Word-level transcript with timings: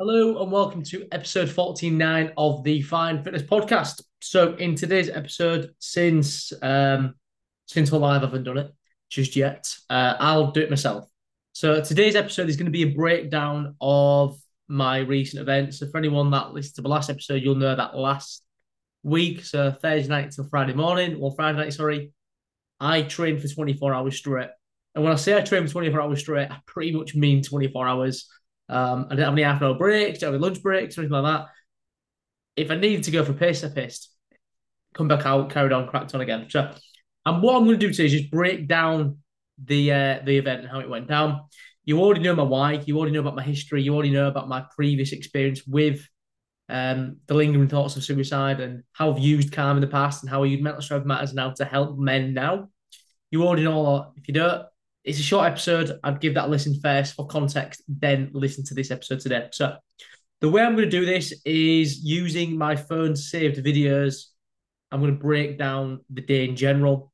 Hello 0.00 0.42
and 0.42 0.50
welcome 0.50 0.82
to 0.82 1.06
episode 1.12 1.48
49 1.48 2.32
of 2.36 2.64
the 2.64 2.82
Fine 2.82 3.22
Fitness 3.22 3.44
Podcast. 3.44 4.02
So 4.20 4.54
in 4.54 4.74
today's 4.74 5.08
episode, 5.08 5.70
since 5.78 6.52
um 6.62 7.14
since 7.66 7.92
we're 7.92 8.00
live, 8.00 8.22
I 8.22 8.26
haven't 8.26 8.42
done 8.42 8.58
it 8.58 8.72
just 9.08 9.36
yet. 9.36 9.72
Uh, 9.88 10.16
I'll 10.18 10.50
do 10.50 10.62
it 10.62 10.68
myself. 10.68 11.04
So 11.52 11.80
today's 11.80 12.16
episode 12.16 12.48
is 12.48 12.56
going 12.56 12.66
to 12.66 12.72
be 12.72 12.82
a 12.82 12.92
breakdown 12.92 13.76
of 13.80 14.36
my 14.66 14.98
recent 14.98 15.40
events. 15.40 15.78
So 15.78 15.86
for 15.86 15.98
anyone 15.98 16.28
that 16.32 16.52
listened 16.52 16.74
to 16.74 16.82
the 16.82 16.88
last 16.88 17.08
episode, 17.08 17.44
you'll 17.44 17.54
know 17.54 17.76
that 17.76 17.96
last 17.96 18.42
week, 19.04 19.44
so 19.44 19.70
Thursday 19.70 20.08
night 20.08 20.32
till 20.32 20.48
Friday 20.48 20.72
morning, 20.72 21.20
well 21.20 21.36
Friday 21.36 21.58
night, 21.58 21.72
sorry, 21.72 22.10
I 22.80 23.02
trained 23.02 23.40
for 23.40 23.46
24 23.46 23.94
hours 23.94 24.16
straight. 24.16 24.50
And 24.96 25.04
when 25.04 25.12
I 25.12 25.16
say 25.16 25.36
I 25.36 25.42
trained 25.42 25.68
for 25.68 25.74
24 25.74 26.00
hours 26.00 26.18
straight, 26.18 26.50
I 26.50 26.58
pretty 26.66 26.90
much 26.90 27.14
mean 27.14 27.44
24 27.44 27.86
hours. 27.86 28.28
Um, 28.68 29.06
I 29.06 29.10
didn't 29.10 29.24
have 29.24 29.32
any 29.34 29.42
half 29.42 29.62
hour 29.62 29.74
breaks, 29.74 30.18
didn't 30.18 30.32
have 30.32 30.40
any 30.40 30.42
lunch 30.42 30.62
breaks, 30.62 30.96
or 30.96 31.02
anything 31.02 31.22
like 31.22 31.24
that. 31.24 31.48
If 32.56 32.70
I 32.70 32.76
needed 32.76 33.04
to 33.04 33.10
go 33.10 33.24
for 33.24 33.32
a 33.32 33.34
piss, 33.34 33.64
I 33.64 33.68
pissed. 33.68 34.10
Come 34.94 35.08
back 35.08 35.26
out, 35.26 35.50
carried 35.50 35.72
on, 35.72 35.88
cracked 35.88 36.14
on 36.14 36.20
again. 36.20 36.46
So, 36.48 36.70
and 37.26 37.42
what 37.42 37.56
I'm 37.56 37.64
going 37.64 37.78
to 37.78 37.86
do 37.86 37.92
today 37.92 38.06
is 38.06 38.12
just 38.12 38.30
break 38.30 38.68
down 38.68 39.18
the 39.62 39.92
uh, 39.92 40.18
the 40.24 40.38
event 40.38 40.60
and 40.60 40.68
how 40.68 40.80
it 40.80 40.88
went 40.88 41.08
down. 41.08 41.42
You 41.84 42.00
already 42.00 42.20
know 42.22 42.34
my 42.34 42.44
why. 42.44 42.82
You 42.86 42.96
already 42.96 43.12
know 43.12 43.20
about 43.20 43.36
my 43.36 43.42
history. 43.42 43.82
You 43.82 43.94
already 43.94 44.10
know 44.10 44.28
about 44.28 44.48
my 44.48 44.64
previous 44.74 45.12
experience 45.12 45.66
with 45.66 46.06
um, 46.68 47.18
the 47.26 47.34
lingering 47.34 47.68
thoughts 47.68 47.96
of 47.96 48.04
suicide 48.04 48.60
and 48.60 48.82
how 48.92 49.12
I've 49.12 49.18
used 49.18 49.52
CALM 49.52 49.76
in 49.76 49.80
the 49.82 49.86
past 49.86 50.22
and 50.22 50.30
how 50.30 50.42
I 50.42 50.46
use 50.46 50.62
Mental 50.62 50.80
Strength 50.80 51.06
Matters 51.06 51.34
now 51.34 51.50
to 51.50 51.64
help 51.64 51.98
men 51.98 52.32
now. 52.32 52.70
You 53.30 53.44
already 53.44 53.64
know 53.64 53.84
that. 53.84 54.12
If 54.16 54.28
you 54.28 54.34
don't, 54.34 54.66
it's 55.04 55.18
a 55.18 55.22
short 55.22 55.46
episode. 55.46 55.98
I'd 56.02 56.20
give 56.20 56.34
that 56.34 56.46
a 56.46 56.50
listen 56.50 56.80
first 56.80 57.14
for 57.14 57.26
context, 57.26 57.82
then 57.86 58.30
listen 58.32 58.64
to 58.64 58.74
this 58.74 58.90
episode 58.90 59.20
today. 59.20 59.48
So, 59.52 59.76
the 60.40 60.50
way 60.50 60.62
I'm 60.62 60.74
going 60.74 60.90
to 60.90 60.98
do 60.98 61.06
this 61.06 61.32
is 61.44 62.02
using 62.02 62.58
my 62.58 62.76
phone 62.76 63.14
saved 63.14 63.64
videos. 63.64 64.26
I'm 64.90 65.00
going 65.00 65.14
to 65.14 65.18
break 65.18 65.58
down 65.58 66.00
the 66.10 66.20
day 66.20 66.48
in 66.48 66.56
general, 66.56 67.12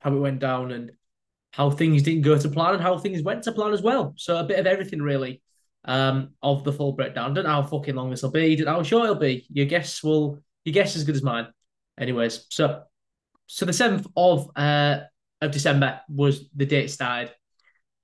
how 0.00 0.14
it 0.14 0.20
went 0.20 0.40
down, 0.40 0.72
and 0.72 0.92
how 1.52 1.70
things 1.70 2.02
didn't 2.02 2.22
go 2.22 2.38
to 2.38 2.48
plan, 2.48 2.74
and 2.74 2.82
how 2.82 2.98
things 2.98 3.22
went 3.22 3.42
to 3.44 3.52
plan 3.52 3.72
as 3.72 3.82
well. 3.82 4.14
So, 4.16 4.36
a 4.36 4.44
bit 4.44 4.58
of 4.58 4.66
everything 4.66 5.00
really 5.00 5.42
um, 5.86 6.30
of 6.42 6.64
the 6.64 6.72
full 6.72 6.92
breakdown. 6.92 7.32
Don't 7.32 7.44
know 7.44 7.50
how 7.50 7.62
fucking 7.62 7.94
long 7.94 8.10
this 8.10 8.22
will 8.22 8.30
be. 8.30 8.56
Don't 8.56 8.66
know 8.66 8.74
how 8.74 8.82
short 8.82 9.04
it'll 9.04 9.16
be. 9.16 9.46
Your 9.48 9.66
guess 9.66 10.02
will, 10.02 10.42
your 10.64 10.74
guess 10.74 10.96
as 10.96 11.04
good 11.04 11.16
as 11.16 11.22
mine. 11.22 11.48
Anyways, 11.98 12.44
so 12.50 12.82
so 13.46 13.64
the 13.64 13.72
seventh 13.72 14.06
of 14.16 14.50
uh, 14.56 15.00
of 15.40 15.50
December 15.50 16.00
was 16.08 16.48
the 16.54 16.66
date 16.66 16.86
it 16.86 16.90
started. 16.90 17.32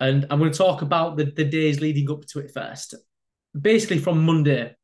And 0.00 0.26
I'm 0.30 0.38
going 0.38 0.50
to 0.50 0.58
talk 0.58 0.82
about 0.82 1.16
the, 1.16 1.24
the 1.24 1.44
days 1.44 1.80
leading 1.80 2.10
up 2.10 2.24
to 2.26 2.40
it 2.40 2.50
first. 2.52 2.94
Basically, 3.58 3.98
from 3.98 4.24
Monday. 4.24 4.74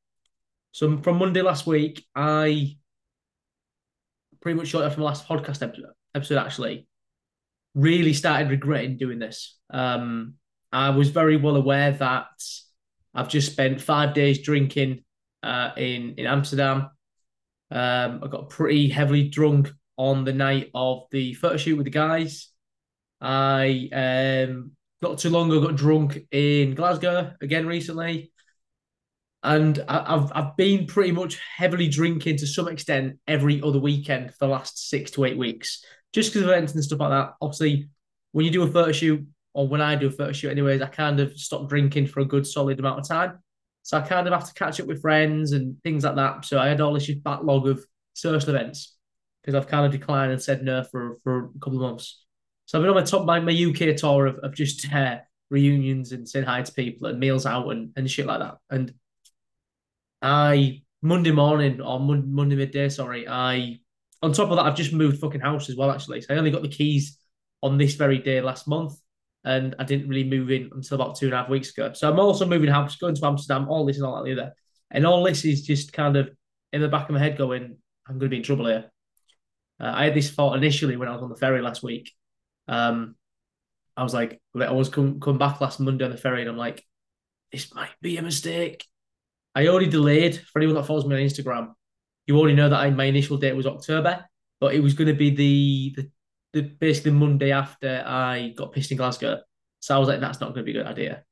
So, 0.73 0.99
from 0.99 1.19
Monday 1.19 1.43
last 1.43 1.67
week, 1.67 2.05
I 2.15 2.77
pretty 4.41 4.57
much 4.57 4.69
shot 4.69 4.93
from 4.93 5.01
the 5.01 5.07
last 5.07 5.27
podcast 5.27 5.63
episode, 5.63 5.87
episode 6.15 6.39
actually, 6.39 6.87
really 7.75 8.13
started 8.13 8.51
regretting 8.51 8.97
doing 8.97 9.19
this. 9.19 9.59
Um, 9.71 10.35
I 10.71 10.91
was 10.91 11.11
very 11.11 11.37
well 11.37 11.57
aware 11.57 11.93
that 11.93 12.29
I've 13.15 13.29
just 13.29 13.51
spent 13.51 13.81
five 13.81 14.15
days 14.15 14.43
drinking 14.43 15.05
uh, 15.43 15.71
in, 15.77 16.15
in 16.19 16.27
Amsterdam. 16.27 16.91
Um, 17.71 18.21
I 18.23 18.29
got 18.29 18.51
pretty 18.51 18.89
heavily 18.89 19.29
drunk 19.29 19.73
on 19.99 20.25
the 20.25 20.33
night 20.33 20.71
of 20.75 21.03
the 21.11 21.35
photo 21.35 21.57
shoot 21.57 21.77
with 21.77 21.85
the 21.85 21.91
guys. 21.91 22.49
I 23.21 23.89
um, 23.93 24.71
not 25.03 25.19
too 25.19 25.29
long 25.29 25.51
ago 25.51 25.67
got 25.67 25.77
drunk 25.77 26.21
in 26.31 26.75
Glasgow 26.75 27.33
again 27.43 27.67
recently, 27.67 28.33
and 29.43 29.85
I, 29.89 30.15
have 30.15 30.33
I've 30.35 30.57
been 30.57 30.87
pretty 30.87 31.11
much 31.13 31.39
heavily 31.57 31.89
drinking 31.89 32.37
to 32.39 32.47
some 32.47 32.69
extent 32.69 33.19
every 33.27 33.61
other 33.61 33.81
weekend 33.81 34.31
for 34.31 34.47
the 34.47 34.49
last 34.49 34.89
six 34.89 35.11
to 35.13 35.25
eight 35.25 35.37
weeks, 35.37 35.85
just 36.13 36.31
because 36.33 36.42
of 36.42 36.51
events 36.51 36.75
and 36.75 36.85
stuff 36.85 37.01
like 37.01 37.11
that. 37.11 37.35
Obviously, 37.42 37.89
when 38.33 38.47
you 38.47 38.53
do 38.53 38.63
a 38.63 38.70
photo 38.70 38.92
shoot, 38.92 39.27
or 39.53 39.67
when 39.67 39.81
I 39.81 39.97
do 39.97 40.07
a 40.07 40.11
photo 40.13 40.33
shoot, 40.33 40.51
anyways, 40.51 40.81
I 40.81 40.87
kind 40.87 41.19
of 41.19 41.37
stop 41.37 41.69
drinking 41.69 42.07
for 42.07 42.20
a 42.20 42.25
good 42.25 42.47
solid 42.47 42.79
amount 42.79 43.01
of 43.01 43.08
time. 43.08 43.41
So 43.83 43.97
I 43.97 44.03
kind 44.03 44.27
of 44.27 44.33
have 44.35 44.47
to 44.47 44.55
catch 44.55 44.79
up 44.81 44.87
with 44.87 45.01
friends 45.01 45.53
and 45.53 45.83
things 45.83 46.05
like 46.05 46.17
that. 46.17 46.45
So 46.45 46.58
I 46.58 46.69
had 46.69 46.81
all 46.81 46.92
this 46.92 47.11
backlog 47.11 47.67
of 47.67 47.85
social 48.13 48.51
events 48.51 48.98
because 49.48 49.64
I've 49.64 49.70
kind 49.70 49.86
of 49.86 49.92
declined 49.92 50.31
and 50.31 50.42
said 50.42 50.63
no 50.63 50.85
for 50.85 51.17
for 51.25 51.47
a 51.47 51.59
couple 51.61 51.83
of 51.83 51.91
months. 51.91 52.23
So 52.67 52.77
I've 52.77 52.83
been 52.83 52.91
on 52.91 52.97
my 52.97 53.03
top 53.03 53.25
my, 53.25 53.41
my 53.41 53.51
UK 53.51 53.97
tour 53.97 54.27
of, 54.27 54.36
of 54.42 54.55
just 54.55 54.92
uh, 54.92 55.20
reunions 55.48 56.13
and 56.13 56.29
saying 56.29 56.45
hi 56.45 56.61
to 56.61 56.73
people 56.73 57.09
and 57.09 57.19
meals 57.19 57.47
out 57.47 57.67
and, 57.70 57.91
and 57.97 58.11
shit 58.11 58.27
like 58.27 58.41
that. 58.41 58.58
And 58.69 58.92
I 60.20 60.83
Monday 61.01 61.31
morning 61.31 61.81
or 61.81 61.98
Monday 61.98 62.57
midday, 62.57 62.91
sorry, 62.91 63.27
I 63.27 63.79
on 64.20 64.35
top 64.35 64.51
of 64.51 64.57
that 64.57 64.67
I've 64.67 64.77
just 64.77 64.92
moved 64.92 65.19
fucking 65.19 65.41
house 65.41 65.70
as 65.70 65.77
well. 65.77 65.91
Actually, 65.91 66.20
so 66.20 66.35
I 66.35 66.37
only 66.37 66.51
got 66.51 66.61
the 66.61 66.69
keys 66.69 67.17
on 67.63 67.79
this 67.79 67.95
very 67.95 68.19
day 68.19 68.42
last 68.42 68.69
month, 68.69 69.01
and 69.45 69.75
I 69.79 69.85
didn't 69.85 70.11
really 70.11 70.29
move 70.29 70.51
in 70.51 70.69
until 70.75 70.97
about 70.97 71.17
two 71.17 71.29
and 71.29 71.35
a 71.35 71.39
half 71.39 71.48
weeks 71.48 71.70
ago. 71.70 71.95
So 71.95 72.13
I'm 72.13 72.20
also 72.20 72.45
moving 72.45 72.69
house, 72.69 72.97
going 72.97 73.14
to 73.14 73.27
Amsterdam, 73.27 73.67
all 73.70 73.87
this 73.87 73.97
and 73.97 74.05
all 74.05 74.17
that 74.17 74.25
the 74.25 74.39
other, 74.39 74.53
and 74.91 75.07
all 75.07 75.25
this 75.25 75.47
is 75.47 75.63
just 75.63 75.95
kind 75.95 76.19
of 76.19 76.29
in 76.75 76.83
the 76.83 76.89
back 76.89 77.08
of 77.08 77.14
my 77.14 77.19
head 77.19 77.39
going, 77.39 77.79
I'm 78.07 78.19
going 78.19 78.29
to 78.29 78.29
be 78.29 78.37
in 78.37 78.42
trouble 78.42 78.67
here. 78.67 78.91
Uh, 79.80 79.92
I 79.94 80.05
had 80.05 80.14
this 80.14 80.30
thought 80.30 80.56
initially 80.56 80.96
when 80.96 81.08
I 81.08 81.12
was 81.12 81.22
on 81.22 81.28
the 81.28 81.36
ferry 81.36 81.62
last 81.62 81.83
week. 81.83 82.12
Um, 82.66 83.16
I 83.96 84.02
was 84.02 84.14
like, 84.14 84.40
I 84.58 84.72
was 84.72 84.89
come 84.89 85.20
come 85.20 85.39
back 85.39 85.61
last 85.61 85.80
Monday 85.80 86.05
on 86.05 86.11
the 86.11 86.16
ferry, 86.16 86.40
and 86.40 86.50
I'm 86.50 86.56
like, 86.56 86.84
this 87.52 87.74
might 87.74 87.90
be 88.00 88.16
a 88.16 88.22
mistake. 88.22 88.84
I 89.55 89.66
already 89.66 89.89
delayed 89.89 90.36
for 90.52 90.61
anyone 90.61 90.77
that 90.77 90.86
follows 90.86 91.06
me 91.06 91.16
on 91.16 91.22
Instagram. 91.22 91.72
You 92.27 92.39
already 92.39 92.55
know 92.55 92.68
that 92.68 92.78
I, 92.78 92.90
my 92.90 93.05
initial 93.05 93.39
date 93.39 93.56
was 93.56 93.66
October, 93.66 94.24
but 94.61 94.74
it 94.74 94.80
was 94.80 94.94
going 94.94 95.08
to 95.08 95.14
be 95.14 95.30
the, 95.30 95.95
the 95.96 96.10
the 96.52 96.62
basically 96.62 97.12
Monday 97.12 97.52
after 97.52 98.02
I 98.06 98.55
got 98.56 98.72
pissed 98.72 98.90
in 98.90 98.96
Glasgow. 98.96 99.40
So 99.80 99.95
I 99.95 99.98
was 99.98 100.08
like, 100.08 100.20
that's 100.20 100.40
not 100.40 100.55
going 100.55 100.64
to 100.66 100.72
be 100.72 100.78
a 100.78 100.83
good 100.83 100.90
idea. 100.90 101.24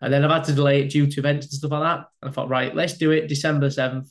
And 0.00 0.12
then 0.12 0.24
I've 0.24 0.30
had 0.30 0.44
to 0.44 0.52
delay 0.52 0.82
it 0.82 0.90
due 0.90 1.06
to 1.06 1.20
events 1.20 1.46
and 1.46 1.52
stuff 1.52 1.70
like 1.70 1.82
that. 1.82 2.06
And 2.20 2.30
I 2.30 2.32
thought, 2.32 2.48
right, 2.48 2.74
let's 2.74 2.94
do 2.94 3.10
it 3.10 3.28
December 3.28 3.68
7th. 3.68 4.10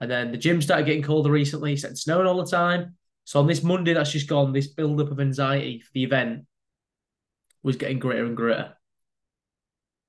And 0.00 0.10
then 0.10 0.30
the 0.30 0.38
gym 0.38 0.60
started 0.62 0.86
getting 0.86 1.02
colder 1.02 1.30
recently, 1.30 1.72
it 1.72 1.78
started 1.78 1.98
snowing 1.98 2.26
all 2.26 2.42
the 2.42 2.50
time. 2.50 2.96
So 3.24 3.40
on 3.40 3.46
this 3.46 3.62
Monday 3.62 3.94
that's 3.94 4.12
just 4.12 4.28
gone, 4.28 4.52
this 4.52 4.66
build 4.68 5.00
up 5.00 5.10
of 5.10 5.20
anxiety 5.20 5.80
for 5.80 5.90
the 5.94 6.04
event 6.04 6.46
was 7.62 7.76
getting 7.76 7.98
greater 7.98 8.26
and 8.26 8.36
greater. 8.36 8.74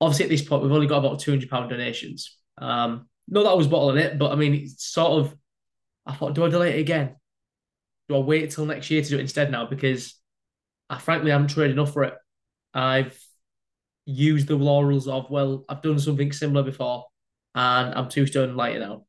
Obviously, 0.01 0.25
at 0.25 0.29
this 0.29 0.43
point, 0.43 0.61
we've 0.61 0.71
only 0.71 0.87
got 0.87 0.97
about 0.97 1.19
two 1.19 1.31
hundred 1.31 1.49
pound 1.49 1.69
donations. 1.69 2.37
Um, 2.57 3.07
not 3.27 3.43
that 3.43 3.49
I 3.49 3.55
was 3.55 3.67
bottling 3.67 3.97
it, 3.97 4.19
but 4.19 4.31
I 4.31 4.35
mean, 4.35 4.53
it's 4.53 4.85
sort 4.85 5.25
of. 5.25 5.35
I 6.05 6.13
thought, 6.13 6.35
do 6.35 6.45
I 6.45 6.49
delay 6.49 6.77
it 6.77 6.81
again? 6.81 7.15
Do 8.09 8.17
I 8.17 8.19
wait 8.19 8.51
till 8.51 8.65
next 8.65 8.91
year 8.91 9.01
to 9.01 9.09
do 9.09 9.17
it 9.17 9.21
instead 9.21 9.49
now? 9.49 9.65
Because 9.65 10.13
I 10.89 10.99
frankly 10.99 11.31
haven't 11.31 11.47
trained 11.47 11.71
enough 11.71 11.93
for 11.93 12.03
it. 12.03 12.13
I've 12.73 13.17
used 14.05 14.47
the 14.47 14.55
laurels 14.55 15.07
of 15.07 15.31
well, 15.31 15.65
I've 15.67 15.81
done 15.81 15.97
something 15.97 16.31
similar 16.31 16.61
before, 16.61 17.05
and 17.55 17.95
I'm 17.95 18.09
too 18.09 18.27
stone 18.27 18.55
lighter 18.55 18.79
now. 18.79 19.05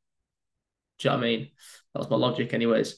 Do 0.98 1.08
you 1.08 1.10
know 1.10 1.16
what 1.16 1.24
I 1.24 1.28
mean? 1.28 1.50
That's 1.94 2.08
my 2.08 2.16
logic, 2.16 2.54
anyways. 2.54 2.96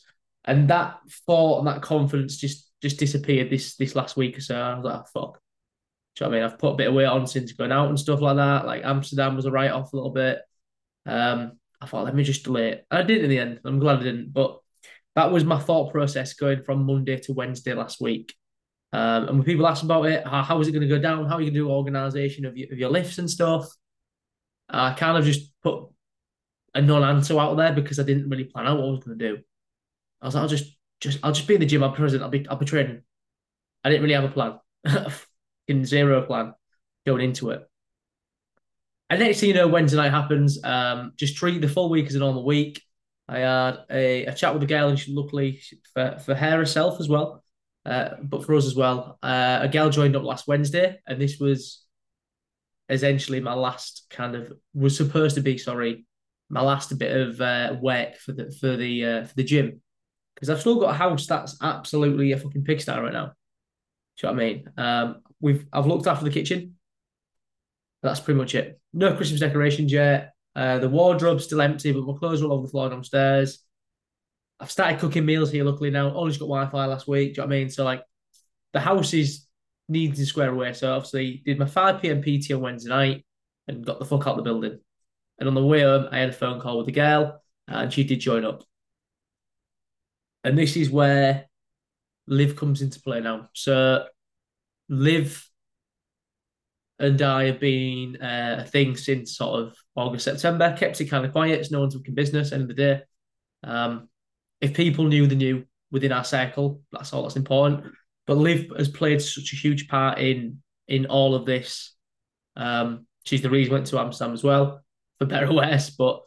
And 0.48 0.69
that 0.70 0.98
thought 1.26 1.59
and 1.59 1.69
that 1.69 1.82
confidence 1.82 2.38
just 2.38 2.70
just 2.81 2.98
disappeared 2.98 3.50
this 3.50 3.76
this 3.76 3.94
last 3.94 4.16
week 4.16 4.38
or 4.38 4.41
so. 4.41 4.56
I 4.56 4.75
was 4.75 4.84
like, 4.84 5.00
oh, 5.00 5.20
fuck. 5.20 5.41
Do 6.16 6.25
you 6.25 6.26
know 6.26 6.31
what 6.31 6.36
I 6.36 6.41
mean? 6.41 6.50
I've 6.50 6.59
put 6.59 6.72
a 6.72 6.76
bit 6.76 6.88
of 6.88 6.94
weight 6.94 7.04
on 7.04 7.26
since 7.26 7.53
going 7.53 7.70
out 7.70 7.91
and 7.91 7.98
stuff 7.98 8.22
like 8.22 8.36
that. 8.36 8.66
Like 8.66 8.82
Amsterdam 8.82 9.36
was 9.36 9.44
a 9.44 9.50
write 9.50 9.70
off 9.70 9.92
a 9.92 9.97
little 9.97 10.10
bit. 10.10 10.41
Um, 11.04 11.53
I 11.81 11.86
thought, 11.86 12.06
let 12.06 12.14
me 12.14 12.25
just 12.25 12.44
delay 12.44 12.70
it. 12.70 12.86
I 12.91 13.03
did 13.03 13.22
in 13.22 13.31
the 13.31 13.38
end. 13.38 13.60
I'm 13.64 13.78
glad 13.78 14.00
I 14.00 14.04
didn't. 14.04 14.32
But 14.32 14.59
that 15.16 15.31
was 15.31 15.44
my 15.44 15.59
thought 15.59 15.92
process 15.92 16.32
going 16.32 16.62
from 16.62 16.86
Monday 16.86 17.19
to 17.19 17.34
Wednesday 17.34 17.75
last 17.75 18.00
week. 18.00 18.34
Um, 18.92 19.28
and 19.28 19.38
when 19.38 19.44
people 19.44 19.66
ask 19.66 19.84
about 19.84 20.06
it, 20.06 20.26
how, 20.26 20.42
how 20.42 20.60
is 20.60 20.69
it 20.69 20.72
going 20.72 20.88
to 20.88 20.88
go 20.88 20.98
down? 20.98 21.26
How 21.26 21.36
are 21.36 21.41
you 21.41 21.50
going 21.50 21.54
to 21.54 21.60
do 21.60 21.70
organisation 21.70 22.47
of 22.47 22.56
your, 22.56 22.72
of 22.72 22.78
your 22.78 22.91
lifts 22.91 23.19
and 23.19 23.30
stuff? 23.30 23.69
I 24.71 24.95
kind 24.95 25.18
of 25.18 25.24
just 25.24 25.53
put 25.62 25.84
a 26.74 26.80
non-answer 26.80 27.39
out 27.39 27.56
there 27.56 27.72
because 27.74 27.98
I 27.98 28.04
didn't 28.04 28.30
really 28.30 28.45
plan 28.45 28.66
out 28.66 28.78
what 28.78 28.86
I 28.86 28.91
was 28.91 29.04
going 29.04 29.18
to 29.18 29.28
do. 29.28 29.42
I 30.20 30.26
was 30.26 30.34
like, 30.34 30.42
I'll 30.42 30.48
just, 30.48 30.76
just, 31.00 31.18
I'll 31.22 31.32
just 31.32 31.47
be 31.47 31.54
in 31.54 31.60
the 31.60 31.66
gym. 31.66 31.82
I'll 31.82 31.91
be 31.91 31.97
present. 31.97 32.22
I'll 32.22 32.28
be, 32.28 32.47
I'll 32.48 32.56
be 32.56 32.66
training. 32.66 33.03
I 33.84 33.91
didn't 33.91 34.03
really 34.03 34.15
have 34.15 34.24
a 34.24 34.28
plan, 34.28 34.59
in 35.68 35.84
zero 35.84 36.22
plan 36.22 36.54
going 37.06 37.22
into 37.22 37.50
it. 37.50 37.68
And 39.10 39.20
next 39.20 39.41
thing 39.41 39.48
you 39.48 39.54
know, 39.54 39.68
Wednesday 39.68 39.97
night 39.97 40.10
happens. 40.10 40.62
Um, 40.62 41.12
just 41.16 41.36
treat 41.36 41.60
the 41.60 41.68
full 41.68 41.88
week 41.88 42.06
as 42.06 42.15
a 42.15 42.18
normal 42.18 42.44
week. 42.44 42.82
I 43.28 43.38
had 43.38 43.78
a, 43.91 44.26
a 44.26 44.34
chat 44.34 44.53
with 44.53 44.62
a 44.62 44.66
girl, 44.66 44.88
and 44.88 44.98
she 44.98 45.12
luckily 45.12 45.60
for, 45.94 46.18
for 46.24 46.34
her 46.34 46.56
herself 46.59 47.00
as 47.00 47.09
well, 47.09 47.44
uh, 47.86 48.10
but 48.22 48.44
for 48.44 48.54
us 48.54 48.66
as 48.66 48.74
well. 48.74 49.18
Uh, 49.22 49.60
a 49.62 49.68
girl 49.68 49.91
joined 49.91 50.16
up 50.16 50.24
last 50.24 50.47
Wednesday, 50.47 50.98
and 51.06 51.21
this 51.21 51.38
was 51.38 51.84
essentially 52.88 53.41
my 53.41 53.54
last 53.54 54.06
kind 54.10 54.34
of 54.34 54.53
was 54.74 54.97
supposed 54.97 55.36
to 55.36 55.42
be 55.42 55.59
sorry, 55.59 56.06
my 56.50 56.62
last 56.62 56.97
bit 56.98 57.16
of 57.16 57.41
uh, 57.41 57.76
work 57.80 58.16
for 58.16 58.32
the 58.32 58.50
for 58.50 58.76
the 58.76 59.04
uh, 59.04 59.24
for 59.24 59.34
the 59.34 59.44
gym 59.44 59.80
because 60.38 60.50
I've 60.50 60.60
still 60.60 60.78
got 60.78 60.94
a 60.94 60.98
house 60.98 61.26
that's 61.26 61.56
absolutely 61.60 62.30
a 62.30 62.38
fucking 62.38 62.62
pigsty 62.62 62.92
right 62.92 63.12
now. 63.12 63.32
Do 64.16 64.26
you 64.26 64.28
know 64.28 64.34
what 64.34 64.42
I 64.42 64.46
mean? 64.46 64.70
Um, 64.76 65.22
we've 65.40 65.66
I've 65.72 65.86
looked 65.86 66.06
after 66.06 66.24
the 66.24 66.30
kitchen. 66.30 66.76
That's 68.04 68.20
pretty 68.20 68.38
much 68.38 68.54
it. 68.54 68.80
No 68.92 69.16
Christmas 69.16 69.40
decorations 69.40 69.90
yet. 69.90 70.34
Uh, 70.54 70.78
the 70.78 70.88
wardrobe's 70.88 71.44
still 71.44 71.60
empty, 71.60 71.90
but 71.90 72.04
my 72.04 72.16
clothes 72.16 72.40
are 72.40 72.46
all 72.46 72.52
over 72.52 72.66
the 72.66 72.70
floor 72.70 72.88
downstairs. 72.88 73.64
I've 74.60 74.70
started 74.70 75.00
cooking 75.00 75.26
meals 75.26 75.50
here, 75.50 75.64
luckily 75.64 75.90
now. 75.90 76.14
Only 76.14 76.30
just 76.30 76.40
got 76.40 76.46
Wi-Fi 76.46 76.86
last 76.86 77.08
week. 77.08 77.34
Do 77.34 77.40
you 77.40 77.46
know 77.46 77.48
what 77.48 77.56
I 77.56 77.58
mean? 77.58 77.70
So 77.70 77.84
like 77.84 78.02
the 78.72 78.80
house 78.80 79.12
is 79.14 79.46
needing 79.88 80.14
to 80.14 80.26
square 80.26 80.50
away. 80.50 80.72
So 80.72 80.92
obviously 80.94 81.42
did 81.44 81.58
my 81.58 81.66
5 81.66 82.00
p.m. 82.00 82.22
PT 82.22 82.52
on 82.52 82.60
Wednesday 82.60 82.90
night 82.90 83.26
and 83.66 83.84
got 83.84 83.98
the 83.98 84.04
fuck 84.04 84.26
out 84.26 84.32
of 84.32 84.36
the 84.36 84.42
building. 84.42 84.78
And 85.38 85.48
on 85.48 85.54
the 85.54 85.64
way 85.64 85.82
home, 85.82 86.06
I 86.12 86.18
had 86.18 86.28
a 86.28 86.32
phone 86.32 86.60
call 86.60 86.78
with 86.78 86.86
the 86.86 86.92
girl 86.92 87.42
and 87.66 87.92
she 87.92 88.04
did 88.04 88.20
join 88.20 88.44
up. 88.44 88.62
And 90.48 90.56
this 90.56 90.77
is 90.77 90.89
where 90.89 91.45
Liv 92.27 92.56
comes 92.56 92.80
into 92.80 93.03
play 93.03 93.21
now. 93.21 93.50
So 93.53 94.06
Liv 94.89 95.47
and 96.98 97.21
I 97.21 97.45
have 97.45 97.60
been 97.60 98.16
uh, 98.16 98.65
a 98.65 98.65
thing 98.65 98.97
since 98.97 99.36
sort 99.36 99.60
of 99.60 99.77
August, 99.95 100.24
September. 100.24 100.74
Kept 100.74 101.03
it 101.03 101.04
kind 101.04 101.27
of 101.27 101.33
quiet. 101.33 101.60
It's 101.60 101.71
no 101.71 101.80
one's 101.80 101.95
talking 101.95 102.15
business. 102.15 102.53
End 102.53 102.62
of 102.62 102.68
the 102.68 102.74
day, 102.74 103.03
um, 103.62 104.09
if 104.62 104.72
people 104.72 105.04
knew, 105.04 105.27
the 105.27 105.34
new 105.34 105.65
within 105.91 106.12
our 106.12 106.24
circle. 106.24 106.80
That's 106.92 107.12
all 107.12 107.24
that's 107.24 107.36
important. 107.36 107.84
But 108.27 108.39
Liv 108.39 108.72
has 108.78 108.89
played 108.89 109.21
such 109.21 109.53
a 109.53 109.56
huge 109.56 109.86
part 109.86 110.18
in 110.18 110.62
in 110.89 111.04
all 111.06 111.34
of 111.34 111.45
this. 111.45 111.95
Um, 112.56 113.06
she's 113.24 113.42
the 113.42 113.50
reason 113.50 113.71
we 113.71 113.77
went 113.77 113.86
to 113.89 113.98
Amsterdam 113.98 114.33
as 114.33 114.42
well, 114.42 114.83
for 115.18 115.27
better 115.27 115.47
or 115.48 115.56
worse. 115.56 115.91
But 115.91 116.22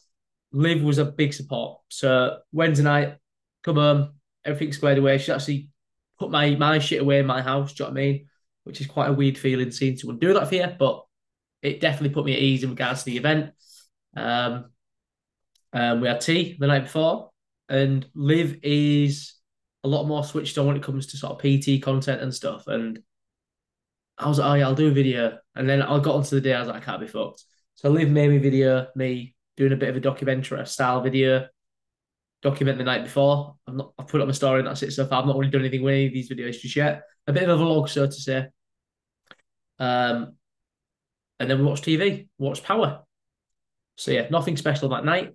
Liv 0.51 0.83
was 0.83 1.00
a 1.00 1.06
big 1.06 1.33
support. 1.33 1.79
So 1.89 2.38
Wednesday 2.51 2.83
night, 2.83 3.18
come 3.63 3.75
home, 3.75 4.13
everything's 4.45 4.77
squared 4.77 4.97
away. 4.97 5.17
She 5.17 5.31
actually 5.31 5.69
put 6.19 6.31
my 6.31 6.55
my 6.55 6.79
shit 6.79 7.01
away 7.01 7.19
in 7.19 7.25
my 7.25 7.41
house. 7.41 7.73
Do 7.73 7.83
you 7.83 7.89
know 7.89 7.93
what 7.93 7.99
I 7.99 8.03
mean? 8.03 8.27
Which 8.63 8.81
is 8.81 8.87
quite 8.87 9.09
a 9.09 9.13
weird 9.13 9.37
feeling 9.37 9.71
seeing 9.71 9.97
someone 9.97 10.19
do 10.19 10.33
that 10.33 10.47
for 10.47 10.55
you, 10.55 10.67
but 10.77 11.03
it 11.61 11.81
definitely 11.81 12.13
put 12.13 12.25
me 12.25 12.33
at 12.33 12.39
ease 12.39 12.63
in 12.63 12.71
regards 12.71 13.03
to 13.03 13.05
the 13.11 13.17
event. 13.17 13.51
Um, 14.15 14.65
um, 15.73 16.01
we 16.01 16.07
had 16.07 16.21
tea 16.21 16.57
the 16.59 16.67
night 16.67 16.83
before, 16.83 17.31
and 17.69 18.05
Liv 18.13 18.59
is 18.63 19.33
a 19.83 19.87
lot 19.87 20.05
more 20.05 20.23
switched 20.23 20.57
on 20.57 20.67
when 20.67 20.75
it 20.75 20.83
comes 20.83 21.07
to 21.07 21.17
sort 21.17 21.33
of 21.33 21.39
PT 21.39 21.81
content 21.81 22.21
and 22.21 22.33
stuff. 22.33 22.67
And 22.67 22.99
I 24.17 24.27
was 24.27 24.39
like, 24.39 24.51
oh 24.51 24.53
yeah, 24.55 24.67
I'll 24.67 24.75
do 24.75 24.89
a 24.89 24.91
video. 24.91 25.37
And 25.55 25.67
then 25.67 25.81
I 25.81 25.99
got 25.99 26.15
onto 26.15 26.35
the 26.35 26.41
day, 26.41 26.53
I 26.53 26.59
was 26.59 26.67
like, 26.67 26.81
I 26.81 26.85
can't 26.85 27.01
be 27.01 27.07
fucked. 27.07 27.43
So 27.75 27.89
Liv 27.89 28.09
made 28.09 28.29
me 28.29 28.37
video, 28.37 28.87
me 28.95 29.35
doing 29.57 29.73
a 29.73 29.77
bit 29.77 29.89
of 29.89 29.95
a 29.95 30.01
documentary 30.01 30.65
style 30.67 31.01
video, 31.01 31.47
document 32.41 32.77
the 32.77 32.83
night 32.83 33.03
before. 33.03 33.55
I'm 33.67 33.77
not, 33.77 33.93
I've 33.97 34.07
put 34.07 34.21
up 34.21 34.27
my 34.27 34.33
story 34.33 34.59
and 34.59 34.67
that's 34.67 34.83
it 34.83 34.91
so 34.91 35.05
far. 35.05 35.21
I've 35.21 35.27
not 35.27 35.38
really 35.38 35.51
done 35.51 35.61
anything 35.61 35.83
with 35.83 35.93
any 35.93 36.07
of 36.07 36.13
these 36.13 36.29
videos 36.29 36.59
just 36.59 36.75
yet. 36.75 37.03
A 37.27 37.33
bit 37.33 37.47
of 37.47 37.59
a 37.59 37.63
vlog, 37.63 37.89
so 37.89 38.05
to 38.05 38.11
say. 38.11 38.47
Um, 39.79 40.35
and 41.39 41.49
then 41.49 41.59
we 41.59 41.65
watched 41.65 41.85
TV, 41.85 42.27
watched 42.38 42.63
Power. 42.63 43.03
So 43.95 44.11
yeah, 44.11 44.27
nothing 44.29 44.57
special 44.57 44.89
that 44.89 45.05
night. 45.05 45.33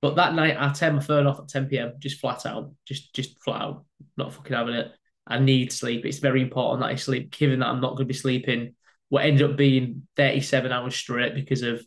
But 0.00 0.16
that 0.16 0.34
night 0.34 0.56
I 0.58 0.72
turned 0.72 0.96
my 0.96 1.02
phone 1.02 1.26
off 1.26 1.38
at 1.38 1.48
10 1.48 1.66
p.m. 1.66 1.92
just 2.00 2.20
flat 2.20 2.44
out, 2.44 2.72
just 2.86 3.14
just 3.14 3.40
flat 3.42 3.62
out, 3.62 3.84
not 4.16 4.32
fucking 4.32 4.56
having 4.56 4.74
it. 4.74 4.90
I 5.26 5.38
need 5.38 5.72
sleep. 5.72 6.04
It's 6.04 6.18
very 6.18 6.42
important 6.42 6.80
that 6.80 6.92
I 6.92 6.96
sleep, 6.96 7.30
given 7.30 7.60
that 7.60 7.68
I'm 7.68 7.80
not 7.80 7.90
going 7.90 7.98
to 7.98 8.04
be 8.06 8.14
sleeping 8.14 8.74
what 9.12 9.26
ended 9.26 9.42
up 9.42 9.58
being 9.58 10.06
37 10.16 10.72
hours 10.72 10.96
straight 10.96 11.34
because 11.34 11.60
of 11.60 11.84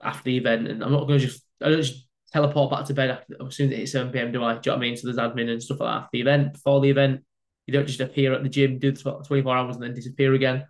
after 0.00 0.22
the 0.22 0.36
event. 0.36 0.68
And 0.68 0.80
I'm 0.80 0.92
not 0.92 1.08
going 1.08 1.18
to 1.18 1.26
just, 1.26 1.42
I 1.60 1.70
don't 1.70 1.82
just 1.82 2.06
teleport 2.34 2.70
back 2.70 2.84
to 2.86 2.94
bed 2.94 3.10
after, 3.10 3.36
as 3.46 3.54
soon 3.54 3.68
as 3.68 3.74
it 3.74 3.78
hits 3.78 3.92
7 3.92 4.12
p.m. 4.12 4.32
Do 4.32 4.42
I? 4.42 4.54
Do 4.54 4.70
you 4.70 4.72
know 4.72 4.78
what 4.78 4.84
I 4.84 4.88
mean? 4.88 4.96
So 4.96 5.06
there's 5.06 5.18
admin 5.18 5.48
and 5.48 5.62
stuff 5.62 5.78
like 5.80 5.88
that 5.88 5.96
after 5.96 6.08
the 6.12 6.20
event, 6.20 6.52
before 6.54 6.80
the 6.80 6.90
event. 6.90 7.24
You 7.66 7.72
don't 7.72 7.86
just 7.86 8.00
appear 8.00 8.34
at 8.34 8.42
the 8.42 8.48
gym, 8.48 8.78
do 8.78 8.90
the 8.90 9.22
24 9.26 9.56
hours, 9.56 9.76
and 9.76 9.84
then 9.84 9.94
disappear 9.94 10.34
again. 10.34 10.66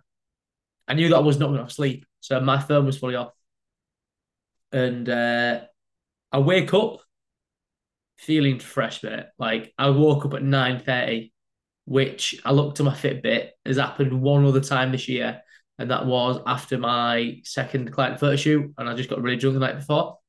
I 0.87 0.93
knew 0.93 1.09
that 1.09 1.17
I 1.17 1.21
was 1.21 1.39
not 1.39 1.47
going 1.47 1.65
to 1.65 1.73
sleep. 1.73 2.05
So 2.21 2.39
my 2.39 2.59
phone 2.59 2.85
was 2.85 2.97
fully 2.97 3.15
off. 3.15 3.31
And 4.71 5.09
uh, 5.09 5.61
I 6.31 6.39
wake 6.39 6.73
up 6.73 6.99
feeling 8.17 8.59
fresh, 8.59 9.03
mate. 9.03 9.25
Like 9.39 9.73
I 9.77 9.89
woke 9.89 10.25
up 10.25 10.35
at 10.35 10.43
9.30, 10.43 11.31
which 11.85 12.39
I 12.45 12.51
looked 12.51 12.79
at 12.79 12.85
my 12.85 12.93
Fitbit, 12.93 13.49
has 13.65 13.77
happened 13.77 14.21
one 14.21 14.45
other 14.45 14.61
time 14.61 14.91
this 14.91 15.09
year. 15.09 15.41
And 15.79 15.91
that 15.91 16.05
was 16.05 16.39
after 16.45 16.77
my 16.77 17.41
second 17.43 17.91
client 17.91 18.19
photo 18.19 18.35
shoot. 18.35 18.73
And 18.77 18.87
I 18.87 18.93
just 18.93 19.09
got 19.09 19.21
really 19.21 19.37
drunk 19.37 19.55
the 19.55 19.59
night 19.59 19.79
before. 19.79 20.19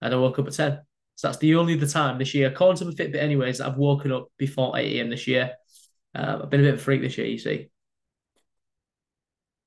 And 0.00 0.12
I 0.12 0.16
woke 0.16 0.38
up 0.38 0.46
at 0.48 0.54
10. 0.54 0.85
So 1.16 1.28
that's 1.28 1.38
the 1.38 1.56
only 1.56 1.76
other 1.76 1.86
time 1.86 2.18
this 2.18 2.34
year, 2.34 2.48
according 2.48 2.78
to 2.78 2.84
my 2.84 2.92
Fitbit, 2.92 3.16
anyways, 3.16 3.60
I've 3.60 3.76
woken 3.76 4.12
up 4.12 4.28
before 4.36 4.76
8 4.78 4.98
a.m. 4.98 5.10
this 5.10 5.26
year. 5.26 5.52
Um, 6.14 6.42
I've 6.42 6.50
been 6.50 6.60
a 6.60 6.64
bit 6.64 6.74
of 6.74 6.80
a 6.80 6.82
freak 6.82 7.00
this 7.00 7.16
year, 7.16 7.26
you 7.26 7.38
see. 7.38 7.70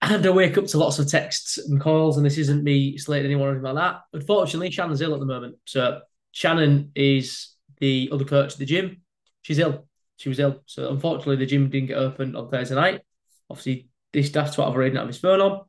And 0.02 0.26
I 0.26 0.30
wake 0.30 0.58
up 0.58 0.68
to 0.68 0.78
lots 0.78 1.00
of 1.00 1.10
texts 1.10 1.58
and 1.58 1.82
calls, 1.82 2.18
and 2.18 2.26
this 2.26 2.38
isn't 2.38 2.64
me 2.64 2.98
slating 2.98 3.26
anyone 3.26 3.48
or 3.48 3.52
anything 3.52 3.74
like 3.74 3.76
that. 3.76 4.02
Unfortunately, 4.14 4.72
Shannon's 4.72 5.02
ill 5.02 5.14
at 5.14 5.20
the 5.20 5.26
moment. 5.26 5.56
So 5.66 6.02
Shannon 6.32 6.92
is 6.96 7.54
the 7.80 8.10
other 8.12 8.26
coach 8.26 8.54
at 8.54 8.60
the 8.60 8.66
gym. 8.66 9.02
She's 9.42 9.60
ill. 9.60 9.88
She 10.18 10.30
was 10.30 10.40
ill. 10.40 10.62
So 10.66 10.90
unfortunately, 10.90 11.38
the 11.38 11.46
gym 11.46 11.70
didn't 11.70 11.88
get 11.88 11.98
opened 11.98 12.38
on 12.38 12.50
Thursday 12.50 12.76
night. 12.76 13.02
Obviously, 13.50 13.90
this 14.14 14.30
that's 14.30 14.58
what 14.58 14.68
I've 14.68 14.76
already 14.76 14.94
not 14.94 15.02
have 15.02 15.10
his 15.10 15.18
phone 15.18 15.42
on. 15.42 15.62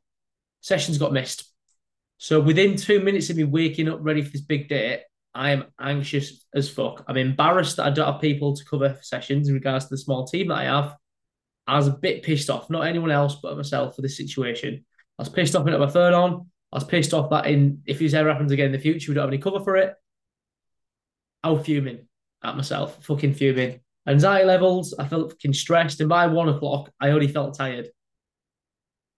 Sessions 0.61 0.97
got 0.97 1.13
missed. 1.13 1.51
So 2.17 2.39
within 2.39 2.75
two 2.75 2.99
minutes 2.99 3.29
of 3.29 3.37
me 3.37 3.43
waking 3.45 3.89
up 3.89 3.99
ready 4.01 4.21
for 4.21 4.31
this 4.31 4.41
big 4.41 4.69
day, 4.69 5.01
I 5.33 5.51
am 5.51 5.65
anxious 5.79 6.45
as 6.53 6.69
fuck. 6.69 7.05
I'm 7.07 7.17
embarrassed 7.17 7.77
that 7.77 7.85
I 7.85 7.89
don't 7.91 8.11
have 8.11 8.21
people 8.21 8.55
to 8.55 8.65
cover 8.65 8.97
sessions 9.01 9.47
in 9.47 9.53
regards 9.53 9.85
to 9.85 9.89
the 9.91 9.97
small 9.97 10.25
team 10.25 10.49
that 10.49 10.57
I 10.57 10.63
have. 10.63 10.95
I 11.67 11.77
was 11.77 11.87
a 11.87 11.91
bit 11.91 12.23
pissed 12.23 12.49
off, 12.49 12.69
not 12.69 12.81
anyone 12.81 13.11
else 13.11 13.37
but 13.41 13.55
myself 13.55 13.95
for 13.95 14.01
this 14.01 14.17
situation. 14.17 14.85
I 15.17 15.21
was 15.21 15.29
pissed 15.29 15.55
off 15.55 15.67
I 15.67 15.77
my 15.77 15.87
phone 15.87 16.13
on. 16.13 16.47
I 16.73 16.77
was 16.77 16.83
pissed 16.83 17.13
off 17.13 17.29
that 17.29 17.45
in 17.45 17.81
if 17.85 17.99
this 17.99 18.13
ever 18.13 18.31
happens 18.31 18.51
again 18.51 18.67
in 18.67 18.71
the 18.71 18.79
future, 18.79 19.11
we 19.11 19.15
don't 19.15 19.23
have 19.23 19.29
any 19.29 19.41
cover 19.41 19.59
for 19.59 19.77
it. 19.77 19.93
I 21.43 21.51
was 21.51 21.65
fuming 21.65 22.07
at 22.43 22.55
myself, 22.55 23.03
fucking 23.05 23.33
fuming. 23.35 23.79
Anxiety 24.07 24.45
levels, 24.45 24.95
I 24.97 25.07
felt 25.07 25.31
fucking 25.31 25.53
stressed, 25.53 25.99
and 25.99 26.09
by 26.09 26.27
one 26.27 26.49
o'clock, 26.49 26.91
I 26.99 27.09
already 27.09 27.27
felt 27.27 27.57
tired. 27.57 27.89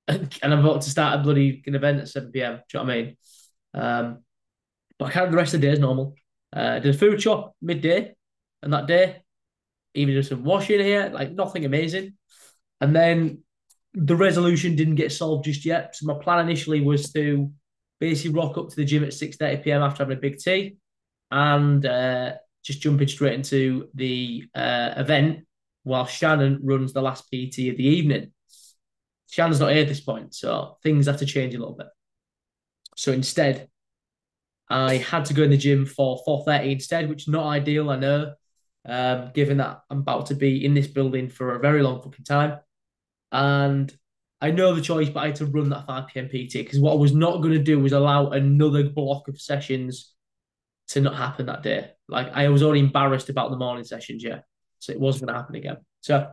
And, 0.05 0.29
I'm 0.43 0.59
about 0.59 0.81
to 0.81 0.89
start 0.89 1.17
a 1.17 1.23
bloody 1.23 1.63
event 1.65 2.01
at 2.01 2.09
7 2.09 2.29
p.m. 2.33 2.55
Do 2.55 2.77
you 2.77 2.79
know 2.79 2.83
what 2.83 2.93
I 2.93 3.01
mean? 3.01 3.17
Um, 3.73 4.23
but 5.03 5.09
I 5.09 5.11
carried 5.11 5.33
the 5.33 5.37
rest 5.37 5.53
of 5.53 5.59
the 5.59 5.67
day 5.67 5.73
as 5.73 5.79
normal. 5.79 6.15
Uh, 6.55 6.79
did 6.79 6.95
a 6.95 6.97
food 6.97 7.21
shop 7.21 7.57
midday, 7.61 8.15
and 8.61 8.71
that 8.71 8.87
day, 8.87 9.21
even 9.95 10.13
did 10.13 10.25
some 10.25 10.45
washing 10.45 10.79
here, 10.79 11.11
like 11.13 11.33
nothing 11.33 11.65
amazing. 11.65 12.13
And 12.79 12.95
then 12.95 13.43
the 13.93 14.15
resolution 14.15 14.77
didn't 14.77 14.95
get 14.95 15.11
solved 15.11 15.43
just 15.43 15.65
yet. 15.65 15.93
So 15.93 16.05
my 16.05 16.13
plan 16.13 16.47
initially 16.47 16.79
was 16.79 17.11
to 17.11 17.51
basically 17.99 18.31
rock 18.31 18.57
up 18.57 18.69
to 18.69 18.75
the 18.77 18.85
gym 18.85 19.03
at 19.03 19.09
6.30 19.09 19.61
p.m. 19.61 19.81
after 19.81 20.03
having 20.03 20.17
a 20.17 20.21
big 20.21 20.37
tea 20.37 20.77
and 21.31 21.85
uh, 21.85 22.35
just 22.63 22.79
jumping 22.79 23.09
straight 23.09 23.33
into 23.33 23.89
the 23.93 24.45
uh, 24.55 24.93
event 24.95 25.45
while 25.83 26.05
Shannon 26.05 26.59
runs 26.63 26.93
the 26.93 27.01
last 27.01 27.23
PT 27.25 27.67
of 27.69 27.77
the 27.77 27.87
evening. 27.87 28.31
Shannon's 29.29 29.59
not 29.59 29.73
here 29.73 29.81
at 29.81 29.89
this 29.89 29.99
point, 29.99 30.33
so 30.33 30.77
things 30.81 31.07
have 31.07 31.17
to 31.17 31.25
change 31.25 31.55
a 31.55 31.59
little 31.59 31.75
bit. 31.75 31.87
So 32.95 33.11
instead, 33.11 33.67
I 34.73 34.97
had 34.97 35.25
to 35.25 35.33
go 35.33 35.43
in 35.43 35.51
the 35.51 35.57
gym 35.57 35.85
for 35.85 36.19
4.30 36.27 36.71
instead, 36.71 37.09
which 37.09 37.23
is 37.23 37.27
not 37.27 37.45
ideal, 37.45 37.89
I 37.91 37.97
know, 37.97 38.33
um, 38.87 39.31
given 39.33 39.57
that 39.57 39.81
I'm 39.89 39.99
about 39.99 40.27
to 40.27 40.35
be 40.35 40.65
in 40.65 40.73
this 40.73 40.87
building 40.87 41.29
for 41.29 41.55
a 41.55 41.59
very 41.59 41.83
long 41.83 42.01
fucking 42.01 42.25
time. 42.25 42.59
And 43.31 43.95
I 44.41 44.51
know 44.51 44.73
the 44.73 44.81
choice, 44.81 45.09
but 45.09 45.21
I 45.21 45.27
had 45.27 45.35
to 45.37 45.45
run 45.45 45.69
that 45.69 45.85
5 45.85 46.07
p.m. 46.07 46.27
PT 46.27 46.53
because 46.53 46.79
what 46.79 46.93
I 46.93 46.95
was 46.95 47.13
not 47.13 47.41
going 47.41 47.53
to 47.53 47.63
do 47.63 47.79
was 47.79 47.93
allow 47.93 48.29
another 48.29 48.89
block 48.89 49.27
of 49.27 49.39
sessions 49.39 50.11
to 50.89 51.01
not 51.01 51.15
happen 51.15 51.45
that 51.45 51.63
day. 51.63 51.91
Like 52.09 52.29
I 52.33 52.49
was 52.49 52.63
already 52.63 52.81
embarrassed 52.81 53.29
about 53.29 53.51
the 53.51 53.57
morning 53.57 53.83
sessions, 53.83 54.23
yeah. 54.23 54.39
So 54.79 54.91
it 54.91 54.99
wasn't 54.99 55.27
going 55.27 55.35
to 55.35 55.39
happen 55.39 55.55
again. 55.55 55.77
So 56.01 56.31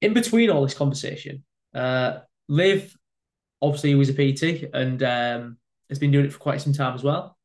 in 0.00 0.14
between 0.14 0.50
all 0.50 0.62
this 0.62 0.74
conversation, 0.74 1.44
uh, 1.74 2.20
Liv 2.48 2.96
obviously 3.60 3.94
was 3.94 4.08
a 4.08 4.14
PT 4.14 4.68
and 4.72 5.02
um, 5.02 5.58
has 5.88 5.98
been 5.98 6.10
doing 6.10 6.26
it 6.26 6.32
for 6.32 6.38
quite 6.38 6.60
some 6.60 6.72
time 6.72 6.94
as 6.94 7.02
well. 7.02 7.36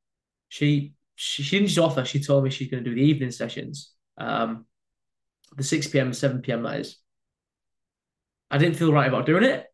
She 0.49 0.93
she, 1.15 1.43
she 1.43 1.57
didn't 1.57 1.67
just 1.67 1.79
offer, 1.79 2.05
she 2.05 2.23
told 2.23 2.45
me 2.45 2.49
she's 2.49 2.69
going 2.69 2.81
to 2.81 2.89
do 2.89 2.95
the 2.95 3.01
evening 3.01 3.31
sessions, 3.31 3.91
um, 4.17 4.65
the 5.57 5.63
6 5.63 5.87
p.m. 5.87 6.13
7 6.13 6.41
p.m. 6.41 6.63
that 6.63 6.79
is. 6.79 6.97
I 8.49 8.57
didn't 8.57 8.77
feel 8.77 8.93
right 8.93 9.09
about 9.09 9.25
doing 9.25 9.43
it. 9.43 9.65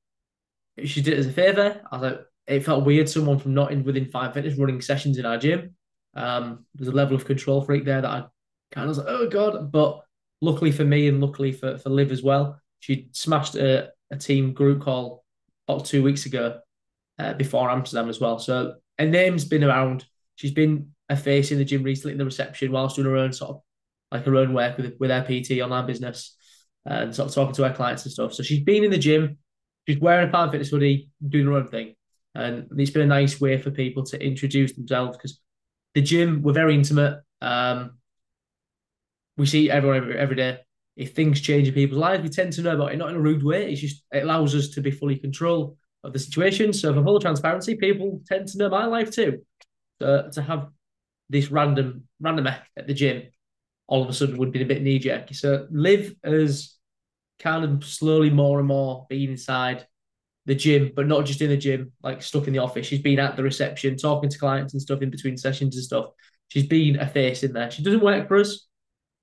She 0.86 1.02
did 1.02 1.14
it 1.14 1.20
as 1.20 1.28
a 1.28 1.32
favour. 1.32 1.82
I 1.92 1.96
was 1.96 2.12
like, 2.12 2.22
it 2.48 2.66
felt 2.66 2.84
weird 2.84 3.08
someone 3.08 3.38
from 3.38 3.54
not 3.54 3.72
in 3.72 3.84
within 3.84 4.08
Fine 4.08 4.34
Fitness 4.34 4.58
running 4.58 4.82
sessions 4.82 5.20
in 5.20 5.26
our 5.28 5.38
gym. 5.38 5.76
Um, 6.16 6.66
there's 6.74 6.88
a 6.88 6.92
level 6.96 7.16
of 7.16 7.26
control 7.26 7.62
freak 7.62 7.86
there 7.86 8.02
that 8.02 8.10
I 8.10 8.26
kind 8.72 8.86
of 8.86 8.90
was 8.90 8.98
like, 8.98 9.08
oh 9.08 9.30
god. 9.30 9.72
But 9.72 10.02
luckily 10.42 10.72
for 10.72 10.84
me 10.84 11.08
and 11.08 11.22
luckily 11.22 11.52
for, 11.52 11.78
for 11.78 11.90
Liv 11.90 12.12
as 12.12 12.24
well, 12.24 12.60
she 12.80 13.10
smashed 13.12 13.54
a, 13.54 13.92
a 14.12 14.18
team 14.18 14.54
group 14.54 14.82
call 14.82 15.24
about 15.68 15.86
two 15.86 16.02
weeks 16.02 16.26
ago 16.26 16.60
uh, 17.20 17.34
before 17.34 17.70
Amsterdam 17.70 18.10
as 18.10 18.20
well. 18.20 18.40
So 18.40 18.76
her 19.00 19.06
name's 19.06 19.46
been 19.46 19.64
around. 19.64 20.06
She's 20.36 20.52
been 20.52 20.92
a 21.10 21.16
face 21.16 21.52
in 21.52 21.58
the 21.58 21.66
gym 21.66 21.84
recently 21.84 22.14
in 22.14 22.18
the 22.18 22.26
reception 22.26 22.72
whilst 22.72 22.96
doing 22.96 23.08
her 23.08 23.18
own 23.18 23.32
sort 23.32 23.52
of 23.52 23.62
like 24.12 24.26
her 24.26 24.36
own 24.36 24.54
work 24.54 24.78
with 24.78 24.96
with 25.00 25.12
her 25.12 25.24
PT 25.24 25.62
online 25.62 25.86
business 25.86 26.36
and 26.86 27.16
sort 27.16 27.30
of 27.30 27.36
talking 27.36 27.56
to 27.56 27.64
her 27.68 27.74
clients 27.74 28.04
and 28.04 28.12
stuff. 28.12 28.34
So 28.34 28.44
she's 28.44 28.64
been 28.64 28.84
in 28.84 28.92
the 28.92 28.98
gym, 28.98 29.38
she's 29.88 30.00
wearing 30.00 30.28
a 30.28 30.32
Planet 30.32 30.52
Fitness 30.52 30.70
hoodie, 30.70 31.10
doing 31.28 31.46
her 31.46 31.54
own 31.54 31.68
thing. 31.68 31.96
And 32.34 32.68
it's 32.78 32.92
been 32.92 33.04
a 33.04 33.08
nice 33.08 33.40
way 33.40 33.58
for 33.58 33.72
people 33.72 34.04
to 34.08 34.22
introduce 34.22 34.74
themselves 34.74 35.18
because 35.18 35.40
the 35.94 36.02
gym, 36.02 36.42
we're 36.42 36.54
very 36.54 36.76
intimate. 36.76 37.22
Um, 37.42 37.98
we 39.38 39.46
see 39.46 39.72
everyone 39.72 39.98
every, 39.98 40.18
every 40.18 40.36
day. 40.36 40.60
If 40.98 41.14
things 41.14 41.42
change 41.42 41.68
in 41.68 41.74
people's 41.74 42.00
lives, 42.00 42.24
we 42.24 42.30
tend 42.30 42.54
to 42.54 42.62
know 42.62 42.76
about 42.76 42.94
it, 42.94 42.98
not 42.98 43.10
in 43.10 43.16
a 43.16 43.22
rude 43.22 43.44
way. 43.44 43.72
It's 43.72 43.82
just, 43.82 44.04
it 44.12 44.24
allows 44.24 44.54
us 44.54 44.70
to 44.70 44.82
be 44.82 44.92
fully 44.92 45.18
control 45.18 45.78
of 46.06 46.14
the 46.14 46.20
situation. 46.20 46.74
So, 46.74 46.94
for 46.94 47.04
full 47.04 47.20
transparency, 47.20 47.76
people 47.76 48.22
tend 48.28 48.48
to 48.50 48.58
know 48.58 48.70
my 48.70 48.86
life 48.86 49.12
too. 49.12 49.42
So, 50.02 50.30
to 50.34 50.42
have 50.42 50.70
this 51.30 51.52
random, 51.52 52.08
random 52.20 52.48
at 52.48 52.88
the 52.88 52.94
gym 52.94 53.24
all 53.88 54.02
of 54.02 54.10
a 54.10 54.14
sudden 54.14 54.38
would 54.38 54.52
be 54.52 54.64
a 54.64 54.66
bit 54.66 54.82
knee 54.82 55.00
jerky. 55.00 55.34
So, 55.34 55.68
live 55.70 56.16
as 56.24 56.76
kind 57.40 57.64
of 57.64 57.86
slowly 57.86 58.30
more 58.30 58.60
and 58.60 58.68
more 58.68 59.06
being 59.10 59.32
inside 59.32 59.86
the 60.46 60.56
gym, 60.56 60.92
but 60.96 61.08
not 61.08 61.26
just 61.26 61.42
in 61.42 61.50
the 61.50 61.58
gym, 61.58 61.92
like 62.04 62.22
stuck 62.22 62.48
in 62.48 62.54
the 62.54 62.60
office. 62.60 62.86
She's 62.86 63.02
been 63.02 63.20
at 63.20 63.36
the 63.36 63.44
reception, 63.44 63.98
talking 63.98 64.30
to 64.30 64.38
clients 64.38 64.74
and 64.74 64.82
stuff 64.82 65.02
in 65.02 65.10
between 65.10 65.38
sessions 65.38 65.76
and 65.76 65.84
stuff. 65.84 66.06
She's 66.50 66.68
been 66.68 67.00
a 67.00 67.08
face 67.08 67.44
in 67.44 67.54
there. 67.54 67.72
She 67.72 67.84
doesn't 67.84 68.04
work 68.04 68.28
for 68.28 68.38
us. 68.38 68.68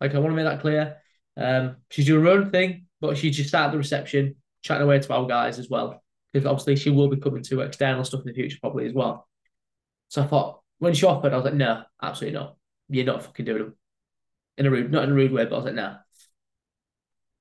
Like 0.00 0.14
I 0.14 0.18
want 0.18 0.32
to 0.32 0.36
make 0.36 0.46
that 0.46 0.60
clear. 0.60 0.96
Um, 1.36 1.76
she's 1.90 2.06
doing 2.06 2.24
her 2.24 2.30
own 2.30 2.50
thing, 2.50 2.86
but 3.00 3.16
she 3.16 3.30
just 3.30 3.50
sat 3.50 3.66
at 3.66 3.72
the 3.72 3.78
reception, 3.78 4.36
chatting 4.62 4.82
away 4.82 4.98
to 4.98 5.14
our 5.14 5.26
guys 5.26 5.58
as 5.58 5.68
well. 5.68 6.02
Because 6.32 6.46
obviously 6.46 6.76
she 6.76 6.90
will 6.90 7.08
be 7.08 7.18
coming 7.18 7.42
to 7.44 7.60
external 7.60 8.04
stuff 8.04 8.22
in 8.22 8.28
the 8.28 8.34
future 8.34 8.58
probably 8.60 8.86
as 8.86 8.94
well. 8.94 9.28
So 10.08 10.22
I 10.22 10.26
thought 10.26 10.60
when 10.78 10.94
she 10.94 11.06
offered, 11.06 11.32
I 11.32 11.36
was 11.36 11.44
like, 11.44 11.54
no, 11.54 11.82
absolutely 12.02 12.38
not. 12.38 12.56
You're 12.88 13.04
not 13.04 13.22
fucking 13.22 13.44
doing 13.44 13.58
them. 13.58 13.76
In 14.58 14.66
a 14.66 14.70
rude, 14.70 14.92
not 14.92 15.04
in 15.04 15.10
a 15.10 15.14
rude 15.14 15.32
way, 15.32 15.44
but 15.44 15.54
I 15.54 15.56
was 15.56 15.64
like, 15.66 15.74
nah. 15.74 15.96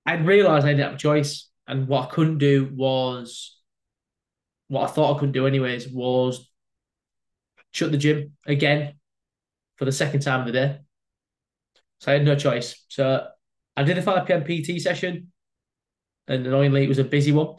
I'd 0.06 0.26
realised 0.26 0.66
I 0.66 0.70
didn't 0.70 0.86
have 0.86 0.94
a 0.94 0.98
choice. 0.98 1.50
And 1.68 1.88
what 1.88 2.08
I 2.08 2.12
couldn't 2.12 2.38
do 2.38 2.70
was 2.74 3.58
what 4.68 4.84
I 4.84 4.92
thought 4.92 5.16
I 5.16 5.20
couldn't 5.20 5.34
do 5.34 5.48
anyways 5.48 5.88
was 5.88 6.50
shut 7.72 7.92
the 7.92 7.98
gym 7.98 8.34
again 8.46 8.96
for 9.76 9.86
the 9.86 9.92
second 9.92 10.22
time 10.22 10.42
of 10.42 10.46
the 10.46 10.54
day. 10.54 10.80
So 12.00 12.12
I 12.12 12.16
had 12.16 12.26
no 12.26 12.36
choice. 12.36 12.84
So 12.90 13.28
I 13.76 13.84
did 13.84 13.98
a 13.98 14.02
5 14.02 14.26
p.m. 14.28 14.44
PT 14.44 14.82
session, 14.82 15.32
and 16.28 16.46
annoyingly, 16.46 16.84
it 16.84 16.90
was 16.90 17.00
a 17.00 17.04
busy 17.04 17.32
one 17.32 17.56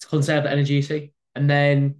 to 0.00 0.06
conserve 0.06 0.44
the 0.44 0.50
energy. 0.50 1.12
And 1.34 1.48
then 1.48 1.96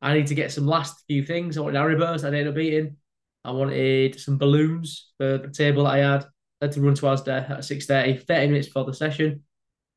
I 0.00 0.14
need 0.14 0.28
to 0.28 0.34
get 0.34 0.52
some 0.52 0.66
last 0.66 1.04
few 1.06 1.24
things. 1.24 1.56
I 1.56 1.60
wanted 1.60 1.78
Haribos, 1.78 2.24
I 2.24 2.28
ended 2.28 2.48
up 2.48 2.58
eating. 2.58 2.96
I 3.44 3.52
wanted 3.52 4.18
some 4.20 4.38
balloons 4.38 5.12
for 5.18 5.38
the 5.38 5.48
table 5.48 5.84
that 5.84 5.90
I 5.90 5.98
had. 5.98 6.24
I 6.60 6.66
had 6.66 6.72
to 6.72 6.80
run 6.80 6.94
to 6.94 7.06
Asda 7.06 7.50
at 7.50 7.58
6.30, 7.60 8.26
30 8.26 8.46
minutes 8.48 8.66
before 8.66 8.84
the 8.84 8.94
session. 8.94 9.42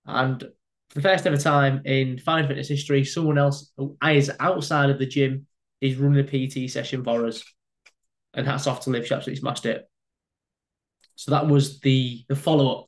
And 0.06 0.40
for 0.42 0.96
the 0.96 1.02
first 1.02 1.26
ever 1.26 1.38
time 1.38 1.82
in 1.86 2.18
Fine 2.20 2.48
Fitness 2.48 2.68
history, 2.68 3.04
someone 3.06 3.38
else 3.38 3.72
who 3.78 3.98
is 4.04 4.32
outside 4.40 4.90
of 4.90 5.00
the 5.00 5.06
gym 5.06 5.48
is 5.82 5.98
running 5.98 6.20
a 6.20 6.24
PT 6.24 6.70
session 6.70 7.04
for 7.04 7.26
us. 7.26 7.44
And 8.34 8.46
hats 8.46 8.68
off 8.68 8.82
to 8.82 8.92
Liv, 8.92 9.08
she 9.08 9.14
absolutely 9.14 9.40
smashed 9.40 9.66
it. 9.66 9.90
So 11.16 11.32
that 11.32 11.48
was 11.48 11.80
the 11.82 12.24
the 12.30 12.36
follow 12.36 12.80
up. 12.80 12.86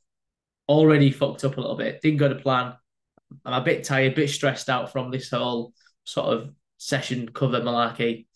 Already 0.68 1.10
fucked 1.10 1.44
up 1.44 1.56
a 1.56 1.60
little 1.60 1.76
bit. 1.76 2.00
Didn't 2.00 2.18
go 2.18 2.28
to 2.28 2.36
plan. 2.36 2.74
I'm 3.44 3.60
a 3.60 3.64
bit 3.64 3.84
tired, 3.84 4.12
a 4.12 4.16
bit 4.16 4.30
stressed 4.30 4.68
out 4.68 4.92
from 4.92 5.10
this 5.10 5.30
whole 5.30 5.72
sort 6.04 6.36
of 6.36 6.50
session 6.78 7.28
cover 7.28 7.60
malarkey. 7.60 8.26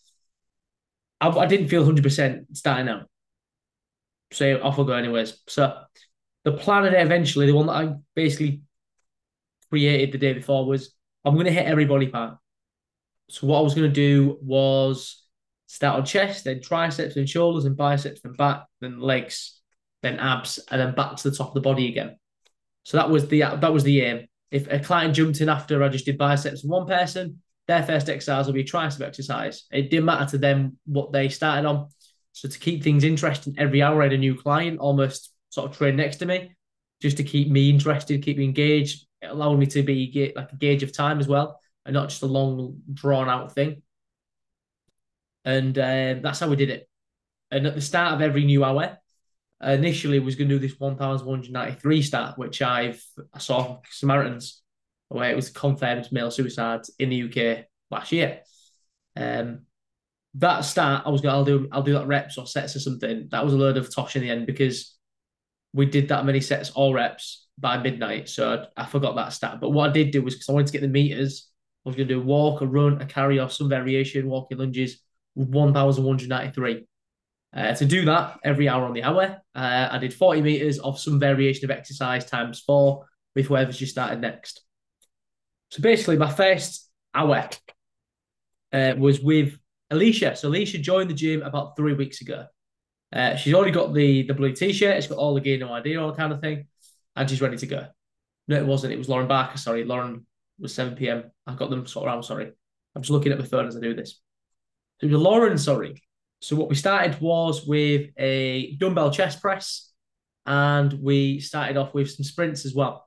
I, 1.19 1.29
I 1.29 1.45
didn't 1.45 1.69
feel 1.69 1.85
100% 1.85 2.45
starting 2.53 2.89
out. 2.89 3.09
So 4.31 4.61
off 4.61 4.79
I 4.79 4.83
go 4.83 4.93
anyways. 4.93 5.39
So 5.47 5.79
the 6.43 6.51
plan 6.53 6.85
of 6.85 6.93
eventually, 6.93 7.47
the 7.47 7.55
one 7.55 7.67
that 7.67 7.73
I 7.73 7.93
basically 8.15 8.61
created 9.69 10.11
the 10.11 10.17
day 10.17 10.33
before 10.33 10.65
was 10.65 10.93
I'm 11.25 11.33
going 11.33 11.45
to 11.45 11.51
hit 11.51 11.65
every 11.65 11.85
body 11.85 12.07
part. 12.07 12.37
So 13.29 13.47
what 13.47 13.59
I 13.59 13.61
was 13.61 13.75
going 13.75 13.89
to 13.89 13.93
do 13.93 14.37
was 14.41 15.23
start 15.67 15.99
on 15.99 16.05
chest, 16.05 16.45
then 16.45 16.61
triceps, 16.61 17.15
then 17.15 17.25
shoulders, 17.25 17.65
and 17.65 17.75
biceps, 17.75 18.21
then 18.21 18.33
back, 18.33 18.65
then 18.79 18.99
legs, 18.99 19.59
then 20.01 20.19
abs, 20.19 20.59
and 20.71 20.79
then 20.79 20.95
back 20.95 21.17
to 21.17 21.29
the 21.29 21.35
top 21.35 21.49
of 21.49 21.53
the 21.53 21.61
body 21.61 21.89
again. 21.89 22.17
So 22.83 22.97
that 22.97 23.09
was 23.09 23.27
the 23.27 23.41
that 23.41 23.73
was 23.73 23.83
the 23.83 24.01
aim. 24.01 24.27
If 24.51 24.67
a 24.71 24.79
client 24.79 25.15
jumped 25.15 25.41
in 25.41 25.49
after 25.49 25.83
I 25.83 25.89
just 25.89 26.05
did 26.05 26.17
biceps 26.17 26.63
one 26.63 26.87
person, 26.87 27.41
their 27.67 27.83
first 27.83 28.09
exercise 28.09 28.45
will 28.45 28.53
be 28.53 28.61
a 28.61 28.65
tricep 28.65 29.01
exercise. 29.01 29.65
It 29.71 29.89
didn't 29.89 30.05
matter 30.05 30.25
to 30.31 30.37
them 30.37 30.77
what 30.85 31.11
they 31.11 31.29
started 31.29 31.67
on. 31.67 31.89
So 32.31 32.47
to 32.47 32.59
keep 32.59 32.83
things 32.83 33.03
interesting, 33.03 33.55
every 33.57 33.81
hour 33.81 34.01
I 34.01 34.05
had 34.05 34.13
a 34.13 34.17
new 34.17 34.35
client 34.35 34.79
almost 34.79 35.33
sort 35.49 35.69
of 35.69 35.77
train 35.77 35.95
next 35.95 36.17
to 36.17 36.25
me, 36.25 36.55
just 37.01 37.17
to 37.17 37.23
keep 37.23 37.49
me 37.49 37.69
interested, 37.69 38.23
keep 38.23 38.37
me 38.37 38.45
engaged, 38.45 39.05
it 39.21 39.27
allowed 39.27 39.59
me 39.59 39.65
to 39.67 39.83
be 39.83 40.31
like 40.35 40.51
a 40.51 40.55
gauge 40.55 40.83
of 40.83 40.93
time 40.93 41.19
as 41.19 41.27
well, 41.27 41.59
and 41.85 41.93
not 41.93 42.09
just 42.09 42.21
a 42.21 42.27
long 42.27 42.81
drawn 42.93 43.27
out 43.27 43.53
thing. 43.53 43.81
And 45.43 45.77
um, 45.77 46.21
that's 46.21 46.39
how 46.39 46.47
we 46.47 46.55
did 46.55 46.69
it. 46.69 46.89
And 47.51 47.65
at 47.65 47.75
the 47.75 47.81
start 47.81 48.13
of 48.13 48.21
every 48.21 48.45
new 48.45 48.63
hour, 48.63 48.97
initially 49.61 50.19
was 50.19 50.35
going 50.35 50.49
to 50.49 50.59
do 50.59 50.67
this 50.67 50.79
1,193 50.79 52.01
stat, 52.01 52.37
which 52.37 52.61
I've 52.61 53.03
I 53.33 53.39
saw 53.39 53.79
Samaritans, 53.89 54.61
where 55.09 55.31
it 55.31 55.35
was 55.35 55.49
confirmed 55.49 56.07
male 56.11 56.31
suicide 56.31 56.81
in 56.99 57.09
the 57.09 57.23
UK 57.23 57.65
last 57.89 58.11
year. 58.11 58.41
Um, 59.15 59.61
that 60.35 60.61
stat 60.61 61.03
I 61.05 61.09
was 61.09 61.21
going, 61.21 61.33
to 61.33 61.37
I'll 61.37 61.45
do, 61.45 61.69
I'll 61.71 61.83
do 61.83 61.93
that 61.93 62.07
reps 62.07 62.37
or 62.37 62.45
sets 62.45 62.75
or 62.75 62.79
something. 62.79 63.27
That 63.31 63.43
was 63.43 63.53
a 63.53 63.57
load 63.57 63.77
of 63.77 63.93
tosh 63.93 64.15
in 64.15 64.21
the 64.21 64.29
end 64.29 64.45
because 64.45 64.95
we 65.73 65.85
did 65.85 66.09
that 66.09 66.25
many 66.25 66.41
sets 66.41 66.69
all 66.71 66.93
reps 66.93 67.47
by 67.57 67.77
midnight. 67.77 68.29
So 68.29 68.67
I, 68.77 68.83
I 68.83 68.85
forgot 68.85 69.15
that 69.15 69.33
stat. 69.33 69.59
But 69.59 69.71
what 69.71 69.89
I 69.89 69.93
did 69.93 70.11
do 70.11 70.21
was 70.21 70.35
because 70.35 70.49
I 70.49 70.53
wanted 70.53 70.67
to 70.67 70.73
get 70.73 70.81
the 70.81 70.87
meters, 70.87 71.49
I 71.85 71.89
was 71.89 71.95
going 71.95 72.07
to 72.07 72.13
do 72.15 72.21
a 72.21 72.23
walk, 72.23 72.61
a 72.61 72.67
run, 72.67 73.01
a 73.01 73.05
carry, 73.05 73.39
or 73.39 73.49
some 73.49 73.69
variation, 73.69 74.29
walking 74.29 74.57
lunges 74.57 74.99
with 75.35 75.49
1,193. 75.49 76.85
Uh, 77.57 77.73
to 77.73 77.85
do 77.85 78.05
that 78.05 78.39
every 78.43 78.69
hour 78.69 78.85
on 78.85 78.93
the 78.93 79.01
hour, 79.01 79.41
uh, 79.55 79.87
I 79.91 79.97
did 79.97 80.13
40 80.13 80.41
meters 80.41 80.77
of 80.79 80.99
some 80.99 81.19
variation 81.19 81.65
of 81.65 81.71
exercise 81.71 82.23
times 82.25 82.59
four 82.59 83.07
with 83.35 83.47
whoever's 83.47 83.79
just 83.79 83.93
started 83.93 84.21
next. 84.21 84.61
So 85.71 85.81
basically, 85.81 86.17
my 86.17 86.31
first 86.31 86.87
hour 87.15 87.49
uh, 88.71 88.93
was 88.97 89.19
with 89.19 89.57
Alicia. 89.89 90.35
So 90.35 90.49
Alicia 90.49 90.77
joined 90.77 91.09
the 91.09 91.15
gym 91.15 91.41
about 91.41 91.75
three 91.75 91.93
weeks 91.93 92.21
ago. 92.21 92.45
Uh, 93.11 93.35
she's 93.35 93.53
already 93.53 93.71
got 93.71 93.93
the 93.93 94.27
the 94.27 94.33
blue 94.33 94.53
t-shirt. 94.53 94.97
It's 94.97 95.07
got 95.07 95.17
all 95.17 95.33
the 95.33 95.41
gain 95.41 95.61
no 95.61 95.73
idea, 95.73 96.01
all 96.01 96.13
kind 96.13 96.31
of 96.31 96.41
thing 96.41 96.67
and 97.17 97.29
she's 97.29 97.41
ready 97.41 97.57
to 97.57 97.67
go. 97.67 97.87
No, 98.47 98.55
it 98.55 98.65
wasn't. 98.65 98.93
It 98.93 98.97
was 98.97 99.09
Lauren 99.09 99.27
Barker. 99.27 99.57
Sorry, 99.57 99.83
Lauren 99.83 100.25
was 100.59 100.73
7 100.73 100.95
p.m. 100.95 101.31
I 101.45 101.55
got 101.55 101.69
them 101.69 101.85
sort 101.85 102.07
of 102.07 102.13
around. 102.13 102.23
Sorry, 102.23 102.49
I'm 102.95 103.01
just 103.01 103.11
looking 103.11 103.33
at 103.33 103.39
my 103.39 103.45
phone 103.45 103.67
as 103.67 103.75
I 103.75 103.81
do 103.81 103.93
this. 103.93 104.21
So 105.01 105.07
it 105.07 105.11
was 105.11 105.21
Lauren. 105.21 105.57
Sorry. 105.57 106.01
So 106.47 106.55
what 106.55 106.69
we 106.69 106.75
started 106.75 107.19
was 107.19 107.65
with 107.67 108.09
a 108.17 108.77
dumbbell 108.77 109.11
chest 109.11 109.41
press, 109.41 109.91
and 110.45 110.93
we 110.93 111.41
started 111.41 111.75
off 111.75 111.93
with 111.93 112.09
some 112.09 112.23
sprints 112.23 112.65
as 112.65 112.73
well. 112.73 113.05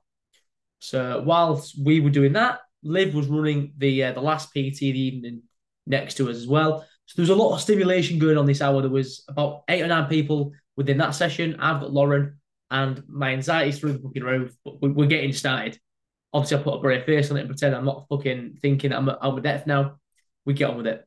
So 0.77 1.23
whilst 1.25 1.75
we 1.83 2.01
were 2.01 2.11
doing 2.11 2.33
that, 2.33 2.59
Liv 2.83 3.15
was 3.15 3.25
running 3.25 3.73
the 3.79 4.03
uh, 4.03 4.11
the 4.11 4.21
last 4.21 4.49
PT 4.49 4.77
the 4.77 4.99
evening 4.99 5.41
next 5.87 6.17
to 6.17 6.29
us 6.29 6.35
as 6.35 6.47
well. 6.47 6.85
So 7.07 7.15
there 7.15 7.23
was 7.23 7.31
a 7.31 7.35
lot 7.35 7.55
of 7.55 7.61
stimulation 7.61 8.19
going 8.19 8.37
on 8.37 8.45
this 8.45 8.61
hour. 8.61 8.79
There 8.79 8.91
was 8.91 9.25
about 9.27 9.63
eight 9.69 9.81
or 9.81 9.87
nine 9.87 10.07
people 10.07 10.51
within 10.77 10.99
that 10.99 11.15
session. 11.15 11.55
I've 11.59 11.81
got 11.81 11.91
Lauren, 11.91 12.37
and 12.69 13.01
my 13.07 13.31
anxiety's 13.31 13.79
through 13.79 13.93
the 13.93 14.03
fucking 14.03 14.23
roof. 14.23 14.55
But 14.63 14.81
we're 14.81 15.07
getting 15.07 15.33
started. 15.33 15.79
Obviously, 16.31 16.59
I 16.59 16.61
put 16.61 16.75
a 16.75 16.81
brave 16.81 17.05
face 17.05 17.31
on 17.31 17.37
it 17.37 17.39
and 17.39 17.49
pretend 17.49 17.73
I'm 17.73 17.85
not 17.85 18.05
fucking 18.07 18.59
thinking 18.61 18.93
I'm 18.93 19.09
out 19.09 19.19
of 19.19 19.41
depth 19.41 19.65
now. 19.65 19.95
We 20.45 20.53
get 20.53 20.69
on 20.69 20.77
with 20.77 20.85
it. 20.85 21.03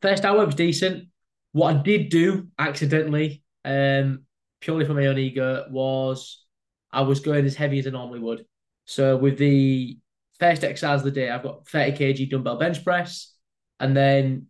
First 0.00 0.24
hour 0.24 0.44
was 0.44 0.54
decent. 0.54 1.08
What 1.52 1.76
I 1.76 1.82
did 1.82 2.08
do 2.10 2.48
accidentally, 2.58 3.42
um, 3.64 4.24
purely 4.60 4.84
for 4.84 4.94
my 4.94 5.06
own 5.06 5.18
ego, 5.18 5.66
was 5.70 6.44
I 6.92 7.02
was 7.02 7.20
going 7.20 7.44
as 7.44 7.56
heavy 7.56 7.78
as 7.78 7.86
I 7.86 7.90
normally 7.90 8.20
would. 8.20 8.44
So 8.84 9.16
with 9.16 9.38
the 9.38 9.98
first 10.38 10.64
exercise 10.64 11.00
of 11.00 11.04
the 11.04 11.10
day, 11.10 11.30
I've 11.30 11.42
got 11.42 11.66
30 11.68 11.92
kg 11.92 12.30
dumbbell 12.30 12.58
bench 12.58 12.84
press. 12.84 13.34
And 13.80 13.96
then 13.96 14.46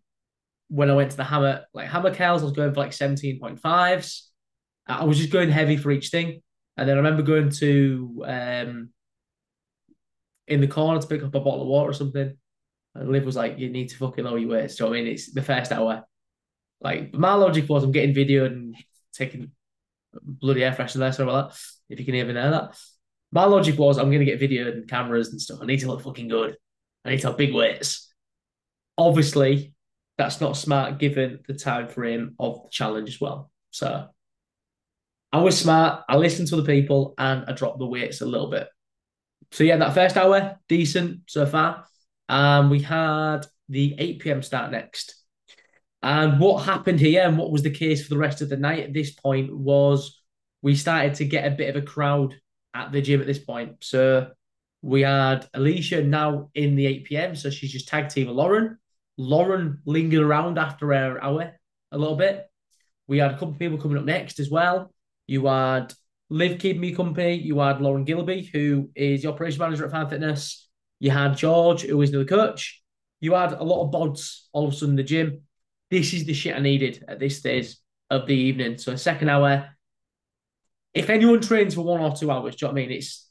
when 0.68 0.90
I 0.90 0.94
went 0.94 1.10
to 1.10 1.16
the 1.16 1.24
hammer, 1.24 1.64
like 1.72 1.88
hammer 1.88 2.14
curls, 2.14 2.42
I 2.42 2.44
was 2.44 2.54
going 2.54 2.72
for 2.72 2.80
like 2.80 2.90
17.5s. 2.90 4.22
I 4.86 5.04
was 5.04 5.18
just 5.18 5.32
going 5.32 5.50
heavy 5.50 5.76
for 5.76 5.90
each 5.90 6.08
thing. 6.08 6.42
And 6.76 6.88
then 6.88 6.96
I 6.96 7.00
remember 7.00 7.22
going 7.22 7.50
to 7.50 8.24
um, 8.26 8.90
in 10.46 10.60
the 10.60 10.68
corner 10.68 11.00
to 11.00 11.06
pick 11.06 11.22
up 11.22 11.34
a 11.34 11.40
bottle 11.40 11.62
of 11.62 11.68
water 11.68 11.90
or 11.90 11.94
something. 11.94 12.36
And 12.98 13.10
Liv 13.10 13.24
was 13.24 13.36
like, 13.36 13.58
You 13.58 13.70
need 13.70 13.88
to 13.90 13.96
fucking 13.96 14.24
lower 14.24 14.38
your 14.38 14.50
weight. 14.50 14.70
So 14.70 14.88
I 14.88 14.90
mean, 14.90 15.06
it's 15.06 15.32
the 15.32 15.42
first 15.42 15.72
hour. 15.72 16.04
Like 16.80 17.14
my 17.14 17.34
logic 17.34 17.68
was 17.68 17.84
I'm 17.84 17.92
getting 17.92 18.14
video 18.14 18.44
and 18.46 18.76
taking 19.12 19.50
bloody 20.22 20.64
air 20.64 20.72
freshener 20.72 20.98
there, 20.98 21.12
sorry 21.12 21.28
about 21.28 21.50
that. 21.50 21.60
If 21.88 21.98
you 21.98 22.04
can 22.04 22.14
even 22.14 22.36
hear 22.36 22.50
that. 22.50 22.78
My 23.30 23.44
logic 23.44 23.78
was 23.78 23.98
I'm 23.98 24.10
gonna 24.10 24.24
get 24.24 24.40
video 24.40 24.70
and 24.70 24.88
cameras 24.88 25.28
and 25.30 25.40
stuff. 25.40 25.58
I 25.60 25.66
need 25.66 25.80
to 25.80 25.88
look 25.88 26.02
fucking 26.02 26.28
good. 26.28 26.56
I 27.04 27.10
need 27.10 27.20
to 27.20 27.28
have 27.28 27.36
big 27.36 27.54
weights. 27.54 28.12
Obviously, 28.96 29.74
that's 30.16 30.40
not 30.40 30.56
smart 30.56 30.98
given 30.98 31.40
the 31.46 31.54
time 31.54 31.88
frame 31.88 32.34
of 32.38 32.64
the 32.64 32.70
challenge 32.70 33.08
as 33.10 33.20
well. 33.20 33.50
So 33.70 34.08
I 35.32 35.40
was 35.40 35.58
smart. 35.58 36.04
I 36.08 36.16
listened 36.16 36.48
to 36.48 36.56
the 36.56 36.64
people 36.64 37.14
and 37.18 37.44
I 37.46 37.52
dropped 37.52 37.78
the 37.78 37.86
weights 37.86 38.20
a 38.20 38.26
little 38.26 38.50
bit. 38.50 38.68
So 39.52 39.64
yeah, 39.64 39.76
that 39.76 39.94
first 39.94 40.16
hour 40.16 40.58
decent 40.68 41.22
so 41.26 41.46
far. 41.46 41.84
Um, 42.28 42.70
we 42.70 42.80
had 42.80 43.46
the 43.68 43.94
8 43.98 44.20
p.m. 44.20 44.42
start 44.42 44.70
next. 44.70 45.14
And 46.02 46.38
what 46.38 46.64
happened 46.64 47.00
here 47.00 47.22
and 47.22 47.36
what 47.36 47.50
was 47.50 47.62
the 47.62 47.70
case 47.70 48.02
for 48.02 48.10
the 48.10 48.20
rest 48.20 48.40
of 48.40 48.48
the 48.48 48.56
night 48.56 48.84
at 48.84 48.94
this 48.94 49.10
point 49.10 49.54
was 49.54 50.20
we 50.62 50.74
started 50.74 51.14
to 51.14 51.24
get 51.24 51.46
a 51.46 51.56
bit 51.56 51.74
of 51.74 51.82
a 51.82 51.86
crowd 51.86 52.34
at 52.74 52.92
the 52.92 53.02
gym 53.02 53.20
at 53.20 53.26
this 53.26 53.38
point. 53.38 53.76
So 53.80 54.28
we 54.82 55.02
had 55.02 55.46
Alicia 55.54 56.04
now 56.04 56.50
in 56.54 56.76
the 56.76 56.86
8 56.86 57.04
p.m. 57.04 57.36
So 57.36 57.50
she's 57.50 57.72
just 57.72 57.88
tag 57.88 58.08
team 58.08 58.28
Lauren. 58.28 58.78
Lauren 59.16 59.80
lingered 59.84 60.22
around 60.22 60.58
after 60.58 60.92
her 60.92 61.22
hour 61.22 61.52
a 61.90 61.98
little 61.98 62.16
bit. 62.16 62.46
We 63.08 63.18
had 63.18 63.32
a 63.32 63.34
couple 63.34 63.50
of 63.50 63.58
people 63.58 63.78
coming 63.78 63.98
up 63.98 64.04
next 64.04 64.38
as 64.38 64.50
well. 64.50 64.92
You 65.26 65.46
had 65.46 65.92
Liv 66.30 66.60
Keeping 66.60 66.80
Me 66.80 66.94
Company. 66.94 67.34
You 67.34 67.58
had 67.58 67.80
Lauren 67.80 68.04
Gilby, 68.04 68.48
who 68.52 68.90
is 68.94 69.22
the 69.22 69.30
operation 69.30 69.58
manager 69.58 69.86
at 69.86 69.90
Fine 69.90 70.08
Fitness. 70.08 70.67
You 71.00 71.10
had 71.10 71.36
George, 71.36 71.82
who 71.82 72.00
is 72.02 72.10
the 72.10 72.24
coach. 72.24 72.82
You 73.20 73.34
had 73.34 73.52
a 73.52 73.62
lot 73.62 73.84
of 73.84 73.92
bods 73.92 74.42
all 74.52 74.66
of 74.66 74.74
a 74.74 74.76
sudden 74.76 74.90
in 74.90 74.96
the 74.96 75.02
gym. 75.02 75.42
This 75.90 76.12
is 76.12 76.24
the 76.24 76.34
shit 76.34 76.56
I 76.56 76.60
needed 76.60 77.04
at 77.08 77.18
this 77.18 77.38
stage 77.38 77.74
of 78.10 78.26
the 78.26 78.34
evening. 78.34 78.78
So, 78.78 78.92
a 78.92 78.98
second 78.98 79.28
hour. 79.28 79.68
If 80.94 81.10
anyone 81.10 81.40
trains 81.40 81.74
for 81.74 81.82
one 81.82 82.00
or 82.00 82.14
two 82.16 82.30
hours, 82.30 82.56
do 82.56 82.66
you 82.66 82.68
know 82.68 82.74
what 82.74 82.82
I 82.82 82.86
mean? 82.86 82.96
It's 82.98 83.28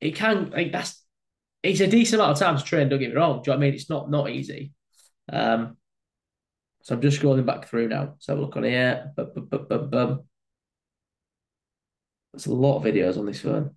it 0.00 0.14
can 0.14 0.50
like 0.50 0.72
that's 0.72 1.02
it's 1.62 1.80
a 1.80 1.86
decent 1.86 2.20
amount 2.20 2.32
of 2.32 2.38
time 2.38 2.56
to 2.56 2.64
train. 2.64 2.88
Don't 2.88 2.98
get 2.98 3.10
me 3.10 3.16
wrong. 3.16 3.42
Do 3.42 3.50
you 3.50 3.54
know 3.54 3.58
what 3.58 3.64
I 3.64 3.66
mean? 3.66 3.74
It's 3.74 3.90
not 3.90 4.10
not 4.10 4.30
easy. 4.30 4.72
Um, 5.30 5.76
so 6.82 6.94
I'm 6.94 7.02
just 7.02 7.20
scrolling 7.20 7.44
back 7.44 7.66
through 7.66 7.88
now. 7.88 8.00
Let's 8.12 8.26
have 8.26 8.38
a 8.38 8.40
look 8.40 8.56
on 8.56 8.64
here. 8.64 9.12
Bum, 9.14 9.30
bum, 9.48 9.90
bum, 9.90 10.20
There's 12.32 12.46
a 12.46 12.54
lot 12.54 12.78
of 12.78 12.84
videos 12.84 13.18
on 13.18 13.26
this 13.26 13.40
phone. 13.40 13.74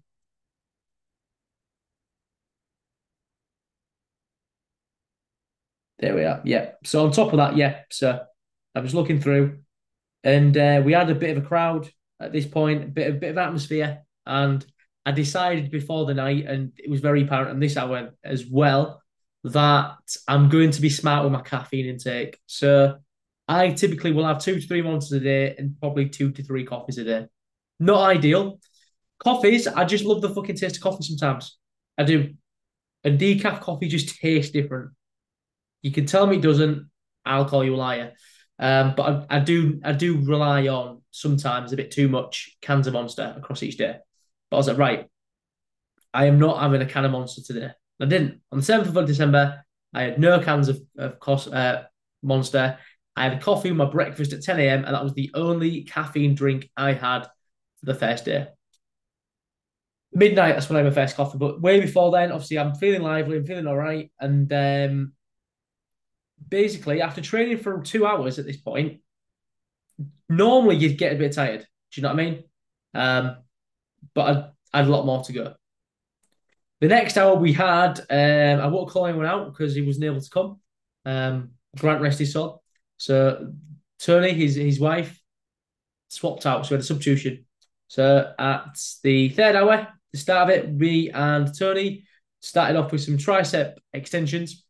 There 6.00 6.16
we 6.16 6.24
are. 6.24 6.42
Yeah. 6.44 6.72
So 6.84 7.06
on 7.06 7.12
top 7.12 7.32
of 7.34 7.38
that, 7.38 7.56
yeah. 7.56 7.82
So 7.90 8.20
I 8.76 8.80
was 8.80 8.96
looking 8.96 9.22
through, 9.22 9.60
and 10.24 10.56
uh, 10.58 10.82
we 10.84 10.94
had 10.94 11.10
a 11.10 11.16
bit 11.16 11.38
of 11.38 11.44
a 11.44 11.48
crowd 11.48 11.90
at 12.20 12.32
this 12.32 12.46
point, 12.46 12.84
a 12.84 12.88
bit, 12.88 13.10
a 13.10 13.14
bit 13.14 13.32
of 13.32 13.38
atmosphere, 13.38 14.04
and 14.26 14.66
I 15.06 15.12
decided 15.12 15.72
before 15.72 16.06
the 16.06 16.14
night, 16.14 16.46
and 16.46 16.72
it 16.78 16.90
was 16.90 17.02
very 17.02 17.24
apparent 17.24 17.52
on 17.52 17.60
this 17.60 17.78
hour 17.78 18.12
as 18.24 18.46
well, 18.46 19.02
that 19.44 19.98
I'm 20.28 20.50
going 20.50 20.72
to 20.72 20.82
be 20.82 20.90
smart 20.90 21.24
with 21.24 21.34
my 21.34 21.42
caffeine 21.42 21.88
intake. 21.88 22.40
So 22.46 22.98
I 23.48 23.72
typically 23.72 24.14
will 24.14 24.26
have 24.26 24.40
two 24.40 24.60
to 24.60 24.68
three 24.68 24.82
monsters 24.82 25.22
a 25.22 25.24
day 25.24 25.56
and 25.58 25.78
probably 25.80 26.08
two 26.08 26.32
to 26.32 26.44
three 26.44 26.66
coffees 26.66 26.98
a 26.98 27.04
day. 27.04 27.26
Not 27.80 28.10
ideal. 28.10 28.60
Coffees, 29.20 29.68
I 29.68 29.84
just 29.84 30.06
love 30.06 30.22
the 30.22 30.34
fucking 30.34 30.56
taste 30.56 30.78
of 30.78 30.82
coffee 30.82 31.04
sometimes. 31.04 31.58
I 31.98 32.04
do. 32.04 32.34
And 33.04 33.20
decaf 33.20 33.60
coffee 33.60 33.90
just 33.90 34.18
tastes 34.18 34.52
different. 34.52 34.92
You 35.84 35.92
can 35.92 36.08
tell 36.08 36.26
me 36.26 36.38
it 36.38 36.42
doesn't, 36.42 36.90
I'll 37.26 37.48
call 37.48 37.64
you 37.64 37.76
a 37.76 37.78
liar. 37.78 38.14
Um, 38.58 38.94
but 38.96 39.28
I, 39.30 39.38
I 39.38 39.40
do 39.40 39.80
I 39.84 39.92
do 39.94 40.24
rely 40.24 40.68
on 40.68 41.02
sometimes 41.12 41.74
a 41.74 41.78
bit 41.78 41.92
too 41.92 42.08
much 42.08 42.56
cans 42.62 42.88
of 42.88 42.94
monster 42.94 43.34
across 43.38 43.62
each 43.62 43.78
day. 43.78 43.98
But 44.50 44.58
I 44.58 44.60
was 44.60 44.68
like, 44.68 44.78
right, 44.78 45.06
I 46.14 46.26
am 46.26 46.40
not 46.40 46.62
having 46.62 46.82
a 46.82 46.86
can 46.86 47.06
of 47.06 47.12
monster 47.12 47.42
today. 47.42 47.72
I 48.00 48.06
didn't. 48.06 48.42
On 48.52 48.60
the 48.60 48.66
7th 48.66 48.96
of 48.96 49.06
December, 49.08 49.64
I 49.94 50.04
had 50.04 50.20
no 50.20 50.40
cans 50.40 50.70
of, 50.70 50.82
of 50.98 51.20
course, 51.20 51.48
uh, 51.48 51.84
monster. 52.22 52.78
I 53.16 53.24
had 53.24 53.34
a 53.34 53.40
coffee 53.40 53.70
with 53.70 53.78
my 53.78 53.86
breakfast 53.86 54.34
at 54.34 54.42
10 54.42 54.60
a.m. 54.60 54.86
and 54.86 54.96
that 54.96 55.04
was 55.04 55.14
the 55.14 55.32
only 55.34 55.84
caffeine 55.84 56.36
drink 56.36 56.70
I 56.76 56.94
had 56.94 57.24
for 57.80 57.86
the 57.86 57.96
first 57.96 58.26
day. 58.26 58.48
Midnight, 60.14 60.54
that's 60.54 60.70
when 60.70 60.78
I 60.78 60.84
had 60.84 60.90
my 60.90 60.96
first 60.96 61.16
coffee. 61.16 61.38
But 61.38 61.62
way 61.62 61.80
before 61.80 62.12
then, 62.12 62.32
obviously, 62.32 62.60
I'm 62.60 62.76
feeling 62.76 63.02
lively, 63.02 63.38
I'm 63.38 63.46
feeling 63.46 63.68
all 63.68 63.78
right. 63.78 64.12
And 64.20 64.52
um, 64.54 65.14
basically, 66.50 67.02
after 67.02 67.22
training 67.22 67.60
for 67.60 67.82
two 67.82 68.06
hours 68.06 68.40
at 68.40 68.46
this 68.46 68.58
point, 68.58 69.02
normally 70.30 70.76
you'd 70.76 70.98
get 70.98 71.14
a 71.14 71.18
bit 71.18 71.34
tired. 71.34 71.62
Do 71.62 72.02
you 72.02 72.04
know 72.04 72.14
what 72.14 72.20
I 72.20 72.26
mean? 72.26 72.44
Um, 72.94 73.38
but 74.14 74.22
I, 74.22 74.50
I 74.74 74.78
had 74.80 74.88
a 74.88 74.92
lot 74.92 75.06
more 75.06 75.24
to 75.24 75.34
go. 75.34 75.54
The 76.82 76.88
next 76.88 77.18
hour 77.18 77.36
we 77.36 77.54
had, 77.54 78.00
um, 78.10 78.60
I 78.60 78.68
won't 78.68 78.90
call 78.90 79.06
anyone 79.06 79.26
out 79.26 79.52
because 79.52 79.74
he 79.74 79.82
wasn't 79.82 80.06
able 80.06 80.22
to 80.22 80.30
come. 80.30 80.60
Um, 81.06 81.52
Grant 81.78 82.02
rest 82.02 82.20
his 82.20 82.34
soul. 82.34 82.62
So 82.98 83.54
Tony, 84.00 84.34
his 84.34 84.56
his 84.56 84.80
wife, 84.80 85.20
swapped 86.10 86.46
out. 86.46 86.66
So 86.66 86.72
we 86.72 86.74
had 86.76 86.82
a 86.82 86.86
substitution. 86.86 87.46
So 87.88 88.34
at 88.38 88.78
the 89.04 89.30
third 89.30 89.56
hour, 89.56 89.88
the 90.12 90.18
start 90.18 90.50
of 90.50 90.56
it, 90.58 90.70
we 90.70 91.10
and 91.12 91.58
Tony 91.58 92.06
started 92.42 92.78
off 92.78 92.92
with 92.92 93.02
some 93.02 93.18
tricep 93.18 93.76
extensions 93.94 94.63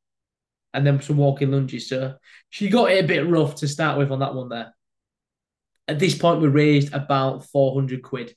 and 0.74 0.86
then 0.86 1.02
some 1.02 1.18
walking 1.18 1.52
lunges. 1.52 1.90
So 1.90 2.16
she 2.50 2.70
got 2.70 2.92
it 2.92 3.04
a 3.04 3.08
bit 3.08 3.28
rough 3.28 3.56
to 3.56 3.68
start 3.68 3.98
with 3.98 4.12
on 4.12 4.20
that 4.20 4.34
one 4.34 4.50
there. 4.50 4.74
At 5.88 6.00
this 6.00 6.18
point, 6.18 6.42
we 6.42 6.48
raised 6.48 6.94
about 6.94 7.46
400 7.46 8.02
quid 8.02 8.36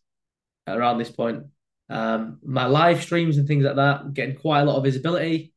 around 0.67 0.99
this 0.99 1.11
point. 1.11 1.45
Um, 1.89 2.39
my 2.45 2.67
live 2.67 3.03
streams 3.03 3.39
and 3.39 3.47
things 3.47 3.65
like 3.65 3.77
that, 3.77 4.13
getting 4.13 4.37
quite 4.37 4.61
a 4.61 4.65
lot 4.65 4.77
of 4.77 4.85
visibility. 4.85 5.53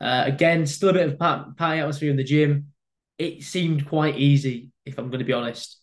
Uh, 0.00 0.24
again, 0.26 0.66
still 0.66 0.90
a 0.90 0.94
bit 0.94 1.08
of 1.08 1.18
party 1.18 1.80
atmosphere 1.80 2.10
in 2.10 2.16
the 2.16 2.24
gym. 2.24 2.72
It 3.18 3.42
seemed 3.42 3.86
quite 3.86 4.18
easy, 4.18 4.70
if 4.84 4.98
I'm 4.98 5.08
going 5.08 5.20
to 5.20 5.24
be 5.24 5.32
honest. 5.32 5.78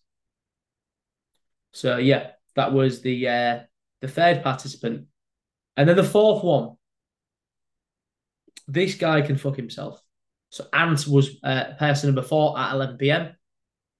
So 1.71 1.97
yeah, 1.97 2.31
that 2.55 2.73
was 2.73 3.01
the 3.01 3.27
uh, 3.27 3.59
the 4.01 4.07
third 4.07 4.43
participant, 4.43 5.07
and 5.75 5.89
then 5.89 5.95
the 5.95 6.03
fourth 6.03 6.43
one. 6.43 6.77
This 8.67 8.95
guy 8.95 9.21
can 9.21 9.37
fuck 9.37 9.55
himself. 9.55 10.01
So 10.53 10.67
Ant 10.71 11.07
was 11.07 11.39
uh, 11.43 11.73
person 11.79 12.09
number 12.09 12.21
four 12.21 12.55
at 12.59 12.75
11 12.75 12.97
p.m. 12.97 13.35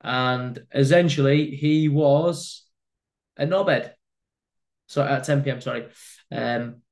And 0.02 0.60
essentially, 0.72 1.50
he 1.50 1.90
was 1.90 2.68
a 3.38 3.48
knobhead. 3.48 3.94
So 4.86 5.02
at 5.02 5.24
10 5.24 5.44
p.m. 5.44 5.62
Sorry. 5.62 5.88
Um, 6.32 6.84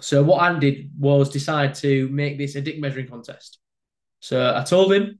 so 0.00 0.22
what 0.22 0.42
Ant 0.42 0.60
did 0.60 0.90
was 0.98 1.28
decide 1.28 1.74
to 1.76 2.08
make 2.08 2.38
this 2.38 2.54
a 2.54 2.62
dick 2.62 2.80
measuring 2.80 3.08
contest. 3.08 3.58
So 4.20 4.54
I 4.56 4.64
told 4.64 4.90
him 4.90 5.18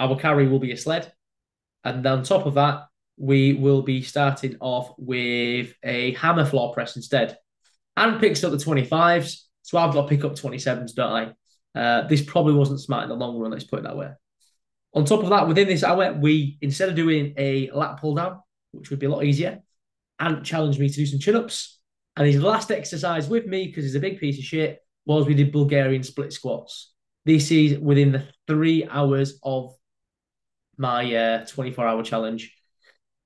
our 0.00 0.18
carry 0.18 0.48
will 0.48 0.58
be 0.58 0.72
a 0.72 0.76
sled, 0.76 1.12
and 1.84 2.04
on 2.04 2.24
top 2.24 2.46
of 2.46 2.54
that, 2.54 2.86
we 3.16 3.52
will 3.52 3.82
be 3.82 4.02
starting 4.02 4.56
off 4.58 4.92
with 4.98 5.72
a 5.84 6.14
hammer 6.14 6.44
floor 6.44 6.74
press 6.74 6.96
instead. 6.96 7.38
Ant 7.96 8.20
picks 8.20 8.42
up 8.42 8.50
the 8.50 8.56
25s, 8.56 9.42
so 9.62 9.78
I've 9.78 9.94
got 9.94 10.02
to 10.02 10.08
pick 10.08 10.24
up 10.24 10.32
27s, 10.32 10.94
don't 10.94 11.12
I? 11.12 11.32
Uh, 11.74 12.06
this 12.08 12.22
probably 12.22 12.54
wasn't 12.54 12.80
smart 12.80 13.04
in 13.04 13.08
the 13.08 13.14
long 13.14 13.38
run, 13.38 13.50
let's 13.50 13.64
put 13.64 13.78
it 13.78 13.82
that 13.82 13.96
way. 13.96 14.10
On 14.94 15.04
top 15.04 15.22
of 15.22 15.30
that, 15.30 15.46
within 15.46 15.68
this 15.68 15.84
hour, 15.84 16.12
we 16.12 16.58
instead 16.60 16.88
of 16.88 16.96
doing 16.96 17.32
a 17.36 17.70
lat 17.70 18.00
pull 18.00 18.14
down, 18.14 18.40
which 18.72 18.90
would 18.90 18.98
be 18.98 19.06
a 19.06 19.10
lot 19.10 19.24
easier, 19.24 19.60
Ant 20.18 20.44
challenged 20.44 20.80
me 20.80 20.88
to 20.88 20.94
do 20.94 21.06
some 21.06 21.20
chin 21.20 21.36
ups. 21.36 21.78
And 22.16 22.26
his 22.26 22.42
last 22.42 22.70
exercise 22.70 23.28
with 23.28 23.46
me, 23.46 23.66
because 23.66 23.84
he's 23.84 23.94
a 23.94 24.00
big 24.00 24.18
piece 24.18 24.38
of 24.38 24.44
shit, 24.44 24.80
was 25.06 25.26
we 25.26 25.34
did 25.34 25.52
Bulgarian 25.52 26.02
split 26.02 26.32
squats. 26.32 26.92
This 27.24 27.50
is 27.50 27.78
within 27.78 28.12
the 28.12 28.26
three 28.46 28.86
hours 28.88 29.38
of 29.42 29.74
my 30.76 31.14
uh, 31.14 31.46
24 31.46 31.86
hour 31.86 32.02
challenge. 32.02 32.54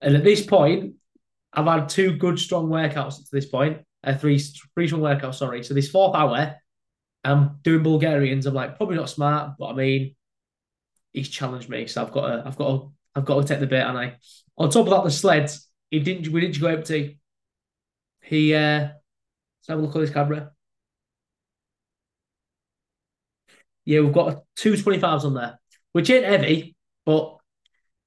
And 0.01 0.17
at 0.17 0.25
this 0.25 0.45
point, 0.45 0.95
I've 1.53 1.67
had 1.67 1.89
two 1.89 2.17
good, 2.17 2.39
strong 2.39 2.69
workouts 2.69 3.17
to 3.17 3.29
this 3.33 3.47
point. 3.47 3.79
Uh, 4.03 4.15
three, 4.15 4.39
three 4.75 4.87
strong 4.87 5.01
workouts, 5.01 5.37
sorry. 5.37 5.63
So 5.63 5.73
this 5.73 5.89
fourth 5.89 6.15
hour, 6.15 6.57
I'm 7.25 7.59
doing 7.63 7.83
Bulgarians. 7.83 8.47
I'm 8.47 8.55
like, 8.55 8.77
probably 8.77 8.97
not 8.97 9.09
smart, 9.11 9.55
but 9.59 9.69
I 9.69 9.75
mean, 9.75 10.15
he's 11.13 11.29
challenged 11.29 11.69
me. 11.69 11.87
So 11.87 12.03
I've 12.03 12.13
got 12.13 12.29
to, 12.29 12.43
I've 12.47 12.57
got 12.57 12.69
to, 12.69 12.93
I've 13.15 13.25
got 13.25 13.41
to 13.43 13.49
take 13.49 13.61
the 13.61 13.67
bait, 13.67 13.83
and 13.83 13.99
I. 13.99 14.17
On 14.57 14.71
top 14.71 14.87
of 14.87 14.91
that, 14.91 15.05
the 15.05 15.11
sleds, 15.11 15.69
he 15.91 16.01
didn't. 16.01 16.29
We 16.33 16.41
didn't 16.41 16.61
go 16.61 16.69
empty. 16.69 17.19
He. 18.23 18.55
uh 18.55 18.89
Let's 19.61 19.69
have 19.71 19.79
a 19.79 19.83
look 19.83 19.97
at 19.97 20.01
this 20.01 20.11
camera. 20.11 20.53
Yeah, 23.85 24.01
we've 24.01 24.13
got 24.13 24.45
two 24.57 24.77
25s 24.77 25.25
on 25.25 25.35
there, 25.35 25.59
which 25.93 26.11
ain't 26.11 26.25
heavy, 26.25 26.77
but 27.05 27.39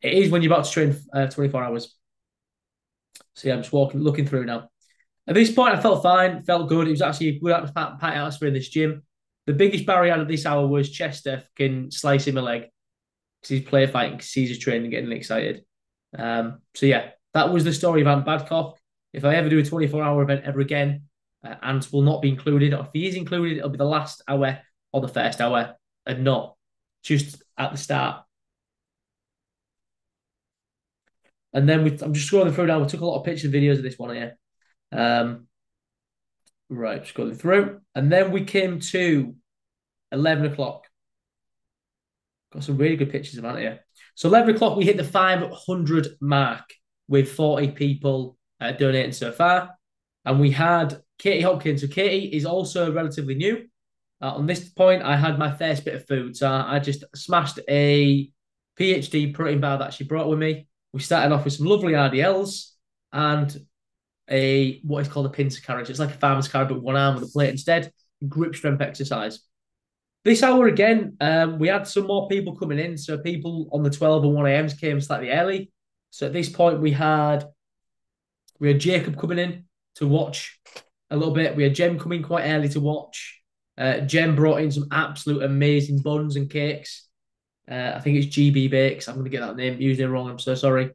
it 0.01 0.13
is 0.13 0.31
when 0.31 0.41
you're 0.41 0.53
about 0.53 0.65
to 0.65 0.71
train 0.71 0.95
uh, 1.13 1.27
24 1.27 1.63
hours. 1.63 1.95
So 3.35 3.47
yeah, 3.47 3.55
I'm 3.55 3.61
just 3.61 3.73
walking, 3.73 4.01
looking 4.01 4.25
through 4.27 4.45
now. 4.45 4.69
At 5.27 5.35
this 5.35 5.51
point, 5.51 5.75
I 5.75 5.81
felt 5.81 6.03
fine, 6.03 6.43
felt 6.43 6.69
good. 6.69 6.87
It 6.87 6.91
was 6.91 7.01
actually 7.01 7.29
a 7.29 7.39
good 7.39 7.53
atmosphere 7.77 8.47
in 8.47 8.53
this 8.53 8.69
gym. 8.69 9.03
The 9.47 9.53
biggest 9.53 9.85
barrier 9.85 10.13
of 10.13 10.27
this 10.27 10.45
hour 10.45 10.67
was 10.67 10.89
Chester 10.89 11.43
can 11.55 11.89
slice 11.89 12.27
him 12.27 12.37
a 12.37 12.41
leg 12.41 12.63
because 13.41 13.49
he's 13.49 13.67
player 13.67 13.87
fighting, 13.87 14.19
sees 14.19 14.49
his 14.49 14.59
training, 14.59 14.91
getting 14.91 15.11
excited. 15.13 15.63
Um, 16.17 16.59
so 16.75 16.85
yeah, 16.85 17.11
that 17.33 17.51
was 17.51 17.63
the 17.63 17.73
story 17.73 18.01
of 18.01 18.07
Ant 18.07 18.25
Badcock. 18.25 18.75
If 19.13 19.23
I 19.23 19.35
ever 19.35 19.47
do 19.47 19.59
a 19.59 19.63
24 19.63 20.03
hour 20.03 20.21
event 20.21 20.43
ever 20.43 20.59
again, 20.59 21.03
uh, 21.45 21.55
Ant 21.63 21.91
will 21.93 22.01
not 22.01 22.21
be 22.21 22.29
included. 22.29 22.73
Or 22.73 22.81
if 22.81 22.89
he 22.93 23.07
is 23.07 23.15
included, 23.15 23.57
it'll 23.57 23.69
be 23.69 23.77
the 23.77 23.85
last 23.85 24.21
hour 24.27 24.59
or 24.91 24.99
the 25.01 25.07
first 25.07 25.39
hour 25.39 25.75
and 26.05 26.25
not 26.25 26.55
just 27.01 27.41
at 27.57 27.71
the 27.71 27.77
start. 27.77 28.23
And 31.53 31.69
then 31.69 31.85
we, 31.85 31.91
I'm 32.01 32.13
just 32.13 32.29
scrolling 32.29 32.53
through 32.53 32.67
now. 32.67 32.79
We 32.79 32.87
took 32.87 33.01
a 33.01 33.05
lot 33.05 33.19
of 33.19 33.25
pictures 33.25 33.45
and 33.45 33.53
videos 33.53 33.77
of 33.77 33.83
this 33.83 33.97
one 33.97 34.13
here. 34.13 34.37
Um, 34.91 35.46
right, 36.69 37.11
going 37.13 37.35
through. 37.35 37.81
And 37.95 38.11
then 38.11 38.31
we 38.31 38.43
came 38.43 38.79
to 38.79 39.35
11 40.11 40.51
o'clock. 40.51 40.85
Got 42.53 42.63
some 42.63 42.77
really 42.77 42.95
good 42.95 43.11
pictures 43.11 43.37
of 43.37 43.57
here. 43.57 43.79
So 44.15 44.29
11 44.29 44.55
o'clock, 44.55 44.77
we 44.77 44.85
hit 44.85 44.97
the 44.97 45.03
500 45.03 46.07
mark 46.21 46.63
with 47.07 47.31
40 47.31 47.71
people 47.71 48.37
uh, 48.59 48.71
donating 48.71 49.11
so 49.11 49.31
far. 49.31 49.75
And 50.25 50.39
we 50.39 50.51
had 50.51 51.01
Katie 51.19 51.41
Hopkins. 51.41 51.81
So 51.81 51.87
Katie 51.87 52.35
is 52.35 52.45
also 52.45 52.91
relatively 52.91 53.35
new. 53.35 53.65
Uh, 54.21 54.31
on 54.31 54.47
this 54.47 54.69
point, 54.69 55.03
I 55.03 55.15
had 55.15 55.37
my 55.37 55.55
first 55.55 55.85
bit 55.85 55.95
of 55.95 56.07
food. 56.07 56.35
So 56.35 56.49
I 56.49 56.79
just 56.79 57.03
smashed 57.15 57.59
a 57.69 58.31
PhD 58.79 59.33
protein 59.33 59.61
bar 59.61 59.77
that 59.79 59.93
she 59.93 60.03
brought 60.03 60.29
with 60.29 60.39
me. 60.39 60.67
We 60.93 61.01
started 61.01 61.33
off 61.33 61.45
with 61.45 61.53
some 61.53 61.67
lovely 61.67 61.93
RDLs 61.93 62.71
and 63.11 63.55
a 64.29 64.79
what 64.81 65.01
is 65.01 65.07
called 65.07 65.25
a 65.25 65.29
pincer 65.29 65.61
carry. 65.61 65.83
It's 65.83 65.99
like 65.99 66.15
a 66.15 66.17
farmer's 66.17 66.47
carry, 66.47 66.65
but 66.65 66.81
one 66.81 66.95
arm 66.95 67.15
with 67.15 67.23
a 67.25 67.31
plate 67.31 67.49
instead. 67.49 67.91
Grip 68.27 68.55
strength 68.55 68.81
exercise. 68.81 69.39
This 70.23 70.43
hour 70.43 70.67
again, 70.67 71.15
um, 71.21 71.59
we 71.59 71.67
had 71.67 71.87
some 71.87 72.07
more 72.07 72.27
people 72.27 72.55
coming 72.55 72.79
in. 72.79 72.97
So 72.97 73.17
people 73.17 73.69
on 73.71 73.83
the 73.83 73.89
12 73.89 74.25
and 74.25 74.33
1 74.33 74.47
a.m.s 74.47 74.73
came 74.73 74.99
slightly 74.99 75.29
early. 75.29 75.71
So 76.09 76.25
at 76.25 76.33
this 76.33 76.49
point, 76.49 76.81
we 76.81 76.91
had 76.91 77.45
we 78.59 78.69
had 78.69 78.79
Jacob 78.79 79.19
coming 79.19 79.39
in 79.39 79.65
to 79.95 80.07
watch 80.07 80.59
a 81.09 81.17
little 81.17 81.33
bit. 81.33 81.55
We 81.55 81.63
had 81.63 81.75
Jem 81.75 81.99
coming 81.99 82.23
quite 82.23 82.45
early 82.45 82.69
to 82.69 82.79
watch. 82.79 83.41
Uh, 83.77 83.99
Jem 83.99 84.35
brought 84.35 84.61
in 84.61 84.71
some 84.71 84.87
absolute 84.91 85.43
amazing 85.43 85.99
buns 85.99 86.35
and 86.35 86.49
cakes. 86.49 87.07
Uh, 87.69 87.93
I 87.95 87.99
think 87.99 88.17
it's 88.17 88.35
GB 88.35 88.69
Bakes. 88.71 89.07
I'm 89.07 89.15
going 89.15 89.25
to 89.25 89.29
get 89.29 89.41
that 89.41 89.55
name 89.55 89.79
using 89.79 90.05
it 90.05 90.09
wrong. 90.09 90.29
I'm 90.29 90.39
so 90.39 90.55
sorry. 90.55 90.91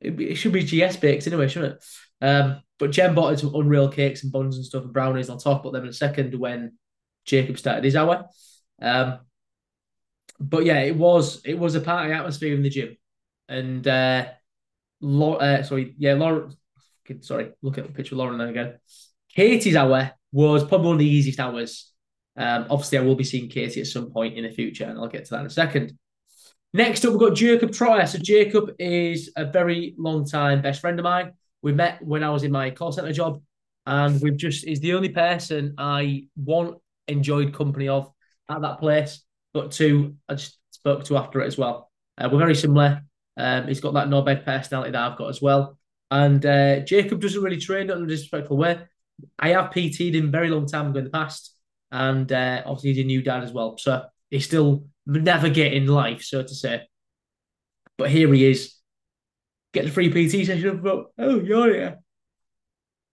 It, 0.00 0.20
it, 0.20 0.34
should 0.36 0.52
be 0.52 0.62
GS 0.62 0.96
Bakes 0.96 1.26
anyway, 1.26 1.48
shouldn't 1.48 1.74
it? 1.74 1.84
Um, 2.24 2.62
but 2.78 2.90
Jem 2.90 3.14
bought 3.14 3.38
some 3.38 3.54
unreal 3.54 3.88
cakes 3.88 4.22
and 4.22 4.32
buns 4.32 4.56
and 4.56 4.64
stuff 4.64 4.84
and 4.84 4.92
brownies. 4.92 5.30
I'll 5.30 5.38
talk 5.38 5.60
about 5.60 5.72
them 5.72 5.84
in 5.84 5.90
a 5.90 5.94
second 5.94 6.34
when 6.34 6.74
Jacob 7.24 7.58
started 7.58 7.84
his 7.84 7.96
hour. 7.96 8.26
Um, 8.80 9.20
but 10.38 10.64
yeah, 10.64 10.80
it 10.80 10.96
was 10.96 11.40
it 11.44 11.58
was 11.58 11.74
a 11.74 11.80
party 11.80 12.12
atmosphere 12.12 12.54
in 12.54 12.62
the 12.62 12.68
gym, 12.68 12.96
and 13.48 13.86
uh, 13.86 14.26
uh 15.02 15.62
sorry, 15.62 15.94
yeah, 15.98 16.14
Lauren. 16.14 16.54
Sorry, 17.20 17.52
look 17.62 17.78
at 17.78 17.86
the 17.86 17.92
picture 17.92 18.16
of 18.16 18.18
Lauren 18.18 18.40
again. 18.40 18.78
Katie's 19.32 19.76
hour 19.76 20.12
was 20.32 20.64
probably 20.64 20.86
one 20.86 20.94
of 20.96 20.98
the 20.98 21.08
easiest 21.08 21.38
hours. 21.38 21.92
Um, 22.36 22.66
obviously, 22.68 22.98
I 22.98 23.02
will 23.02 23.14
be 23.14 23.24
seeing 23.24 23.48
Katie 23.48 23.80
at 23.80 23.86
some 23.86 24.10
point 24.10 24.36
in 24.36 24.44
the 24.44 24.50
future, 24.50 24.84
and 24.84 24.98
I'll 24.98 25.08
get 25.08 25.24
to 25.26 25.30
that 25.30 25.40
in 25.40 25.46
a 25.46 25.50
second. 25.50 25.96
Next 26.76 27.06
up, 27.06 27.12
we've 27.12 27.20
got 27.20 27.34
Jacob 27.34 27.70
Troyer. 27.70 28.06
So 28.06 28.18
Jacob 28.18 28.74
is 28.78 29.30
a 29.34 29.46
very 29.46 29.94
long 29.96 30.26
time 30.26 30.60
best 30.60 30.82
friend 30.82 30.98
of 31.00 31.04
mine. 31.04 31.32
We 31.62 31.72
met 31.72 32.04
when 32.04 32.22
I 32.22 32.28
was 32.28 32.42
in 32.42 32.52
my 32.52 32.70
call 32.70 32.92
center 32.92 33.14
job, 33.14 33.40
and 33.86 34.20
we've 34.20 34.36
just 34.36 34.66
is 34.66 34.78
the 34.80 34.92
only 34.92 35.08
person 35.08 35.74
I 35.78 36.26
one 36.34 36.74
enjoyed 37.08 37.54
company 37.54 37.88
of 37.88 38.12
at 38.50 38.60
that 38.60 38.78
place, 38.78 39.22
but 39.54 39.72
two 39.72 40.16
I 40.28 40.34
just 40.34 40.58
spoke 40.70 41.04
to 41.04 41.16
after 41.16 41.40
it 41.40 41.46
as 41.46 41.56
well. 41.56 41.90
Uh, 42.18 42.28
we're 42.30 42.40
very 42.40 42.54
similar. 42.54 43.00
Um, 43.38 43.68
he's 43.68 43.80
got 43.80 43.94
that 43.94 44.10
no 44.10 44.20
bed 44.20 44.44
personality 44.44 44.90
that 44.90 45.00
I've 45.00 45.16
got 45.16 45.30
as 45.30 45.40
well. 45.40 45.78
And 46.10 46.44
uh, 46.44 46.80
Jacob 46.80 47.22
doesn't 47.22 47.42
really 47.42 47.56
train 47.56 47.88
in 47.88 48.02
a 48.02 48.06
disrespectful 48.06 48.58
way. 48.58 48.80
I 49.38 49.48
have 49.48 49.70
PT'd 49.70 50.14
him 50.14 50.30
very 50.30 50.50
long 50.50 50.66
time 50.66 50.88
ago 50.88 50.98
in 50.98 51.04
the 51.04 51.10
past, 51.10 51.56
and 51.90 52.30
uh, 52.30 52.64
obviously 52.66 52.92
he's 52.92 53.02
a 53.02 53.06
new 53.06 53.22
dad 53.22 53.44
as 53.44 53.52
well, 53.52 53.78
so 53.78 54.04
he's 54.30 54.44
still 54.44 54.86
navigating 55.06 55.86
life, 55.86 56.22
so 56.22 56.42
to 56.42 56.54
say. 56.54 56.82
But 57.98 58.10
here 58.10 58.32
he 58.32 58.50
is, 58.50 58.74
get 59.72 59.84
the 59.84 59.90
free 59.90 60.10
PT 60.10 60.46
session 60.46 60.80
from. 60.80 61.06
Oh, 61.18 61.40
you're. 61.40 61.96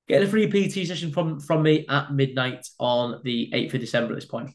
Get 0.10 0.21
a 0.21 0.28
free 0.28 0.47
PT 0.47 0.86
session 0.86 1.12
from 1.12 1.39
from 1.39 1.63
me 1.63 1.86
at 1.88 2.13
midnight 2.13 2.67
on 2.78 3.21
the 3.23 3.49
8th 3.54 3.76
of 3.76 3.80
December 3.80 4.12
at 4.12 4.15
this 4.15 4.26
point. 4.26 4.52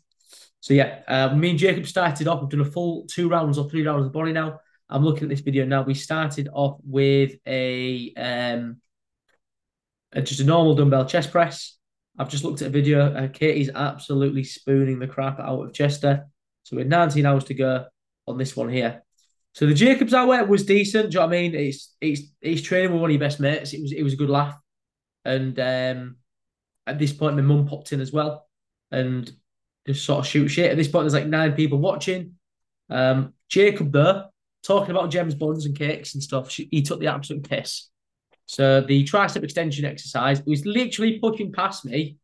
So 0.60 0.74
yeah, 0.74 1.00
uh, 1.08 1.34
me 1.34 1.50
and 1.50 1.58
Jacob 1.58 1.86
started 1.86 2.28
off. 2.28 2.40
We've 2.40 2.50
done 2.50 2.60
a 2.60 2.64
full 2.64 3.06
two 3.06 3.28
rounds 3.28 3.56
or 3.56 3.68
three 3.68 3.86
rounds 3.86 4.06
of 4.06 4.12
body 4.12 4.32
now. 4.32 4.60
I'm 4.90 5.04
looking 5.04 5.24
at 5.24 5.28
this 5.30 5.40
video 5.40 5.64
now. 5.64 5.82
We 5.82 5.94
started 5.94 6.48
off 6.52 6.78
with 6.84 7.36
a 7.46 8.12
um 8.16 8.80
a, 10.12 10.22
just 10.22 10.40
a 10.40 10.44
normal 10.44 10.74
dumbbell 10.74 11.06
chest 11.06 11.30
press. 11.30 11.76
I've 12.18 12.30
just 12.30 12.44
looked 12.44 12.62
at 12.62 12.68
a 12.68 12.70
video. 12.70 13.14
Uh, 13.14 13.28
Katie's 13.28 13.70
absolutely 13.74 14.44
spooning 14.44 14.98
the 14.98 15.06
crap 15.06 15.38
out 15.38 15.62
of 15.62 15.72
Chester. 15.72 16.26
So 16.68 16.76
we're 16.76 16.84
19 16.84 17.24
hours 17.24 17.44
to 17.44 17.54
go 17.54 17.86
on 18.26 18.36
this 18.36 18.54
one 18.54 18.68
here. 18.68 19.02
So 19.54 19.64
the 19.64 19.72
Jacobs 19.72 20.12
hour 20.12 20.44
was 20.44 20.66
decent. 20.66 21.10
Do 21.10 21.14
you 21.14 21.20
know 21.20 21.26
what 21.26 21.34
I 21.34 21.40
mean? 21.40 21.54
It's 21.54 21.96
it's 21.98 22.22
it's 22.42 22.60
training 22.60 22.92
with 22.92 23.00
one 23.00 23.08
of 23.08 23.14
your 23.14 23.20
best 23.20 23.40
mates. 23.40 23.72
It 23.72 23.80
was 23.80 23.92
it 23.92 24.02
was 24.02 24.12
a 24.12 24.16
good 24.16 24.28
laugh. 24.28 24.54
And 25.24 25.58
um, 25.58 26.16
at 26.86 26.98
this 26.98 27.14
point, 27.14 27.36
my 27.36 27.42
mum 27.42 27.66
popped 27.66 27.94
in 27.94 28.02
as 28.02 28.12
well 28.12 28.46
and 28.90 29.32
just 29.86 30.04
sort 30.04 30.18
of 30.18 30.26
shoot 30.26 30.48
shit. 30.48 30.70
At 30.70 30.76
this 30.76 30.88
point, 30.88 31.04
there's 31.04 31.14
like 31.14 31.26
nine 31.26 31.54
people 31.54 31.78
watching. 31.78 32.34
Um, 32.90 33.32
Jacob 33.48 33.90
there 33.90 34.26
talking 34.62 34.90
about 34.90 35.10
Jem's 35.10 35.34
buns 35.34 35.64
and 35.64 35.74
cakes 35.74 36.12
and 36.12 36.22
stuff. 36.22 36.50
She, 36.50 36.68
he 36.70 36.82
took 36.82 37.00
the 37.00 37.06
absolute 37.06 37.48
piss. 37.48 37.88
So 38.44 38.82
the 38.82 39.04
tricep 39.04 39.42
extension 39.42 39.86
exercise 39.86 40.42
was 40.44 40.66
literally 40.66 41.18
pushing 41.18 41.50
past 41.50 41.86
me 41.86 42.18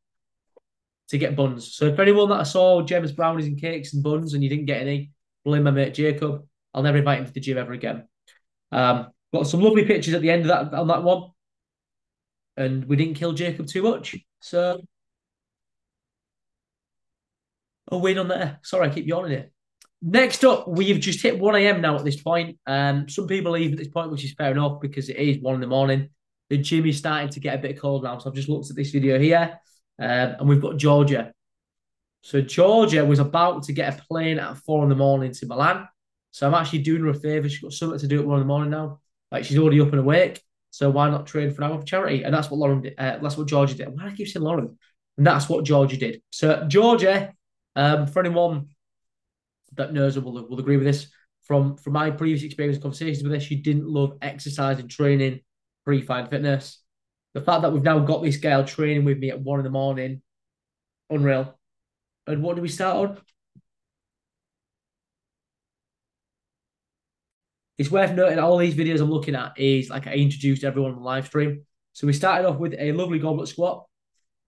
to 1.08 1.18
get 1.18 1.36
buns. 1.36 1.74
So 1.74 1.86
if 1.86 1.98
anyone 1.98 2.28
that 2.30 2.40
I 2.40 2.44
saw 2.44 2.82
Jem's 2.82 3.12
brownies 3.12 3.46
and 3.46 3.60
cakes 3.60 3.94
and 3.94 4.02
buns 4.02 4.34
and 4.34 4.42
you 4.42 4.48
didn't 4.48 4.66
get 4.66 4.80
any, 4.80 5.10
blame 5.44 5.64
my 5.64 5.70
mate 5.70 5.94
Jacob. 5.94 6.46
I'll 6.72 6.82
never 6.82 6.98
invite 6.98 7.20
him 7.20 7.26
to 7.26 7.32
the 7.32 7.40
gym 7.40 7.58
ever 7.58 7.72
again. 7.72 8.08
Um, 8.72 9.08
got 9.32 9.46
some 9.46 9.60
lovely 9.60 9.84
pictures 9.84 10.14
at 10.14 10.22
the 10.22 10.30
end 10.30 10.42
of 10.42 10.48
that 10.48 10.76
on 10.76 10.88
that 10.88 11.04
one, 11.04 11.30
and 12.56 12.84
we 12.86 12.96
didn't 12.96 13.14
kill 13.14 13.32
Jacob 13.32 13.66
too 13.66 13.82
much. 13.82 14.16
So 14.40 14.80
a 17.88 17.98
win 17.98 18.18
on 18.18 18.28
there. 18.28 18.58
Sorry, 18.62 18.88
I 18.88 18.92
keep 18.92 19.06
yawning 19.06 19.32
it. 19.32 19.52
Next 20.02 20.44
up, 20.44 20.68
we've 20.68 21.00
just 21.00 21.22
hit 21.22 21.38
1 21.38 21.54
a.m. 21.56 21.80
now 21.80 21.96
at 21.96 22.04
this 22.04 22.20
point. 22.20 22.58
Um, 22.66 23.08
some 23.08 23.26
people 23.26 23.52
leave 23.52 23.72
at 23.72 23.78
this 23.78 23.88
point, 23.88 24.10
which 24.10 24.24
is 24.24 24.34
fair 24.34 24.50
enough 24.50 24.80
because 24.80 25.08
it 25.08 25.16
is 25.16 25.38
one 25.38 25.54
in 25.54 25.60
the 25.60 25.66
morning. 25.66 26.10
The 26.50 26.58
gym 26.58 26.84
is 26.86 26.98
starting 26.98 27.30
to 27.30 27.40
get 27.40 27.54
a 27.54 27.62
bit 27.62 27.80
cold 27.80 28.02
now. 28.02 28.18
So 28.18 28.28
I've 28.28 28.36
just 28.36 28.50
looked 28.50 28.68
at 28.68 28.76
this 28.76 28.90
video 28.90 29.18
here, 29.18 29.58
um, 29.98 30.36
and 30.38 30.48
we've 30.48 30.62
got 30.62 30.76
Georgia. 30.76 31.32
So 32.22 32.40
Georgia 32.40 33.04
was 33.04 33.18
about 33.18 33.64
to 33.64 33.72
get 33.72 33.98
a 33.98 34.02
plane 34.04 34.38
at 34.38 34.56
four 34.58 34.82
in 34.82 34.88
the 34.88 34.94
morning 34.94 35.32
to 35.32 35.46
Milan. 35.46 35.88
So 36.30 36.46
I'm 36.46 36.54
actually 36.54 36.80
doing 36.80 37.02
her 37.02 37.10
a 37.10 37.14
favour. 37.14 37.48
She's 37.48 37.60
got 37.60 37.72
something 37.72 37.98
to 37.98 38.06
do 38.06 38.20
at 38.20 38.26
one 38.26 38.40
in 38.40 38.42
the 38.42 38.46
morning 38.46 38.70
now. 38.70 39.00
Like 39.30 39.44
she's 39.44 39.58
already 39.58 39.80
up 39.80 39.90
and 39.90 40.00
awake. 40.00 40.42
So 40.70 40.90
why 40.90 41.08
not 41.10 41.26
train 41.26 41.52
for 41.52 41.62
an 41.62 41.70
hour 41.70 41.78
for 41.78 41.86
charity? 41.86 42.24
And 42.24 42.34
that's 42.34 42.50
what 42.50 42.58
Lauren 42.58 42.80
did. 42.80 42.94
Uh, 42.98 43.18
that's 43.22 43.36
what 43.36 43.46
Georgia 43.46 43.74
did. 43.74 43.88
Why 43.88 44.04
do 44.04 44.08
I 44.08 44.14
keep 44.14 44.26
saying 44.26 44.42
Lauren? 44.42 44.76
And 45.16 45.26
that's 45.26 45.48
what 45.48 45.64
Georgia 45.64 45.96
did. 45.96 46.22
So 46.30 46.64
Georgia, 46.66 47.32
um, 47.76 48.06
for 48.06 48.20
anyone 48.20 48.68
that 49.74 49.92
knows 49.92 50.16
and 50.16 50.24
will, 50.24 50.48
will 50.48 50.58
agree 50.58 50.76
with 50.76 50.86
this, 50.86 51.08
from 51.42 51.76
from 51.76 51.92
my 51.92 52.10
previous 52.10 52.42
experience 52.42 52.78
conversations 52.78 53.22
with 53.22 53.32
her, 53.32 53.40
she 53.40 53.56
didn't 53.56 53.86
love 53.86 54.16
exercise 54.22 54.78
and 54.78 54.90
training 54.90 55.40
pre-fine 55.84 56.26
fitness. 56.26 56.80
The 57.34 57.40
fact 57.40 57.62
that 57.62 57.72
we've 57.72 57.82
now 57.82 57.98
got 57.98 58.22
this 58.22 58.36
girl 58.36 58.64
training 58.64 59.04
with 59.04 59.18
me 59.18 59.30
at 59.30 59.40
one 59.40 59.60
in 59.60 59.64
the 59.64 59.70
morning, 59.70 60.22
unreal. 61.10 61.58
And 62.26 62.42
what 62.42 62.56
do 62.56 62.62
we 62.62 62.68
start 62.68 62.96
on? 62.96 63.18
it's 67.78 67.90
worth 67.90 68.12
noting 68.12 68.38
all 68.38 68.56
these 68.56 68.74
videos 68.74 69.00
I'm 69.00 69.10
looking 69.10 69.34
at 69.34 69.58
is 69.58 69.90
like 69.90 70.06
I 70.06 70.14
introduced 70.14 70.64
everyone 70.64 70.92
on 70.92 70.98
the 70.98 71.04
live 71.04 71.26
stream. 71.26 71.64
So 71.92 72.06
we 72.06 72.12
started 72.12 72.48
off 72.48 72.58
with 72.58 72.74
a 72.78 72.92
lovely 72.92 73.18
goblet 73.18 73.48
squat, 73.48 73.86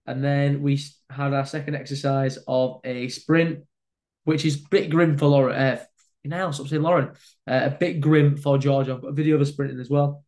and 0.05 0.23
then 0.23 0.61
we 0.61 0.79
had 1.09 1.33
our 1.33 1.45
second 1.45 1.75
exercise 1.75 2.37
of 2.47 2.79
a 2.83 3.09
sprint, 3.09 3.59
which 4.23 4.45
is 4.45 4.55
a 4.55 4.69
bit 4.69 4.89
grim 4.89 5.17
for 5.17 5.27
Lauren. 5.27 5.55
Uh, 5.55 5.83
now, 6.23 6.51
stop 6.51 6.67
saying 6.67 6.81
Lauren. 6.81 7.11
Uh, 7.49 7.61
a 7.63 7.69
bit 7.69 8.01
grim 8.01 8.35
for 8.35 8.57
George. 8.57 8.89
I've 8.89 9.01
got 9.01 9.09
a 9.09 9.13
video 9.13 9.35
of 9.35 9.41
a 9.41 9.45
sprinting 9.45 9.79
as 9.79 9.89
well. 9.89 10.25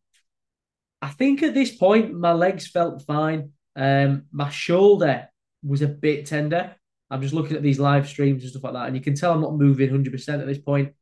I 1.02 1.08
think 1.08 1.42
at 1.42 1.54
this 1.54 1.74
point 1.74 2.12
my 2.14 2.32
legs 2.32 2.66
felt 2.66 3.02
fine. 3.06 3.52
Um, 3.76 4.24
my 4.32 4.50
shoulder 4.50 5.28
was 5.62 5.82
a 5.82 5.88
bit 5.88 6.26
tender. 6.26 6.76
I'm 7.10 7.22
just 7.22 7.34
looking 7.34 7.56
at 7.56 7.62
these 7.62 7.80
live 7.80 8.08
streams 8.08 8.42
and 8.42 8.50
stuff 8.50 8.64
like 8.64 8.74
that, 8.74 8.86
and 8.86 8.96
you 8.96 9.02
can 9.02 9.14
tell 9.14 9.32
I'm 9.32 9.40
not 9.40 9.54
moving 9.54 9.90
100% 9.90 10.40
at 10.40 10.46
this 10.46 10.58
point 10.58 10.94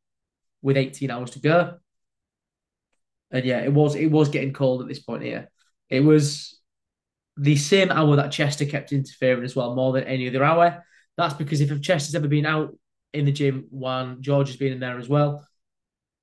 with 0.61 0.77
18 0.77 1.11
hours 1.11 1.31
to 1.31 1.39
go. 1.39 1.77
And 3.31 3.45
yeah, 3.45 3.59
it 3.59 3.71
was 3.71 3.95
it 3.95 4.07
was 4.07 4.29
getting 4.29 4.53
cold 4.53 4.81
at 4.81 4.87
this 4.87 4.99
point 4.99 5.23
here. 5.23 5.49
It 5.89 6.01
was 6.01 6.59
the 7.37 7.55
same 7.55 7.91
hour 7.91 8.15
that 8.15 8.31
Chester 8.31 8.65
kept 8.65 8.91
interfering 8.91 9.43
as 9.43 9.55
well, 9.55 9.75
more 9.75 9.93
than 9.93 10.03
any 10.05 10.27
other 10.27 10.43
hour. 10.43 10.83
That's 11.15 11.33
because 11.33 11.61
if 11.61 11.81
Chester's 11.81 12.15
ever 12.15 12.27
been 12.27 12.45
out 12.45 12.75
in 13.13 13.25
the 13.25 13.31
gym 13.31 13.67
when 13.69 14.21
George 14.21 14.47
has 14.47 14.57
been 14.57 14.73
in 14.73 14.79
there 14.79 14.97
as 14.97 15.09
well, 15.09 15.47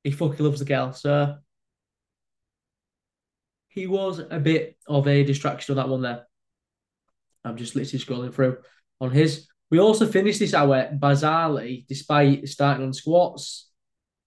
he 0.04 0.10
fucking 0.10 0.44
loves 0.44 0.58
the 0.58 0.64
girl. 0.64 0.92
So 0.92 1.36
he 3.76 3.86
was 3.86 4.18
a 4.18 4.40
bit 4.40 4.76
of 4.88 5.06
a 5.06 5.22
distraction 5.22 5.72
on 5.72 5.76
that 5.76 5.90
one 5.90 6.00
there. 6.00 6.26
I'm 7.44 7.58
just 7.58 7.76
literally 7.76 8.02
scrolling 8.02 8.34
through 8.34 8.56
on 9.00 9.10
his. 9.10 9.46
We 9.70 9.78
also 9.78 10.06
finished 10.06 10.38
this 10.38 10.54
hour 10.54 10.88
bizarrely, 10.98 11.86
despite 11.86 12.48
starting 12.48 12.86
on 12.86 12.94
squats. 12.94 13.70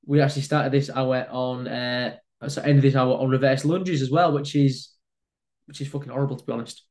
We 0.06 0.22
actually 0.22 0.44
started 0.44 0.72
this 0.72 0.92
hour 0.92 1.26
on 1.32 1.68
uh, 1.68 2.18
so 2.48 2.62
end 2.62 2.78
of 2.78 2.84
this 2.84 2.96
hour 2.96 3.16
on 3.16 3.30
reverse 3.30 3.66
lunges 3.66 4.04
as 4.04 4.12
well, 4.12 4.32
which 4.32 4.56
is 4.56 4.90
which 5.66 5.82
is 5.82 5.88
fucking 5.88 6.12
horrible 6.12 6.38
to 6.38 6.46
be 6.46 6.54
honest. 6.54 6.86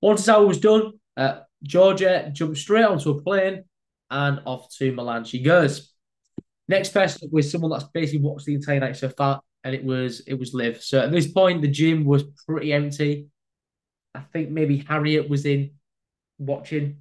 Once 0.00 0.20
this 0.20 0.28
hour 0.28 0.46
was 0.46 0.60
done, 0.60 0.92
uh, 1.16 1.40
Georgia 1.64 2.30
jumped 2.32 2.58
straight 2.58 2.84
onto 2.84 3.10
a 3.10 3.22
plane 3.22 3.64
and 4.08 4.40
off 4.46 4.72
to 4.76 4.92
Milan 4.92 5.24
she 5.24 5.42
goes. 5.42 5.92
Next 6.68 6.92
person 6.92 7.28
was 7.32 7.50
someone 7.50 7.72
that's 7.72 7.90
basically 7.92 8.20
watched 8.20 8.46
the 8.46 8.54
entire 8.54 8.78
night 8.78 8.96
so 8.96 9.08
far, 9.08 9.40
and 9.64 9.74
it 9.74 9.84
was 9.84 10.20
it 10.20 10.34
was 10.34 10.54
Liv. 10.54 10.82
So 10.82 11.00
at 11.00 11.12
this 11.12 11.30
point, 11.30 11.62
the 11.62 11.68
gym 11.68 12.04
was 12.04 12.24
pretty 12.46 12.72
empty. 12.72 13.28
I 14.14 14.20
think 14.20 14.50
maybe 14.50 14.78
Harriet 14.78 15.28
was 15.28 15.46
in 15.46 15.72
watching. 16.38 16.98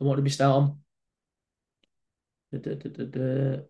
And 0.00 0.08
what 0.08 0.16
did 0.16 0.24
we 0.24 0.30
start 0.30 0.56
on? 0.56 0.78
Da, 2.52 2.74
da, 2.74 3.04
da, 3.06 3.62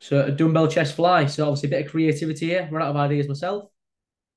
so 0.00 0.24
a 0.24 0.30
dumbbell 0.30 0.68
chest 0.68 0.94
fly. 0.94 1.26
So 1.26 1.44
obviously 1.44 1.68
a 1.68 1.70
bit 1.70 1.86
of 1.86 1.90
creativity 1.90 2.46
here. 2.46 2.68
Run 2.70 2.82
out 2.82 2.90
of 2.90 2.96
ideas 2.96 3.28
myself. 3.28 3.70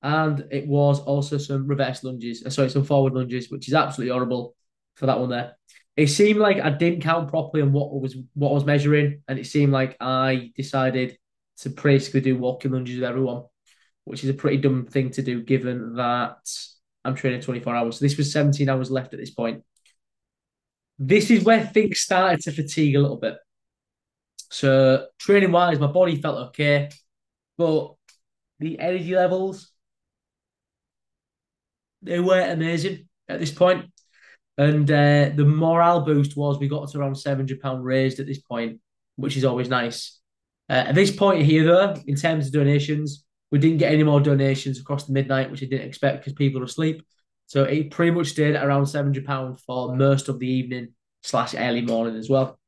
And 0.02 0.46
it 0.50 0.66
was 0.66 1.00
also 1.00 1.36
some 1.36 1.66
reverse 1.66 2.02
lunges. 2.02 2.42
Uh, 2.44 2.50
sorry, 2.50 2.70
some 2.70 2.84
forward 2.84 3.12
lunges, 3.12 3.50
which 3.50 3.68
is 3.68 3.74
absolutely 3.74 4.12
horrible 4.12 4.56
for 4.94 5.06
that 5.06 5.20
one 5.20 5.28
there. 5.28 5.56
It 6.00 6.08
seemed 6.08 6.38
like 6.40 6.58
I 6.58 6.70
didn't 6.70 7.02
count 7.02 7.28
properly 7.28 7.62
on 7.62 7.72
what 7.72 7.92
was 8.00 8.16
what 8.32 8.48
I 8.48 8.54
was 8.54 8.64
measuring, 8.64 9.22
and 9.28 9.38
it 9.38 9.46
seemed 9.46 9.70
like 9.70 9.98
I 10.00 10.50
decided 10.56 11.18
to 11.58 11.68
basically 11.68 12.22
do 12.22 12.38
walking 12.38 12.70
lunges 12.70 12.98
with 12.98 13.04
everyone, 13.04 13.42
which 14.04 14.24
is 14.24 14.30
a 14.30 14.34
pretty 14.34 14.56
dumb 14.56 14.86
thing 14.86 15.10
to 15.10 15.20
do 15.20 15.42
given 15.42 15.96
that 15.96 16.38
I'm 17.04 17.14
training 17.16 17.42
24 17.42 17.76
hours. 17.76 17.98
So 17.98 18.06
this 18.06 18.16
was 18.16 18.32
17 18.32 18.66
hours 18.66 18.90
left 18.90 19.12
at 19.12 19.20
this 19.20 19.28
point. 19.28 19.62
This 20.98 21.30
is 21.30 21.44
where 21.44 21.66
things 21.66 22.00
started 22.00 22.40
to 22.44 22.52
fatigue 22.52 22.96
a 22.96 23.00
little 23.00 23.18
bit. 23.18 23.34
So 24.50 25.06
training 25.18 25.52
wise, 25.52 25.78
my 25.78 25.86
body 25.86 26.16
felt 26.16 26.48
okay, 26.48 26.88
but 27.58 27.92
the 28.58 28.80
energy 28.80 29.14
levels 29.14 29.70
they 32.00 32.20
weren't 32.20 32.52
amazing 32.52 33.06
at 33.28 33.38
this 33.38 33.52
point. 33.52 33.84
And 34.60 34.90
uh, 34.90 35.30
the 35.34 35.46
morale 35.46 36.02
boost 36.02 36.36
was 36.36 36.58
we 36.58 36.68
got 36.68 36.90
to 36.90 36.98
around 36.98 37.14
seven 37.14 37.38
hundred 37.38 37.60
pound 37.60 37.82
raised 37.82 38.20
at 38.20 38.26
this 38.26 38.40
point, 38.40 38.78
which 39.16 39.38
is 39.38 39.44
always 39.46 39.70
nice. 39.70 40.20
Uh, 40.68 40.84
at 40.88 40.94
this 40.94 41.10
point 41.10 41.46
here, 41.46 41.64
though, 41.64 41.94
in 42.06 42.14
terms 42.14 42.46
of 42.46 42.52
donations, 42.52 43.24
we 43.50 43.58
didn't 43.58 43.78
get 43.78 43.90
any 43.90 44.02
more 44.02 44.20
donations 44.20 44.78
across 44.78 45.06
the 45.06 45.14
midnight, 45.14 45.50
which 45.50 45.62
I 45.62 45.66
didn't 45.66 45.88
expect 45.88 46.18
because 46.18 46.34
people 46.34 46.60
were 46.60 46.66
asleep. 46.66 47.02
So 47.46 47.64
it 47.64 47.90
pretty 47.90 48.10
much 48.10 48.26
stayed 48.26 48.54
at 48.54 48.62
around 48.62 48.84
seven 48.84 49.06
hundred 49.06 49.24
pound 49.24 49.60
for 49.60 49.96
most 49.96 50.28
of 50.28 50.38
the 50.38 50.46
evening 50.46 50.88
slash 51.22 51.54
early 51.54 51.80
morning 51.80 52.16
as 52.16 52.28
well. 52.28 52.58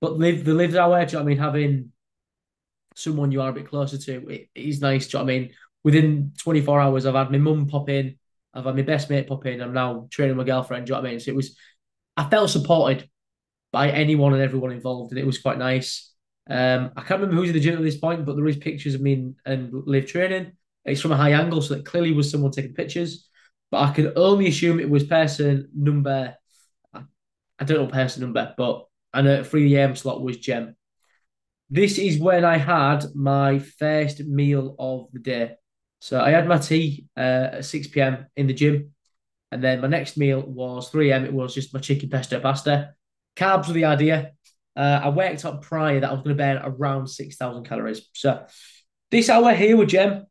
But 0.00 0.14
live 0.14 0.42
the 0.42 0.54
lives 0.54 0.74
our 0.74 0.88
way, 0.88 1.04
do 1.04 1.12
you 1.12 1.18
know 1.18 1.24
I 1.24 1.26
mean? 1.26 1.38
Having 1.38 1.92
someone 2.94 3.30
you 3.30 3.42
are 3.42 3.50
a 3.50 3.52
bit 3.52 3.68
closer 3.68 3.98
to, 3.98 4.26
it 4.28 4.48
is 4.54 4.80
nice. 4.80 5.08
Do 5.08 5.18
you 5.18 5.24
know 5.24 5.30
I 5.30 5.38
mean? 5.38 5.50
Within 5.84 6.32
24 6.38 6.80
hours, 6.80 7.04
I've 7.04 7.14
had 7.14 7.30
my 7.30 7.36
mum 7.36 7.66
pop 7.66 7.90
in, 7.90 8.16
I've 8.56 8.64
had 8.64 8.74
my 8.74 8.82
best 8.82 9.10
mate 9.10 9.28
pop 9.28 9.44
in, 9.46 9.60
I'm 9.60 9.74
now 9.74 10.08
training 10.10 10.36
my 10.36 10.44
girlfriend. 10.44 10.86
Do 10.86 10.90
you 10.90 10.94
know 10.96 11.02
what 11.02 11.08
I 11.08 11.10
mean? 11.10 11.20
So 11.20 11.30
it 11.30 11.36
was, 11.36 11.56
I 12.16 12.28
felt 12.28 12.50
supported 12.50 13.08
by 13.72 13.90
anyone 13.90 14.32
and 14.32 14.42
everyone 14.42 14.72
involved, 14.72 15.12
and 15.12 15.20
it 15.20 15.26
was 15.26 15.38
quite 15.38 15.58
nice. 15.58 16.12
Um, 16.48 16.92
I 16.96 17.02
can't 17.02 17.20
remember 17.20 17.36
who's 17.36 17.50
in 17.50 17.54
the 17.54 17.60
gym 17.60 17.76
at 17.76 17.82
this 17.82 17.98
point, 17.98 18.24
but 18.24 18.36
there 18.36 18.46
is 18.46 18.56
pictures 18.56 18.94
of 18.94 19.02
me 19.02 19.32
and 19.44 19.70
Liv 19.72 20.06
training. 20.06 20.52
It's 20.84 21.00
from 21.00 21.12
a 21.12 21.16
high 21.16 21.32
angle, 21.32 21.60
so 21.60 21.74
it 21.74 21.84
clearly 21.84 22.12
was 22.12 22.30
someone 22.30 22.52
taking 22.52 22.74
pictures. 22.74 23.28
But 23.70 23.82
I 23.82 23.92
can 23.92 24.12
only 24.16 24.46
assume 24.48 24.80
it 24.80 24.88
was 24.88 25.04
person 25.04 25.68
number, 25.74 26.34
I 26.94 27.64
don't 27.64 27.78
know 27.78 27.86
person 27.88 28.22
number, 28.22 28.54
but 28.56 28.86
I 29.12 29.22
know 29.22 29.42
3 29.42 29.74
a.m. 29.74 29.96
slot 29.96 30.22
was 30.22 30.38
Gem. 30.38 30.76
This 31.68 31.98
is 31.98 32.18
when 32.18 32.44
I 32.44 32.58
had 32.58 33.04
my 33.14 33.58
first 33.58 34.20
meal 34.20 34.76
of 34.78 35.08
the 35.12 35.18
day. 35.18 35.56
So 36.06 36.20
I 36.20 36.30
had 36.30 36.46
my 36.46 36.58
tea 36.58 37.04
uh, 37.16 37.48
at 37.54 37.64
6 37.64 37.88
p.m. 37.88 38.26
in 38.36 38.46
the 38.46 38.54
gym. 38.54 38.94
And 39.50 39.60
then 39.60 39.80
my 39.80 39.88
next 39.88 40.16
meal 40.16 40.40
was 40.40 40.88
3 40.90 41.10
a.m. 41.10 41.24
It 41.24 41.32
was 41.32 41.52
just 41.52 41.74
my 41.74 41.80
chicken 41.80 42.08
pesto 42.08 42.38
pasta. 42.38 42.94
Carbs 43.34 43.66
were 43.66 43.72
the 43.74 43.86
idea. 43.86 44.30
Uh, 44.76 45.00
I 45.02 45.08
worked 45.08 45.44
up 45.44 45.62
prior 45.62 45.98
that 45.98 46.08
I 46.08 46.12
was 46.12 46.22
going 46.22 46.36
to 46.36 46.40
burn 46.40 46.62
around 46.62 47.08
6,000 47.08 47.64
calories. 47.64 48.08
So 48.14 48.46
this 49.10 49.28
hour 49.28 49.52
here 49.52 49.76
with 49.76 49.88
Gem, 49.88 50.26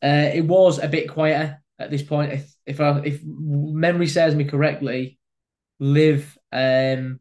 uh, 0.00 0.30
it 0.32 0.44
was 0.44 0.78
a 0.78 0.86
bit 0.86 1.10
quieter 1.10 1.60
at 1.76 1.90
this 1.90 2.04
point. 2.04 2.34
If 2.34 2.54
if, 2.64 2.80
I, 2.80 3.00
if 3.00 3.20
memory 3.24 4.06
serves 4.06 4.36
me 4.36 4.44
correctly, 4.44 5.18
Liv 5.80 6.38
um, 6.52 7.18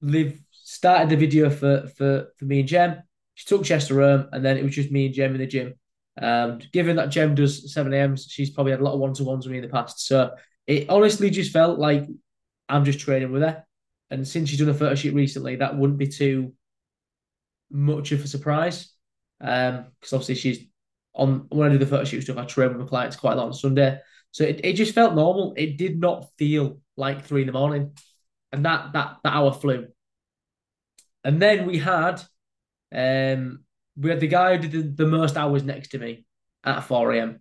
Liv 0.00 0.40
started 0.50 1.10
the 1.10 1.16
video 1.16 1.50
for 1.50 1.86
for 1.96 2.32
for 2.36 2.44
me 2.46 2.60
and 2.60 2.68
Gem. 2.68 3.02
She 3.34 3.46
took 3.46 3.62
Chester 3.64 4.00
home, 4.00 4.28
and 4.32 4.44
then 4.44 4.58
it 4.58 4.64
was 4.64 4.74
just 4.74 4.90
me 4.90 5.06
and 5.06 5.14
Gem 5.14 5.34
in 5.34 5.38
the 5.38 5.46
gym. 5.46 5.74
Um, 6.20 6.60
given 6.72 6.96
that 6.96 7.10
Gem 7.10 7.34
does 7.34 7.72
7 7.72 7.92
a.m., 7.92 8.16
she's 8.16 8.50
probably 8.50 8.72
had 8.72 8.80
a 8.80 8.84
lot 8.84 8.94
of 8.94 9.00
one 9.00 9.14
to 9.14 9.24
ones 9.24 9.46
with 9.46 9.52
me 9.52 9.58
in 9.58 9.64
the 9.64 9.70
past. 9.70 10.06
So 10.06 10.32
it 10.66 10.88
honestly 10.88 11.30
just 11.30 11.52
felt 11.52 11.78
like 11.78 12.06
I'm 12.68 12.84
just 12.84 13.00
training 13.00 13.32
with 13.32 13.42
her. 13.42 13.64
And 14.10 14.26
since 14.26 14.48
she's 14.48 14.58
done 14.58 14.68
a 14.68 14.74
photo 14.74 14.94
shoot 14.94 15.14
recently, 15.14 15.56
that 15.56 15.76
wouldn't 15.76 15.98
be 15.98 16.08
too 16.08 16.52
much 17.70 18.12
of 18.12 18.24
a 18.24 18.28
surprise. 18.28 18.90
Um, 19.40 19.86
because 20.00 20.12
obviously 20.12 20.36
she's 20.36 20.66
on 21.14 21.46
when 21.50 21.68
I 21.68 21.72
do 21.72 21.78
the 21.78 21.86
photo 21.86 22.04
shoot 22.04 22.22
stuff, 22.22 22.38
I 22.38 22.44
train 22.44 22.70
with 22.70 22.78
my 22.78 22.86
clients 22.86 23.16
quite 23.16 23.34
a 23.34 23.36
lot 23.36 23.46
on 23.46 23.52
Sunday. 23.52 23.98
So 24.30 24.44
it, 24.44 24.60
it 24.64 24.72
just 24.74 24.94
felt 24.94 25.14
normal. 25.14 25.54
It 25.56 25.76
did 25.76 26.00
not 26.00 26.28
feel 26.38 26.80
like 26.96 27.24
three 27.24 27.42
in 27.42 27.46
the 27.46 27.52
morning. 27.52 27.96
And 28.52 28.64
that 28.64 28.92
that 28.92 29.18
that 29.22 29.32
hour 29.32 29.52
flew. 29.52 29.88
And 31.24 31.40
then 31.40 31.66
we 31.66 31.78
had 31.78 32.22
um 32.94 33.63
we 33.96 34.10
had 34.10 34.20
the 34.20 34.28
guy 34.28 34.56
who 34.56 34.68
did 34.68 34.72
the, 34.72 35.04
the 35.04 35.10
most 35.10 35.36
hours 35.36 35.62
next 35.62 35.88
to 35.88 35.98
me 35.98 36.24
at 36.64 36.80
4 36.80 37.12
a.m. 37.12 37.40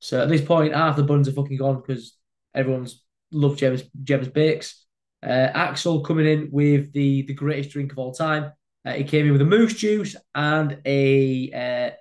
So 0.00 0.22
at 0.22 0.28
this 0.28 0.42
point, 0.42 0.74
half 0.74 0.96
the 0.96 1.02
buns 1.02 1.28
are 1.28 1.32
fucking 1.32 1.58
gone 1.58 1.80
because 1.80 2.16
everyone's 2.54 3.04
loved 3.30 3.58
James 3.58 3.82
James 4.02 4.28
Bakes. 4.28 4.84
Uh, 5.22 5.48
Axel 5.54 6.00
coming 6.00 6.26
in 6.26 6.48
with 6.50 6.92
the 6.92 7.22
the 7.22 7.34
greatest 7.34 7.70
drink 7.70 7.92
of 7.92 7.98
all 7.98 8.12
time. 8.12 8.52
Uh, 8.84 8.94
he 8.94 9.04
came 9.04 9.26
in 9.26 9.32
with 9.32 9.42
a 9.42 9.46
moose 9.46 9.74
juice 9.74 10.16
and 10.34 10.78
a 10.84 11.52
uh, 11.52 11.94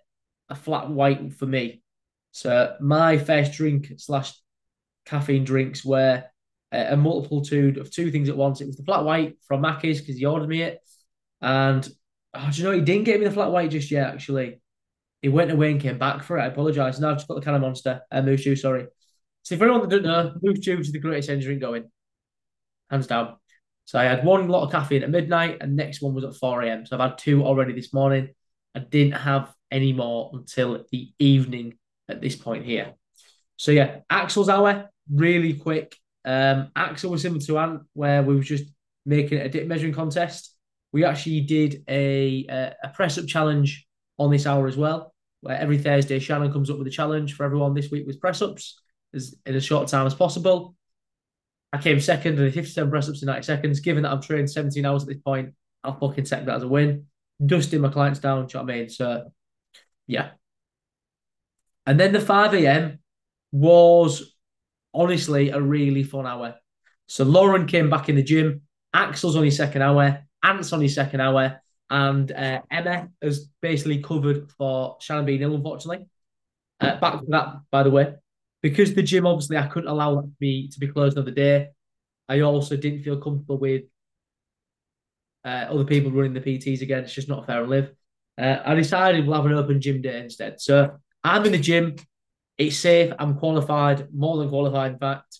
a 0.49 0.55
flat 0.55 0.89
white 0.89 1.33
for 1.33 1.45
me. 1.45 1.83
So 2.31 2.75
my 2.79 3.17
first 3.17 3.53
drink 3.53 3.91
slash 3.97 4.33
caffeine 5.05 5.43
drinks 5.43 5.85
were 5.85 6.23
a, 6.71 6.93
a 6.93 6.97
multitude 6.97 7.77
of 7.77 7.91
two 7.91 8.09
things 8.09 8.29
at 8.29 8.37
once. 8.37 8.61
It 8.61 8.67
was 8.67 8.77
the 8.77 8.83
flat 8.83 9.03
white 9.03 9.37
from 9.47 9.61
Macca's 9.61 9.99
because 9.99 10.17
he 10.17 10.25
ordered 10.25 10.49
me 10.49 10.63
it, 10.63 10.79
and 11.41 11.87
oh, 12.33 12.49
do 12.51 12.61
you 12.61 12.67
know 12.67 12.73
he 12.73 12.81
didn't 12.81 13.05
get 13.05 13.19
me 13.19 13.25
the 13.25 13.31
flat 13.31 13.51
white 13.51 13.71
just 13.71 13.91
yet. 13.91 14.13
Actually, 14.13 14.61
he 15.21 15.29
went 15.29 15.51
away 15.51 15.71
and 15.71 15.81
came 15.81 15.97
back 15.97 16.23
for 16.23 16.37
it. 16.37 16.41
I 16.41 16.47
apologise. 16.47 16.99
Now 16.99 17.11
I've 17.11 17.17
just 17.17 17.27
got 17.27 17.35
the 17.35 17.41
can 17.41 17.55
of 17.55 17.61
Monster 17.61 18.01
uh, 18.11 18.21
Juice. 18.21 18.61
Sorry. 18.61 18.87
So 19.43 19.57
for 19.57 19.65
anyone 19.65 19.81
that 19.81 19.89
doesn't 19.89 20.03
know, 20.43 20.53
Juice 20.53 20.87
is 20.87 20.91
the 20.91 20.99
greatest 20.99 21.29
energy 21.29 21.45
drink 21.45 21.61
going, 21.61 21.89
hands 22.89 23.07
down. 23.07 23.35
So 23.85 23.99
I 23.99 24.03
had 24.03 24.23
one 24.23 24.47
lot 24.47 24.63
of 24.63 24.71
caffeine 24.71 25.03
at 25.03 25.09
midnight, 25.09 25.57
and 25.61 25.75
next 25.75 26.01
one 26.01 26.13
was 26.13 26.23
at 26.23 26.35
4 26.35 26.61
a.m. 26.61 26.85
So 26.85 26.95
I've 26.95 27.09
had 27.09 27.17
two 27.17 27.43
already 27.43 27.73
this 27.73 27.93
morning. 27.93 28.29
I 28.75 28.79
didn't 28.79 29.13
have 29.13 29.53
any 29.69 29.93
more 29.93 30.29
until 30.33 30.85
the 30.91 31.11
evening 31.19 31.77
at 32.07 32.21
this 32.21 32.35
point 32.35 32.65
here. 32.65 32.93
So 33.57 33.71
yeah, 33.71 33.99
Axel's 34.09 34.49
hour, 34.49 34.89
really 35.11 35.53
quick. 35.53 35.95
Um, 36.23 36.71
Axel 36.75 37.11
was 37.11 37.21
similar 37.21 37.41
to 37.41 37.59
Ant, 37.59 37.81
where 37.93 38.23
we 38.23 38.35
were 38.35 38.41
just 38.41 38.65
making 39.05 39.39
a 39.39 39.49
dip 39.49 39.67
measuring 39.67 39.93
contest 39.93 40.50
we 40.91 41.05
actually 41.05 41.41
did 41.41 41.83
a, 41.87 42.73
a, 42.83 42.89
press 42.89 43.17
up 43.17 43.25
challenge 43.25 43.87
on 44.17 44.29
this 44.31 44.45
hour 44.45 44.67
as 44.67 44.77
well, 44.77 45.13
where 45.41 45.57
every 45.57 45.77
Thursday 45.77 46.19
Shannon 46.19 46.51
comes 46.51 46.69
up 46.69 46.77
with 46.77 46.87
a 46.87 46.91
challenge 46.91 47.35
for 47.35 47.43
everyone. 47.43 47.73
This 47.73 47.91
week 47.91 48.05
was 48.05 48.17
press 48.17 48.41
ups 48.41 48.81
as 49.13 49.35
in 49.45 49.55
as 49.55 49.63
short 49.63 49.87
time 49.87 50.05
as 50.05 50.13
possible. 50.13 50.75
I 51.73 51.77
came 51.77 51.99
second 52.01 52.37
in 52.39 52.51
57 52.51 52.89
press 52.89 53.07
ups 53.07 53.21
in 53.21 53.27
90 53.27 53.43
seconds. 53.43 53.79
Given 53.79 54.03
that 54.03 54.11
I've 54.11 54.25
trained 54.25 54.49
17 54.49 54.85
hours 54.85 55.03
at 55.03 55.09
this 55.09 55.17
point, 55.19 55.53
I'll 55.83 55.97
fucking 55.97 56.25
take 56.25 56.45
that 56.45 56.55
as 56.55 56.63
a 56.63 56.67
win. 56.67 57.05
Dusting 57.43 57.81
my 57.81 57.89
clients 57.89 58.19
down, 58.19 58.45
do 58.45 58.57
you 58.57 58.59
know 58.59 58.65
what 58.65 58.73
I 58.73 58.77
mean? 58.77 58.89
So, 58.89 59.31
yeah. 60.07 60.31
And 61.85 61.99
then 61.99 62.11
the 62.11 62.19
5 62.19 62.53
a.m. 62.55 62.99
was 63.51 64.35
honestly 64.93 65.49
a 65.49 65.61
really 65.61 66.03
fun 66.03 66.27
hour. 66.27 66.55
So 67.07 67.23
Lauren 67.23 67.65
came 67.65 67.89
back 67.89 68.09
in 68.09 68.15
the 68.15 68.23
gym. 68.23 68.61
Axel's 68.93 69.35
on 69.35 69.45
his 69.45 69.57
second 69.57 69.81
hour. 69.81 70.23
Ant's 70.43 70.73
on 70.73 70.81
his 70.81 70.95
second 70.95 71.21
hour, 71.21 71.61
and 71.89 72.31
uh, 72.31 72.61
Emma 72.69 73.09
has 73.21 73.49
basically 73.61 74.01
covered 74.01 74.51
for 74.51 74.97
Shannon 75.01 75.25
being 75.25 75.41
ill, 75.41 75.55
unfortunately. 75.55 76.07
Uh, 76.79 76.99
back 76.99 77.19
to 77.19 77.25
that, 77.27 77.57
by 77.69 77.83
the 77.83 77.91
way, 77.91 78.15
because 78.61 78.93
the 78.93 79.03
gym 79.03 79.27
obviously 79.27 79.57
I 79.57 79.67
couldn't 79.67 79.89
allow 79.89 80.15
that 80.15 80.31
to 80.39 80.79
be 80.79 80.87
closed 80.87 81.17
another 81.17 81.31
day. 81.31 81.69
I 82.27 82.41
also 82.41 82.77
didn't 82.77 83.03
feel 83.03 83.17
comfortable 83.17 83.57
with 83.57 83.83
uh, 85.43 85.67
other 85.69 85.83
people 85.83 86.11
running 86.11 86.33
the 86.33 86.41
PTs 86.41 86.81
again. 86.81 87.03
It's 87.03 87.13
just 87.13 87.27
not 87.27 87.45
fair 87.45 87.61
to 87.61 87.67
Liv. 87.67 87.91
Uh, 88.37 88.57
I 88.63 88.73
decided 88.75 89.27
we'll 89.27 89.35
have 89.35 89.45
an 89.45 89.57
open 89.57 89.81
gym 89.81 90.01
day 90.01 90.21
instead. 90.21 90.61
So 90.61 90.97
I'm 91.23 91.45
in 91.45 91.51
the 91.51 91.59
gym. 91.59 91.95
It's 92.57 92.77
safe. 92.77 93.13
I'm 93.19 93.37
qualified, 93.37 94.13
more 94.13 94.37
than 94.37 94.49
qualified, 94.49 94.93
in 94.93 94.99
fact. 94.99 95.39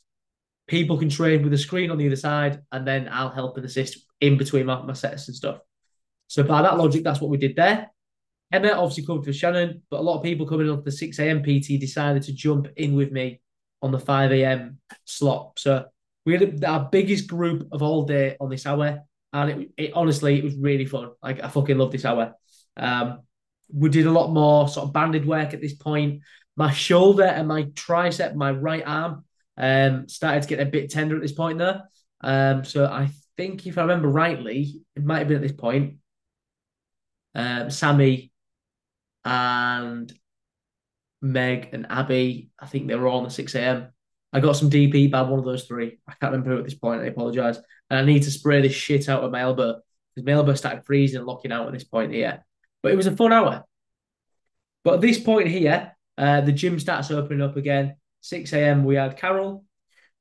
People 0.68 0.98
can 0.98 1.10
train 1.10 1.44
with 1.44 1.54
a 1.54 1.58
screen 1.58 1.92
on 1.92 1.98
the 1.98 2.08
other 2.08 2.16
side, 2.16 2.62
and 2.72 2.88
then 2.88 3.10
I'll 3.12 3.30
help 3.30 3.58
and 3.58 3.66
assist 3.66 4.06
in 4.22 4.38
between 4.38 4.68
my, 4.68 4.82
my 4.84 4.94
sets 4.94 5.28
and 5.28 5.36
stuff. 5.36 5.60
So 6.28 6.44
by 6.44 6.62
that 6.62 6.78
logic, 6.78 7.04
that's 7.04 7.20
what 7.20 7.30
we 7.30 7.38
did 7.38 7.56
there. 7.56 7.92
Emma 8.52 8.70
obviously 8.70 9.06
covered 9.06 9.26
for 9.26 9.34
Shannon, 9.34 9.82
but 9.90 10.00
a 10.00 10.04
lot 10.04 10.18
of 10.18 10.24
people 10.24 10.46
coming 10.46 10.70
up 10.70 10.84
the 10.84 10.92
6 10.92 11.20
a.m. 11.20 11.42
PT 11.42 11.80
decided 11.80 12.24
to 12.24 12.34
jump 12.34 12.68
in 12.76 12.96
with 12.96 13.12
me 13.12 13.42
on 13.82 13.92
the 13.92 14.00
5 14.00 14.32
a.m. 14.32 14.80
slot. 15.06 15.54
So 15.58 15.86
we 16.26 16.34
had 16.34 16.64
our 16.64 16.88
biggest 16.92 17.28
group 17.28 17.68
of 17.72 17.82
all 17.82 18.04
day 18.04 18.38
on 18.40 18.50
this 18.50 18.66
hour. 18.66 19.00
And 19.34 19.50
it, 19.50 19.70
it 19.78 19.92
honestly, 19.94 20.38
it 20.38 20.44
was 20.44 20.56
really 20.56 20.86
fun. 20.86 21.12
Like 21.24 21.42
I 21.42 21.48
fucking 21.48 21.78
love 21.78 21.92
this 21.92 22.06
hour. 22.06 22.34
Um, 22.76 23.22
we 23.74 23.90
did 23.90 24.06
a 24.06 24.12
lot 24.12 24.32
more 24.32 24.68
sort 24.68 24.88
of 24.88 24.94
banded 24.94 25.26
work 25.26 25.54
at 25.54 25.62
this 25.62 25.74
point. 25.74 26.22
My 26.58 26.72
shoulder 26.72 27.24
and 27.24 27.48
my 27.48 27.64
tricep, 27.64 28.36
my 28.36 28.52
right 28.52 28.84
arm, 28.86 29.24
um, 29.58 30.10
started 30.10 30.44
to 30.44 30.50
get 30.50 30.60
a 30.60 30.66
bit 30.66 30.92
tender 30.92 31.16
at 31.16 31.22
this 31.22 31.32
point 31.32 31.58
there. 31.58 31.84
Um, 32.22 32.66
so 32.66 32.86
I 32.86 33.10
think 33.38 33.66
if 33.66 33.78
I 33.78 33.82
remember 33.82 34.10
rightly, 34.10 34.82
it 34.96 35.04
might 35.04 35.20
have 35.20 35.28
been 35.28 35.38
at 35.38 35.44
this 35.44 35.52
point. 35.52 35.98
Um, 37.34 37.70
Sammy 37.70 38.32
and 39.24 40.12
Meg 41.22 41.70
and 41.74 41.88
Abby, 41.90 42.50
I 42.60 42.66
think 42.68 42.88
they 42.88 42.96
were 42.96 43.08
all 43.08 43.20
on 43.20 43.24
the 43.24 43.30
6 43.30 43.56
a.m. 43.56 43.88
I 44.34 44.40
got 44.40 44.56
some 44.56 44.70
DP 44.70 45.12
by 45.12 45.22
one 45.24 45.40
of 45.40 45.46
those 45.46 45.66
three. 45.66 46.00
I 46.08 46.14
can't 46.20 46.32
remember 46.32 46.58
at 46.58 46.64
this 46.64 46.74
point. 46.74 47.02
I 47.02 47.06
apologize. 47.06 47.58
And 47.90 48.00
I 48.00 48.06
need 48.06 48.24
to 48.24 48.32
spray 48.32 48.62
this 48.62 48.74
shit 48.74 49.10
out 49.10 49.24
of 49.24 49.32
my 49.32 49.42
elbow 49.42 49.82
because 50.16 50.26
my 50.26 50.32
elbow 50.34 50.54
started 50.56 50.86
freezing 50.86 51.18
and 51.18 51.28
locking 51.28 51.52
out 51.52 51.68
at 51.68 51.74
this 51.74 51.84
point 51.84 52.14
here. 52.14 52.46
But 52.82 52.94
it 52.94 52.96
was 52.96 53.08
a 53.08 53.16
fun 53.16 53.34
hour. 53.34 53.66
But 54.84 54.96
at 54.96 55.02
this 55.02 55.20
point 55.20 55.48
here, 55.48 55.96
uh, 56.18 56.42
the 56.42 56.52
gym 56.52 56.80
starts 56.80 57.12
opening 57.12 57.42
up 57.42 57.58
again. 57.58 57.96
6 58.22 58.54
a.m. 58.54 58.84
We 58.84 58.96
had 58.96 59.18
Carol, 59.18 59.66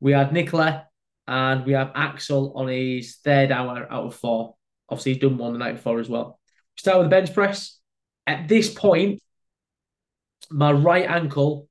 we 0.01 0.13
had 0.13 0.33
Nicola, 0.33 0.87
and 1.31 1.65
we 1.65 1.75
have 1.75 1.93
Axel 1.95 2.53
on 2.57 2.67
his 2.67 3.19
third 3.25 3.53
hour 3.53 3.87
out 3.89 4.07
of 4.07 4.17
four. 4.17 4.57
Obviously, 4.89 5.13
he's 5.13 5.23
done 5.23 5.39
one 5.39 5.53
the 5.53 5.61
night 5.61 5.77
before 5.77 6.01
as 6.01 6.09
well. 6.09 6.41
Start 6.77 6.99
with 6.99 7.07
the 7.07 7.11
bench 7.11 7.33
press. 7.33 7.79
At 8.27 8.49
this 8.49 8.75
point, 8.75 9.21
my 10.51 10.73
right 10.73 11.09
ankle 11.09 11.69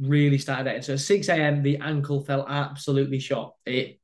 really 0.00 0.38
started 0.38 0.74
it. 0.74 0.84
So 0.84 0.94
at 0.94 1.00
6 1.00 1.28
a.m., 1.28 1.62
the 1.62 1.76
ankle 1.76 2.24
felt 2.24 2.46
absolutely 2.48 3.20
shot. 3.20 3.54
It, 3.64 4.00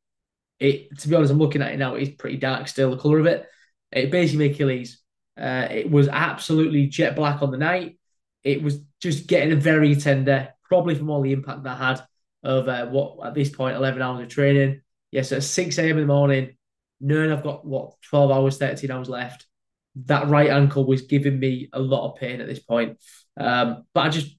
it 0.61 0.97
to 1.01 1.09
be 1.09 1.17
honest, 1.17 1.33
I'm 1.33 1.39
looking 1.39 1.61
at 1.61 1.73
it 1.73 1.79
now, 1.79 1.97
it's 1.97 2.15
pretty 2.15 2.37
dark 2.37 2.69
still, 2.69 2.93
the 2.93 2.97
colour 2.97 3.19
of 3.19 3.27
it. 3.27 3.49
It 3.91 4.13
basically 4.13 4.53
Achilles. 4.53 5.01
Uh, 5.37 5.67
it 5.69 5.91
was 5.91 6.07
absolutely 6.07 6.87
jet 6.87 7.17
black 7.17 7.43
on 7.43 7.51
the 7.51 7.59
night. 7.59 7.99
It 8.45 8.63
was 8.63 8.79
just 9.03 9.27
getting 9.27 9.59
very 9.59 9.97
tender, 9.97 10.51
probably 10.63 10.95
from 10.95 11.11
all 11.11 11.23
the 11.23 11.33
impact 11.33 11.65
that 11.65 11.81
I 11.81 11.89
had 11.89 12.03
of 12.45 12.69
uh, 12.69 12.87
what 12.87 13.27
at 13.27 13.35
this 13.35 13.49
point 13.49 13.75
11 13.75 14.01
hours 14.01 14.23
of 14.23 14.29
training. 14.29 14.83
Yes, 15.15 15.31
at 15.31 15.45
6 15.45 15.79
a.m. 15.79 15.91
in 15.91 16.09
the 16.09 16.13
morning, 16.13 16.57
knowing 17.01 17.31
I've 17.31 17.45
got 17.45 17.65
what 17.65 17.93
12 18.03 18.33
hours, 18.33 18.59
13 18.59 18.91
hours 18.91 19.09
left. 19.09 19.47
That 20.07 20.27
right 20.27 20.51
ankle 20.51 20.85
was 20.85 21.03
giving 21.03 21.39
me 21.39 21.69
a 21.73 21.79
lot 21.79 22.11
of 22.11 22.17
pain 22.19 22.41
at 22.41 22.49
this 22.49 22.59
point. 22.59 22.99
Um, 23.39 23.85
but 23.95 24.07
I 24.07 24.09
just 24.09 24.37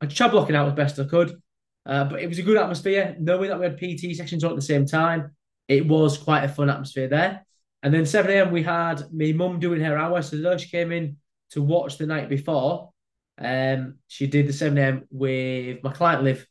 I 0.00 0.06
tried 0.06 0.32
blocking 0.32 0.56
out 0.56 0.66
as 0.66 0.74
best 0.74 0.98
I 0.98 1.04
could. 1.04 1.40
Uh, 1.86 2.06
but 2.06 2.20
it 2.20 2.26
was 2.26 2.40
a 2.40 2.42
good 2.42 2.56
atmosphere, 2.56 3.14
knowing 3.20 3.50
that 3.50 3.60
we 3.60 3.66
had 3.66 3.78
PT 3.78 4.16
sessions 4.16 4.42
on 4.42 4.50
at 4.50 4.56
the 4.56 4.62
same 4.62 4.84
time. 4.84 5.30
It 5.68 5.86
was 5.86 6.18
quite 6.18 6.42
a 6.42 6.48
fun 6.48 6.70
atmosphere 6.70 7.06
there. 7.06 7.46
And 7.84 7.94
then 7.94 8.04
7 8.04 8.28
a.m. 8.32 8.50
we 8.50 8.64
had 8.64 9.04
my 9.12 9.30
mum 9.30 9.60
doing 9.60 9.80
her 9.80 9.96
hour. 9.96 10.22
So 10.22 10.38
though 10.38 10.56
she 10.56 10.70
came 10.70 10.90
in 10.90 11.18
to 11.50 11.62
watch 11.62 11.98
the 11.98 12.06
night 12.06 12.28
before, 12.28 12.90
um, 13.38 13.98
she 14.08 14.26
did 14.26 14.48
the 14.48 14.52
7 14.52 14.76
a.m. 14.76 15.04
with 15.12 15.84
my 15.84 15.92
client 15.92 16.24
Liv. 16.24 16.48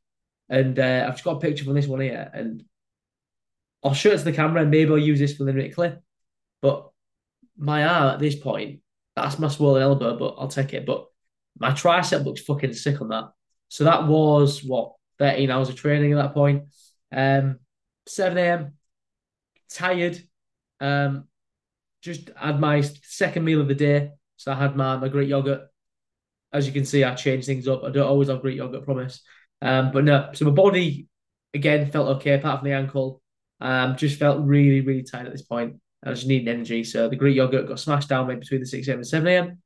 And 0.48 0.80
uh, 0.80 1.04
I've 1.06 1.16
just 1.16 1.26
got 1.26 1.36
a 1.36 1.40
picture 1.42 1.66
from 1.66 1.74
this 1.74 1.88
one 1.88 2.00
here. 2.00 2.32
And 2.34 2.64
I'll 3.84 3.94
show 3.94 4.12
it 4.12 4.18
to 4.18 4.24
the 4.24 4.34
camera 4.34 4.62
and 4.62 4.72
maybe 4.72 4.92
I'll 4.92 4.98
use 4.98 5.20
this 5.20 5.36
for 5.36 5.44
the 5.44 5.54
minute 5.54 5.74
clip. 5.74 6.02
But 6.62 6.90
my 7.58 7.86
arm 7.86 8.14
at 8.14 8.20
this 8.20 8.36
point, 8.36 8.82
that's 9.16 9.40
my 9.40 9.48
swollen 9.48 9.82
elbow, 9.82 10.18
but 10.18 10.36
I'll 10.38 10.48
take 10.48 10.74
it. 10.74 10.86
But 10.86 11.08
my 11.58 11.72
tricep 11.72 12.26
looks 12.26 12.42
fucking 12.42 12.74
sick 12.74 13.02
on 13.02 13.10
that. 13.10 13.32
So 13.70 13.84
that 13.84 14.08
was 14.08 14.64
what 14.64 14.94
13 15.20 15.52
hours 15.52 15.70
of 15.70 15.76
training 15.76 16.14
at 16.14 16.18
that 16.18 16.34
point. 16.34 16.64
Um, 17.12 17.60
7 18.08 18.38
a.m. 18.38 18.74
Tired. 19.70 20.22
Um, 20.80 21.26
just 22.02 22.30
had 22.36 22.60
my 22.60 22.82
second 22.82 23.44
meal 23.44 23.62
of 23.62 23.68
the 23.68 23.76
day. 23.76 24.12
So 24.38 24.52
I 24.52 24.56
had 24.56 24.76
my, 24.76 24.98
my 24.98 25.10
Greek 25.10 25.30
yogurt. 25.30 25.62
As 26.52 26.66
you 26.66 26.74
can 26.74 26.86
see, 26.86 27.04
I 27.04 27.14
changed 27.14 27.46
things 27.46 27.68
up. 27.68 27.84
I 27.84 27.92
don't 27.92 28.08
always 28.08 28.30
have 28.30 28.42
Greek 28.42 28.58
yogurt, 28.58 28.86
promise. 28.86 29.22
Um, 29.62 29.92
but 29.92 30.06
no, 30.06 30.30
so 30.34 30.46
my 30.46 30.52
body 30.52 31.08
again 31.54 31.92
felt 31.92 32.18
okay 32.18 32.34
apart 32.34 32.60
from 32.60 32.70
the 32.70 32.76
ankle. 32.76 33.19
Um, 33.62 33.98
just 33.98 34.20
felt 34.20 34.46
really, 34.46 34.82
really 34.82 35.04
tired 35.04 35.28
at 35.28 35.32
this 35.32 35.42
point. 35.42 35.76
I 36.04 36.12
just 36.12 36.28
needing 36.28 36.48
energy. 36.48 36.84
So 36.84 37.10
the 37.10 37.16
Greek 37.16 37.36
yogurt 37.36 37.68
got 37.68 37.80
smashed 37.80 38.10
down 38.10 38.28
maybe 38.28 38.40
between 38.40 38.62
the 38.62 38.68
6 38.68 38.88
a.m. 38.88 39.00
and 39.00 39.08
7 39.08 39.28
a.m. 39.28 39.62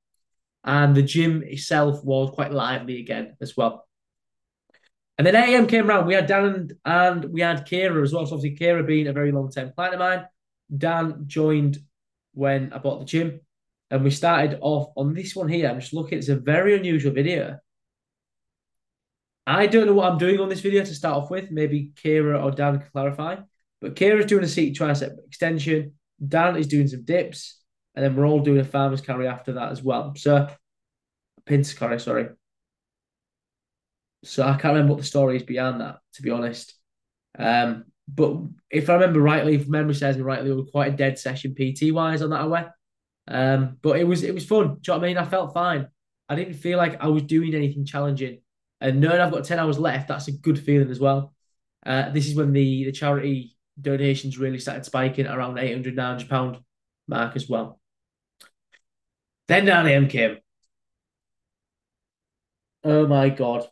And 0.64 0.96
the 0.96 1.04
gym 1.04 1.44
itself 1.44 2.04
was 2.04 2.32
quite 2.32 2.52
lively 2.52 3.00
again 3.00 3.36
as 3.42 3.56
well. 3.56 3.88
And 5.18 5.28
then 5.28 5.36
8 5.36 5.54
a.m. 5.54 5.68
came 5.68 5.88
around. 5.88 6.08
We 6.08 6.16
had 6.16 6.26
Dan 6.26 6.46
and, 6.46 6.74
and 6.86 7.26
we 7.26 7.42
had 7.42 7.68
Kira 7.68 8.02
as 8.02 8.14
well. 8.14 8.26
So 8.26 8.36
obviously, 8.36 8.58
Kira 8.58 8.86
being 8.86 9.08
a 9.08 9.14
very 9.14 9.32
long 9.32 9.52
term 9.52 9.72
client 9.76 9.94
of 9.94 10.00
mine. 10.00 10.26
Dan 10.76 11.26
joined 11.28 11.78
when 12.34 12.74
I 12.74 12.80
bought 12.80 13.00
the 13.00 13.06
gym. 13.06 13.40
And 13.92 14.04
we 14.04 14.10
started 14.10 14.58
off 14.62 14.92
on 14.98 15.14
this 15.14 15.36
one 15.36 15.50
here. 15.50 15.70
I'm 15.70 15.80
just 15.80 15.94
looking, 15.94 16.18
it's 16.18 16.30
a 16.30 16.36
very 16.36 16.76
unusual 16.76 17.14
video. 17.14 17.60
I 19.46 19.68
don't 19.68 19.86
know 19.86 19.94
what 19.94 20.12
I'm 20.12 20.18
doing 20.18 20.40
on 20.40 20.50
this 20.50 20.62
video 20.62 20.84
to 20.84 20.96
start 20.96 21.18
off 21.18 21.30
with. 21.30 21.52
Maybe 21.52 21.92
Kira 22.04 22.44
or 22.44 22.50
Dan 22.50 22.80
can 22.80 22.90
clarify. 22.90 23.36
But 23.84 23.98
Kira's 23.98 24.28
doing 24.28 24.46
a 24.46 24.48
seat 24.48 24.78
tricep 24.78 25.18
extension. 25.28 25.92
Dan 26.26 26.56
is 26.56 26.68
doing 26.68 26.88
some 26.88 27.04
dips. 27.04 27.60
And 27.94 28.04
then 28.04 28.16
we're 28.16 28.26
all 28.26 28.40
doing 28.40 28.62
a 28.62 28.64
farmer's 28.64 29.02
carry 29.02 29.28
after 29.28 29.52
that 29.54 29.74
as 29.74 29.84
well. 29.84 30.14
So, 30.16 30.48
pincer 31.46 31.76
carry, 31.78 32.00
sorry. 32.00 32.30
So 34.24 34.44
I 34.44 34.52
can't 34.52 34.74
remember 34.74 34.94
what 34.94 35.02
the 35.02 35.06
story 35.06 35.36
is 35.36 35.44
behind 35.44 35.82
that, 35.82 35.98
to 36.14 36.22
be 36.22 36.32
honest. 36.32 36.74
Um, 37.38 37.84
but 38.08 38.38
if 38.70 38.90
I 38.90 38.94
remember 38.94 39.20
rightly, 39.20 39.56
if 39.56 39.68
memory 39.68 39.96
serves 39.96 40.18
me 40.18 40.24
rightly, 40.24 40.50
it 40.50 40.56
was 40.56 40.72
quite 40.72 40.94
a 40.94 40.96
dead 40.96 41.20
session 41.20 41.54
PT 41.54 41.94
wise 41.94 42.22
on 42.22 42.30
that 42.30 42.46
away. 42.46 42.66
Um, 43.28 43.80
but 43.82 44.00
it 44.00 44.06
was 44.06 44.24
it 44.24 44.34
was 44.34 44.46
fun. 44.46 44.66
Do 44.66 44.70
you 44.70 44.80
know 44.88 45.00
what 45.00 45.04
I 45.04 45.08
mean? 45.08 45.18
I 45.18 45.26
felt 45.26 45.54
fine. 45.54 45.90
I 46.30 46.36
didn't 46.36 46.54
feel 46.54 46.78
like 46.78 47.04
I 47.04 47.08
was 47.08 47.24
doing 47.24 47.54
anything 47.54 47.86
challenging. 47.86 48.40
And 48.80 49.02
knowing 49.02 49.20
I've 49.20 49.32
got 49.32 49.44
10 49.44 49.60
hours 49.60 49.78
left, 49.78 50.08
that's 50.08 50.30
a 50.30 50.32
good 50.32 50.58
feeling 50.58 50.90
as 50.90 51.02
well. 51.02 51.34
Uh, 51.86 52.10
this 52.12 52.28
is 52.28 52.36
when 52.36 52.54
the, 52.54 52.86
the 52.86 52.92
charity 52.94 53.53
donations 53.80 54.38
really 54.38 54.60
started 54.60 54.86
spiking 54.86 55.28
around 55.28 55.58
800, 55.58 55.96
900 55.96 56.30
pound 56.30 56.58
mark 57.08 57.36
as 57.36 57.50
well. 57.50 57.80
Then 59.48 59.66
9 59.66 59.88
a.m. 59.88 60.08
came. 60.08 60.38
Oh 62.84 63.08
my 63.08 63.30
God. 63.30 63.70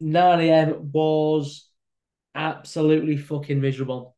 9 0.00 0.50
a.m. 0.50 0.90
was 0.92 1.68
absolutely 2.34 3.16
fucking 3.16 3.60
miserable. 3.60 4.16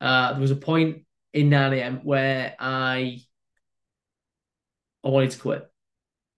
Uh, 0.00 0.32
there 0.32 0.40
was 0.40 0.50
a 0.50 0.56
point 0.56 1.04
in 1.32 1.50
9 1.50 1.80
a.m. 1.80 2.00
where 2.04 2.54
I 2.58 3.20
I 5.04 5.08
wanted 5.08 5.30
to 5.32 5.38
quit. 5.38 5.70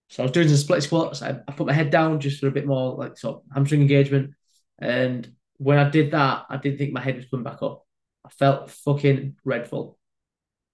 So 0.09 0.23
I 0.23 0.25
was 0.25 0.31
doing 0.31 0.47
some 0.47 0.57
split 0.57 0.83
squats. 0.83 1.21
I, 1.21 1.41
I 1.47 1.51
put 1.51 1.67
my 1.67 1.73
head 1.73 1.89
down 1.89 2.19
just 2.19 2.39
for 2.39 2.47
a 2.47 2.51
bit 2.51 2.67
more 2.67 2.95
like 2.95 3.17
sort 3.17 3.37
of 3.37 3.41
hamstring 3.53 3.81
engagement. 3.81 4.35
And 4.79 5.31
when 5.63 5.77
I 5.77 5.89
did 5.89 6.11
that, 6.11 6.45
I 6.49 6.57
didn't 6.57 6.77
think 6.77 6.93
my 6.93 7.01
head 7.01 7.15
was 7.15 7.25
coming 7.25 7.43
back 7.43 7.61
up. 7.61 7.85
I 8.25 8.29
felt 8.29 8.69
fucking 8.69 9.37
dreadful. 9.43 9.97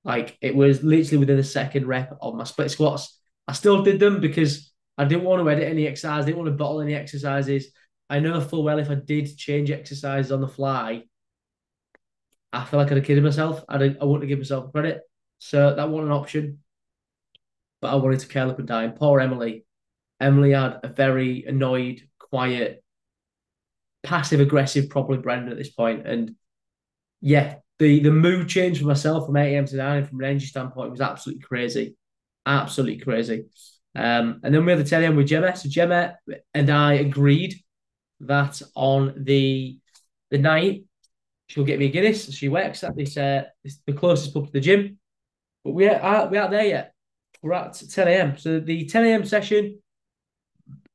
Like 0.03 0.37
it 0.41 0.55
was 0.55 0.83
literally 0.83 1.17
within 1.17 1.39
a 1.39 1.43
second 1.43 1.87
rep 1.87 2.17
of 2.21 2.35
my 2.35 2.43
split 2.43 2.71
squats. 2.71 3.19
I 3.47 3.53
still 3.53 3.83
did 3.83 3.99
them 3.99 4.21
because 4.21 4.71
I 4.97 5.05
didn't 5.05 5.23
want 5.23 5.43
to 5.43 5.49
edit 5.49 5.67
any 5.67 5.87
exercise, 5.87 6.23
I 6.23 6.25
didn't 6.27 6.37
want 6.37 6.47
to 6.49 6.55
bottle 6.55 6.81
any 6.81 6.95
exercises. 6.95 7.67
I 8.09 8.19
know 8.19 8.41
full 8.41 8.63
well 8.63 8.79
if 8.79 8.89
I 8.89 8.95
did 8.95 9.37
change 9.37 9.71
exercises 9.71 10.31
on 10.31 10.41
the 10.41 10.47
fly, 10.47 11.03
I 12.51 12.65
feel 12.65 12.79
like 12.79 12.91
I'd 12.91 12.97
have 12.97 13.05
kidded 13.05 13.23
myself. 13.23 13.63
I'd, 13.69 13.81
I 13.81 14.05
wouldn't 14.05 14.23
have 14.23 14.29
given 14.29 14.39
myself 14.39 14.71
credit. 14.71 15.01
So 15.37 15.75
that 15.75 15.89
wasn't 15.89 16.07
an 16.07 16.17
option 16.17 16.59
but 17.81 17.91
I 17.91 17.95
wanted 17.95 18.19
to 18.19 18.27
curl 18.27 18.51
up 18.51 18.59
and 18.59 18.67
die. 18.67 18.83
And 18.83 18.95
poor 18.95 19.19
Emily. 19.19 19.65
Emily 20.19 20.51
had 20.51 20.79
a 20.83 20.89
very 20.89 21.45
annoyed, 21.45 22.01
quiet, 22.17 22.83
passive 24.03 24.39
aggressive, 24.39 24.89
probably 24.89 25.17
Brendon 25.17 25.51
at 25.51 25.57
this 25.57 25.69
point. 25.69 26.07
And 26.07 26.35
yeah, 27.21 27.55
the 27.79 27.99
the 27.99 28.11
mood 28.11 28.47
change 28.49 28.79
for 28.79 28.87
myself 28.87 29.25
from 29.25 29.37
8 29.37 29.53
a.m. 29.53 29.65
to 29.65 29.75
9 29.75 30.05
from 30.05 30.19
an 30.19 30.25
energy 30.25 30.45
standpoint 30.45 30.91
was 30.91 31.01
absolutely 31.01 31.43
crazy. 31.43 31.95
Absolutely 32.45 32.99
crazy. 32.99 33.45
Um, 33.95 34.39
and 34.43 34.53
then 34.53 34.65
we 34.65 34.71
had 34.71 34.79
the 34.79 34.89
10 34.89 35.03
a.m. 35.03 35.15
with 35.15 35.27
Gemma. 35.27 35.55
So 35.55 35.69
Gemma 35.69 36.15
and 36.53 36.69
I 36.69 36.93
agreed 36.93 37.55
that 38.21 38.61
on 38.75 39.13
the 39.23 39.77
the 40.29 40.37
night 40.37 40.83
she'll 41.47 41.63
get 41.63 41.79
me 41.79 41.85
a 41.85 41.89
Guinness. 41.89 42.31
She 42.33 42.49
works 42.49 42.83
at 42.83 42.95
this 42.95 43.17
uh 43.17 43.43
this, 43.63 43.79
the 43.85 43.93
closest 43.93 44.33
pub 44.33 44.47
to 44.47 44.51
the 44.51 44.59
gym. 44.59 44.99
But 45.63 45.71
we 45.71 45.87
are 45.87 46.27
we 46.27 46.37
aren't 46.37 46.51
there 46.51 46.65
yet 46.65 46.93
we're 47.41 47.53
at 47.53 47.73
10 47.73 48.07
a.m. 48.07 48.37
So 48.37 48.59
the 48.59 48.85
10 48.85 49.05
a.m. 49.05 49.25
session, 49.25 49.79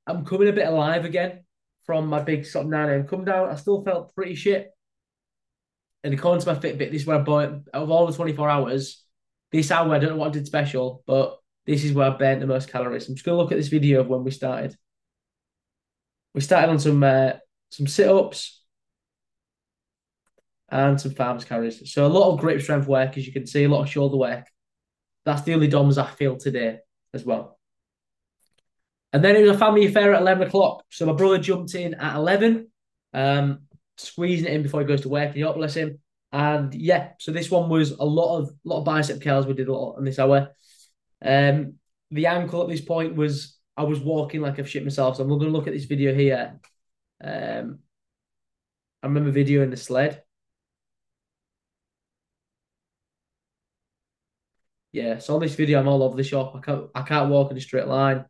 I'm 0.06 0.24
coming 0.24 0.48
a 0.48 0.52
bit 0.52 0.68
alive 0.68 1.04
again 1.04 1.43
from 1.86 2.06
my 2.06 2.22
big 2.22 2.46
sort 2.46 2.64
of 2.64 2.70
9 2.70 2.88
a.m. 2.88 3.06
come 3.06 3.24
down. 3.24 3.48
I 3.48 3.56
still 3.56 3.82
felt 3.82 4.14
pretty 4.14 4.34
shit. 4.34 4.70
And 6.02 6.12
according 6.12 6.42
to 6.42 6.52
my 6.52 6.58
Fitbit, 6.58 6.90
this 6.90 7.02
is 7.02 7.06
where 7.06 7.18
I 7.18 7.22
bought 7.22 7.48
out 7.72 7.82
of 7.82 7.90
all 7.90 8.06
the 8.06 8.12
24 8.12 8.48
hours, 8.48 9.02
this 9.52 9.70
hour, 9.70 9.94
I 9.94 9.98
don't 9.98 10.10
know 10.10 10.16
what 10.16 10.28
I 10.28 10.32
did 10.32 10.46
special, 10.46 11.02
but 11.06 11.38
this 11.66 11.84
is 11.84 11.92
where 11.92 12.10
I 12.10 12.16
burnt 12.16 12.40
the 12.40 12.46
most 12.46 12.70
calories. 12.70 13.08
I'm 13.08 13.14
just 13.14 13.24
going 13.24 13.36
to 13.36 13.42
look 13.42 13.52
at 13.52 13.58
this 13.58 13.68
video 13.68 14.00
of 14.00 14.08
when 14.08 14.24
we 14.24 14.30
started. 14.30 14.76
we 16.34 16.40
started 16.40 16.70
on 16.70 16.78
some 16.78 17.02
uh, 17.02 17.32
some 17.70 17.86
sit 17.86 18.08
ups 18.08 18.62
and 20.68 21.00
some 21.00 21.12
farmers 21.12 21.44
carries. 21.44 21.92
So 21.92 22.06
a 22.06 22.08
lot 22.08 22.32
of 22.32 22.40
grip 22.40 22.60
strength 22.60 22.86
work, 22.86 23.16
as 23.16 23.26
you 23.26 23.32
can 23.32 23.46
see, 23.46 23.64
a 23.64 23.68
lot 23.68 23.82
of 23.82 23.88
shoulder 23.88 24.16
work. 24.16 24.46
That's 25.24 25.42
the 25.42 25.54
only 25.54 25.68
DOMs 25.68 25.98
I 25.98 26.10
feel 26.10 26.36
today 26.36 26.78
as 27.14 27.24
well. 27.24 27.53
And 29.14 29.22
then 29.22 29.36
it 29.36 29.42
was 29.42 29.54
a 29.54 29.58
family 29.58 29.86
affair 29.86 30.12
at 30.12 30.20
11 30.20 30.48
o'clock. 30.48 30.82
So 30.90 31.06
my 31.06 31.12
brother 31.12 31.38
jumped 31.38 31.76
in 31.76 31.94
at 31.94 32.16
11, 32.16 32.66
um, 33.12 33.60
squeezing 33.96 34.48
it 34.48 34.54
in 34.54 34.64
before 34.64 34.80
he 34.80 34.86
goes 34.88 35.02
to 35.02 35.08
work. 35.08 35.32
And 35.32 35.44
God 35.44 35.54
bless 35.54 35.74
him. 35.74 36.00
And 36.32 36.74
yeah, 36.74 37.10
so 37.20 37.30
this 37.30 37.48
one 37.48 37.68
was 37.68 37.92
a 37.92 38.04
lot 38.04 38.38
of 38.38 38.50
lot 38.64 38.78
of 38.78 38.84
bicep 38.84 39.22
curls. 39.22 39.46
We 39.46 39.54
did 39.54 39.68
a 39.68 39.72
lot 39.72 39.98
on 39.98 40.04
this 40.04 40.18
hour. 40.18 40.50
Um, 41.24 41.74
the 42.10 42.26
ankle 42.26 42.62
at 42.62 42.68
this 42.68 42.80
point 42.80 43.14
was 43.14 43.56
I 43.76 43.84
was 43.84 44.00
walking 44.00 44.40
like 44.40 44.58
I've 44.58 44.68
shit 44.68 44.82
myself. 44.82 45.16
So 45.16 45.22
I'm 45.22 45.28
going 45.28 45.42
to 45.42 45.48
look 45.48 45.68
at 45.68 45.74
this 45.74 45.84
video 45.84 46.12
here. 46.12 46.58
Um, 47.22 47.78
I 49.00 49.06
remember 49.06 49.30
video 49.30 49.62
in 49.62 49.70
the 49.70 49.76
sled. 49.76 50.24
Yeah, 54.90 55.20
so 55.20 55.36
on 55.36 55.40
this 55.40 55.54
video, 55.54 55.78
I'm 55.78 55.86
all 55.86 56.02
over 56.02 56.16
the 56.16 56.24
shop. 56.24 56.56
I 56.56 56.60
can't 56.60 56.86
I 56.96 57.02
can't 57.02 57.30
walk 57.30 57.52
in 57.52 57.56
a 57.56 57.60
straight 57.60 57.86
line. 57.86 58.24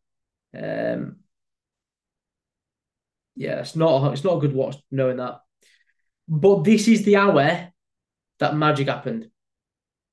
Um, 0.56 1.16
yeah, 3.36 3.60
it's 3.60 3.76
not 3.76 4.12
it's 4.12 4.24
not 4.24 4.36
a 4.36 4.40
good 4.40 4.54
watch 4.54 4.76
knowing 4.90 5.16
that. 5.16 5.40
But 6.28 6.64
this 6.64 6.88
is 6.88 7.04
the 7.04 7.16
hour 7.16 7.68
that 8.38 8.56
magic 8.56 8.88
happened. 8.88 9.28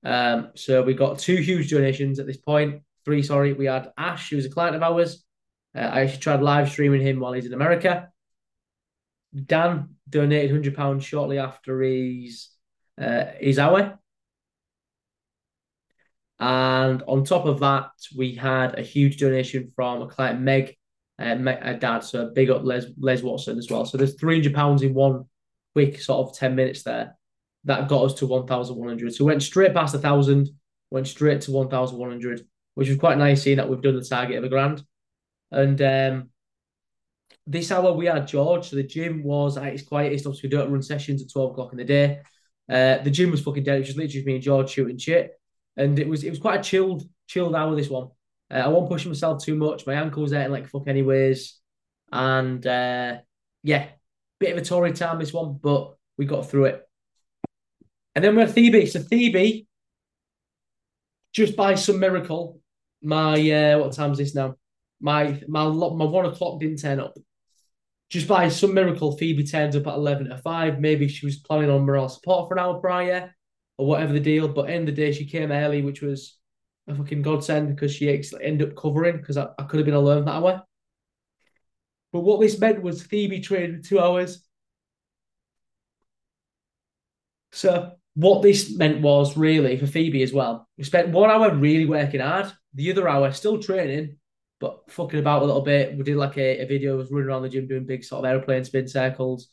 Um, 0.03 0.49
so 0.55 0.81
we 0.81 0.93
got 0.93 1.19
two 1.19 1.35
huge 1.35 1.69
donations 1.69 2.19
at 2.19 2.25
this 2.25 2.37
point. 2.37 2.81
Three, 3.05 3.23
sorry. 3.23 3.53
We 3.53 3.65
had 3.65 3.91
Ash, 3.97 4.29
who 4.29 4.35
was 4.35 4.45
a 4.45 4.49
client 4.49 4.75
of 4.75 4.83
ours. 4.83 5.23
Uh, 5.75 5.79
I 5.79 6.01
actually 6.01 6.19
tried 6.19 6.41
live 6.41 6.69
streaming 6.69 7.01
him 7.01 7.19
while 7.19 7.33
he's 7.33 7.45
in 7.45 7.53
America. 7.53 8.09
Dan 9.45 9.95
donated 10.09 10.51
hundred 10.51 10.75
pounds 10.75 11.05
shortly 11.05 11.37
after 11.39 11.81
his 11.81 12.49
uh, 12.99 13.25
his 13.39 13.57
hour. 13.59 13.97
And 16.43 17.03
on 17.03 17.23
top 17.23 17.45
of 17.45 17.59
that, 17.59 17.91
we 18.17 18.33
had 18.33 18.77
a 18.77 18.81
huge 18.81 19.17
donation 19.17 19.71
from 19.75 20.01
a 20.01 20.07
client, 20.07 20.41
Meg, 20.41 20.75
uh, 21.19 21.35
Meg 21.35 21.59
uh, 21.61 21.73
dad. 21.73 21.99
So 21.99 22.31
big 22.33 22.49
up 22.49 22.63
Les 22.63 22.85
Les 22.97 23.21
Watson 23.21 23.59
as 23.59 23.69
well. 23.69 23.85
So 23.85 23.95
there's 23.95 24.15
three 24.15 24.37
hundred 24.37 24.55
pounds 24.55 24.81
in 24.81 24.95
one 24.95 25.25
quick 25.73 26.01
sort 26.01 26.27
of 26.27 26.35
ten 26.35 26.55
minutes 26.55 26.81
there. 26.81 27.15
That 27.65 27.87
got 27.87 28.05
us 28.05 28.15
to 28.15 28.25
one 28.25 28.47
thousand 28.47 28.77
one 28.77 28.89
hundred. 28.89 29.13
So 29.13 29.23
we 29.23 29.29
went 29.29 29.43
straight 29.43 29.75
past 29.75 29.93
a 29.93 29.99
thousand, 29.99 30.49
went 30.89 31.07
straight 31.07 31.41
to 31.41 31.51
one 31.51 31.69
thousand 31.69 31.99
one 31.99 32.09
hundred, 32.09 32.41
which 32.73 32.89
was 32.89 32.97
quite 32.97 33.19
nice 33.19 33.43
seeing 33.43 33.57
that 33.57 33.69
we've 33.69 33.79
done 33.79 33.95
the 33.95 34.03
target 34.03 34.39
of 34.39 34.43
a 34.43 34.49
grand. 34.49 34.83
And 35.51 35.79
um, 35.79 36.29
this 37.45 37.71
hour 37.71 37.93
we 37.93 38.07
had 38.07 38.27
George. 38.27 38.69
So 38.69 38.77
the 38.77 38.83
gym 38.83 39.21
was 39.23 39.57
at 39.57 39.73
its 39.73 39.83
quietest. 39.83 40.25
Obviously, 40.25 40.49
we 40.49 40.57
don't 40.57 40.71
run 40.71 40.81
sessions 40.81 41.21
at 41.21 41.29
twelve 41.31 41.51
o'clock 41.51 41.71
in 41.71 41.77
the 41.77 41.85
day. 41.85 42.21
Uh, 42.67 42.97
the 43.03 43.11
gym 43.11 43.29
was 43.29 43.43
fucking 43.43 43.63
dead. 43.63 43.75
It 43.75 43.79
was 43.81 43.87
just 43.89 43.99
literally 43.99 44.25
me 44.25 44.33
and 44.33 44.43
George 44.43 44.71
shooting 44.71 44.97
shit 44.97 45.37
and 45.77 45.97
it 45.99 46.07
was 46.07 46.23
it 46.23 46.29
was 46.29 46.39
quite 46.39 46.59
a 46.59 46.63
chilled 46.63 47.03
chilled 47.27 47.55
hour. 47.55 47.75
This 47.75 47.89
one, 47.89 48.09
uh, 48.51 48.57
I 48.57 48.67
wasn't 48.67 48.89
pushing 48.89 49.11
myself 49.11 49.43
too 49.43 49.55
much. 49.55 49.87
My 49.87 49.93
ankle 49.93 50.23
was 50.23 50.31
hurting 50.31 50.51
like 50.51 50.67
fuck 50.67 50.87
anyways, 50.87 51.59
and 52.11 52.65
uh, 52.65 53.17
yeah, 53.63 53.87
bit 54.39 54.51
of 54.51 54.61
a 54.61 54.65
Tory 54.65 54.93
time 54.93 55.19
this 55.19 55.33
one, 55.33 55.59
but 55.61 55.95
we 56.17 56.25
got 56.25 56.49
through 56.49 56.65
it. 56.65 56.81
And 58.15 58.23
then 58.23 58.35
we 58.35 58.41
had 58.41 58.51
Phoebe. 58.51 58.85
So 58.85 58.99
Phoebe, 58.99 59.67
just 61.33 61.55
by 61.55 61.75
some 61.75 61.99
miracle, 61.99 62.59
my 63.01 63.51
uh, 63.51 63.79
what 63.79 63.93
time 63.93 64.11
is 64.11 64.17
this 64.17 64.35
now? 64.35 64.55
My 64.99 65.41
my 65.47 65.65
my 65.65 66.05
one 66.05 66.25
o'clock 66.25 66.59
didn't 66.59 66.77
turn 66.81 66.99
up. 66.99 67.15
Just 68.09 68.27
by 68.27 68.49
some 68.49 68.73
miracle, 68.73 69.15
Phoebe 69.17 69.45
turns 69.45 69.75
up 69.77 69.87
at 69.87 69.93
eleven 69.93 70.27
to 70.27 70.37
five. 70.37 70.79
Maybe 70.79 71.07
she 71.07 71.25
was 71.25 71.37
planning 71.37 71.69
on 71.69 71.83
morale 71.83 72.09
support 72.09 72.49
for 72.49 72.55
an 72.55 72.59
hour 72.59 72.79
prior 72.79 73.33
or 73.81 73.87
whatever 73.87 74.13
the 74.13 74.19
deal. 74.19 74.47
But 74.47 74.69
in 74.69 74.85
the 74.85 74.91
day, 74.91 75.11
she 75.11 75.25
came 75.25 75.51
early, 75.51 75.81
which 75.81 76.03
was 76.03 76.37
a 76.87 76.93
fucking 76.93 77.23
godsend 77.23 77.69
because 77.69 77.91
she 77.91 78.09
ended 78.39 78.69
up 78.69 78.75
covering 78.75 79.17
because 79.17 79.37
I, 79.37 79.47
I 79.57 79.63
could 79.63 79.79
have 79.79 79.85
been 79.85 79.95
alone 79.95 80.25
that 80.25 80.35
hour. 80.35 80.61
But 82.13 82.19
what 82.19 82.39
this 82.39 82.59
meant 82.59 82.83
was 82.83 83.01
Phoebe 83.01 83.39
trained 83.39 83.77
for 83.77 83.89
two 83.89 83.99
hours. 83.99 84.45
So 87.53 87.93
what 88.13 88.43
this 88.43 88.77
meant 88.77 89.01
was 89.01 89.35
really 89.35 89.77
for 89.77 89.87
Phoebe 89.87 90.21
as 90.21 90.31
well. 90.31 90.67
We 90.77 90.83
spent 90.83 91.09
one 91.09 91.31
hour 91.31 91.51
really 91.55 91.85
working 91.85 92.19
hard, 92.19 92.53
the 92.75 92.91
other 92.91 93.09
hour 93.09 93.31
still 93.31 93.57
training, 93.63 94.17
but 94.59 94.91
fucking 94.91 95.19
about 95.19 95.41
a 95.41 95.45
little 95.45 95.61
bit. 95.61 95.97
We 95.97 96.03
did 96.03 96.17
like 96.17 96.37
a, 96.37 96.59
a 96.59 96.67
video, 96.67 96.97
was 96.97 97.09
running 97.09 97.29
around 97.29 97.41
the 97.41 97.49
gym 97.49 97.67
doing 97.67 97.85
big 97.85 98.03
sort 98.03 98.23
of 98.23 98.29
aeroplane 98.29 98.63
spin 98.63 98.87
circles. 98.87 99.47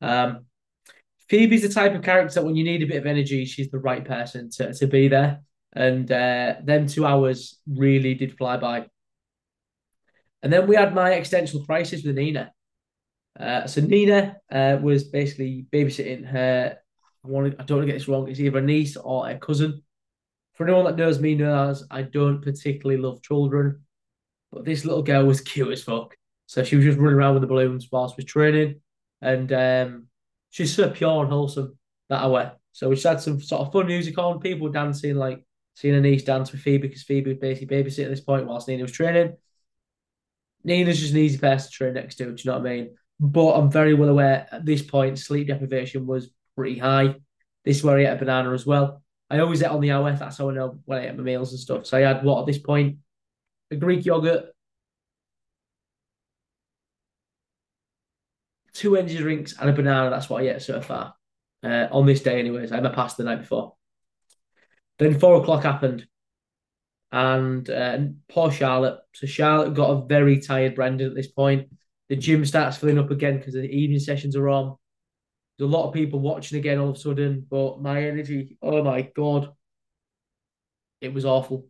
Um, 0.00 0.46
Phoebe's 1.32 1.62
the 1.62 1.70
type 1.70 1.94
of 1.94 2.02
character 2.02 2.42
when 2.42 2.56
you 2.56 2.62
need 2.62 2.82
a 2.82 2.86
bit 2.86 2.98
of 2.98 3.06
energy, 3.06 3.46
she's 3.46 3.70
the 3.70 3.78
right 3.78 4.04
person 4.04 4.50
to, 4.50 4.74
to 4.74 4.86
be 4.86 5.08
there. 5.08 5.40
And 5.72 6.12
uh, 6.12 6.56
then 6.62 6.86
two 6.86 7.06
hours 7.06 7.58
really 7.66 8.12
did 8.12 8.36
fly 8.36 8.58
by. 8.58 8.88
And 10.42 10.52
then 10.52 10.66
we 10.66 10.76
had 10.76 10.94
my 10.94 11.14
existential 11.14 11.64
crisis 11.64 12.04
with 12.04 12.16
Nina. 12.16 12.52
Uh, 13.40 13.66
so 13.66 13.80
Nina 13.80 14.36
uh, 14.50 14.76
was 14.82 15.04
basically 15.04 15.64
babysitting 15.72 16.26
her. 16.26 16.76
I 17.24 17.28
want 17.28 17.54
I 17.58 17.64
don't 17.64 17.78
want 17.78 17.86
to 17.88 17.92
get 17.92 17.98
this 17.98 18.08
wrong. 18.08 18.28
It's 18.28 18.38
either 18.38 18.58
a 18.58 18.60
niece 18.60 18.98
or 18.98 19.26
a 19.26 19.38
cousin. 19.38 19.80
For 20.52 20.64
anyone 20.64 20.84
that 20.84 20.98
knows 20.98 21.18
me 21.18 21.34
knows 21.34 21.86
I 21.90 22.02
don't 22.02 22.42
particularly 22.42 23.00
love 23.00 23.22
children, 23.22 23.80
but 24.50 24.66
this 24.66 24.84
little 24.84 25.02
girl 25.02 25.24
was 25.24 25.40
cute 25.40 25.72
as 25.72 25.82
fuck. 25.82 26.14
So 26.44 26.62
she 26.62 26.76
was 26.76 26.84
just 26.84 26.98
running 26.98 27.16
around 27.16 27.32
with 27.32 27.40
the 27.40 27.46
balloons 27.46 27.88
whilst 27.90 28.18
we 28.18 28.24
are 28.24 28.26
training, 28.26 28.82
and 29.22 29.50
um, 29.50 30.08
she's 30.52 30.74
so 30.74 30.90
pure 30.90 31.22
and 31.22 31.32
wholesome 31.32 31.76
that 32.10 32.22
I 32.22 32.28
way. 32.28 32.50
So 32.72 32.88
we 32.88 32.94
just 32.94 33.06
had 33.06 33.20
some 33.20 33.40
sort 33.40 33.62
of 33.62 33.72
fun 33.72 33.86
music 33.86 34.16
on, 34.18 34.38
people 34.38 34.68
dancing, 34.68 35.16
like 35.16 35.44
seeing 35.74 35.94
a 35.94 36.00
niece 36.00 36.22
dance 36.22 36.52
with 36.52 36.60
Phoebe 36.60 36.86
because 36.86 37.02
Phoebe 37.02 37.30
was 37.30 37.40
basically 37.40 37.76
babysitting 37.76 38.04
at 38.04 38.10
this 38.10 38.20
point 38.20 38.46
whilst 38.46 38.68
Nina 38.68 38.82
was 38.82 38.92
training. 38.92 39.34
Nina's 40.62 41.00
just 41.00 41.12
an 41.12 41.18
easy 41.18 41.38
person 41.38 41.70
to 41.70 41.74
train 41.74 41.94
next 41.94 42.16
to, 42.16 42.26
do 42.26 42.30
you 42.30 42.50
know 42.50 42.58
what 42.58 42.66
I 42.66 42.74
mean? 42.74 42.96
But 43.18 43.52
I'm 43.54 43.70
very 43.70 43.94
well 43.94 44.10
aware 44.10 44.46
at 44.52 44.64
this 44.64 44.82
point, 44.82 45.18
sleep 45.18 45.48
deprivation 45.48 46.06
was 46.06 46.30
pretty 46.54 46.78
high. 46.78 47.16
This 47.64 47.78
is 47.78 47.84
where 47.84 47.98
I 47.98 48.02
ate 48.02 48.12
a 48.12 48.16
banana 48.16 48.52
as 48.52 48.66
well. 48.66 49.02
I 49.30 49.38
always 49.38 49.62
eat 49.62 49.66
on 49.66 49.80
the 49.80 49.90
hour. 49.90 50.12
That's 50.12 50.36
how 50.36 50.50
I 50.50 50.54
know 50.54 50.78
when 50.84 50.98
I 50.98 51.08
eat 51.08 51.16
my 51.16 51.22
meals 51.22 51.52
and 51.52 51.60
stuff. 51.60 51.86
So 51.86 51.96
I 51.96 52.00
had 52.02 52.22
what 52.22 52.40
at 52.40 52.46
this 52.46 52.58
point? 52.58 52.98
A 53.70 53.76
Greek 53.76 54.04
yogurt, 54.04 54.46
two 58.74 58.96
energy 58.96 59.18
drinks 59.18 59.54
and 59.58 59.70
a 59.70 59.72
banana. 59.72 60.10
That's 60.10 60.28
what 60.28 60.42
I 60.42 60.48
ate 60.48 60.62
so 60.62 60.80
far 60.80 61.14
uh, 61.62 61.88
on 61.90 62.06
this 62.06 62.22
day, 62.22 62.38
anyways. 62.38 62.72
I 62.72 62.76
had 62.76 62.84
my 62.84 62.90
pasta 62.90 63.22
the 63.22 63.30
night 63.30 63.40
before. 63.40 63.74
Then 64.98 65.18
four 65.18 65.40
o'clock 65.40 65.62
happened, 65.62 66.06
and 67.10 67.68
uh, 67.68 67.98
poor 68.28 68.50
Charlotte. 68.50 69.00
So 69.14 69.26
Charlotte 69.26 69.74
got 69.74 69.90
a 69.90 70.06
very 70.06 70.40
tired 70.40 70.74
Brendon 70.74 71.08
at 71.08 71.14
this 71.14 71.28
point. 71.28 71.68
The 72.08 72.16
gym 72.16 72.44
starts 72.44 72.76
filling 72.76 72.98
up 72.98 73.10
again 73.10 73.38
because 73.38 73.54
the 73.54 73.64
evening 73.64 73.98
sessions 73.98 74.36
are 74.36 74.48
on. 74.48 74.76
There's 75.58 75.70
a 75.70 75.76
lot 75.76 75.88
of 75.88 75.94
people 75.94 76.20
watching 76.20 76.58
again 76.58 76.78
all 76.78 76.90
of 76.90 76.96
a 76.96 76.98
sudden, 76.98 77.46
but 77.48 77.80
my 77.80 78.04
energy, 78.04 78.56
oh 78.62 78.82
my 78.82 79.02
god, 79.02 79.50
it 81.00 81.12
was 81.12 81.24
awful. 81.24 81.66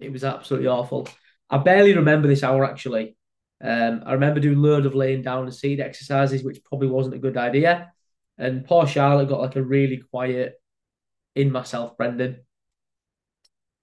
It 0.00 0.12
was 0.12 0.24
absolutely 0.24 0.68
awful. 0.68 1.08
I 1.50 1.58
barely 1.58 1.94
remember 1.94 2.26
this 2.28 2.42
hour 2.42 2.64
actually. 2.64 3.16
Um, 3.60 4.02
I 4.06 4.12
remember 4.12 4.40
doing 4.40 4.58
load 4.58 4.86
of 4.86 4.94
laying 4.94 5.22
down 5.22 5.44
and 5.44 5.54
seat 5.54 5.80
exercises, 5.80 6.44
which 6.44 6.62
probably 6.64 6.88
wasn't 6.88 7.16
a 7.16 7.18
good 7.18 7.36
idea. 7.36 7.92
And 8.36 8.64
poor 8.64 8.86
Charlotte 8.86 9.28
got 9.28 9.40
like 9.40 9.56
a 9.56 9.62
really 9.62 9.96
quiet 9.96 10.54
in 11.34 11.50
myself, 11.50 11.96
Brendon. 11.96 12.40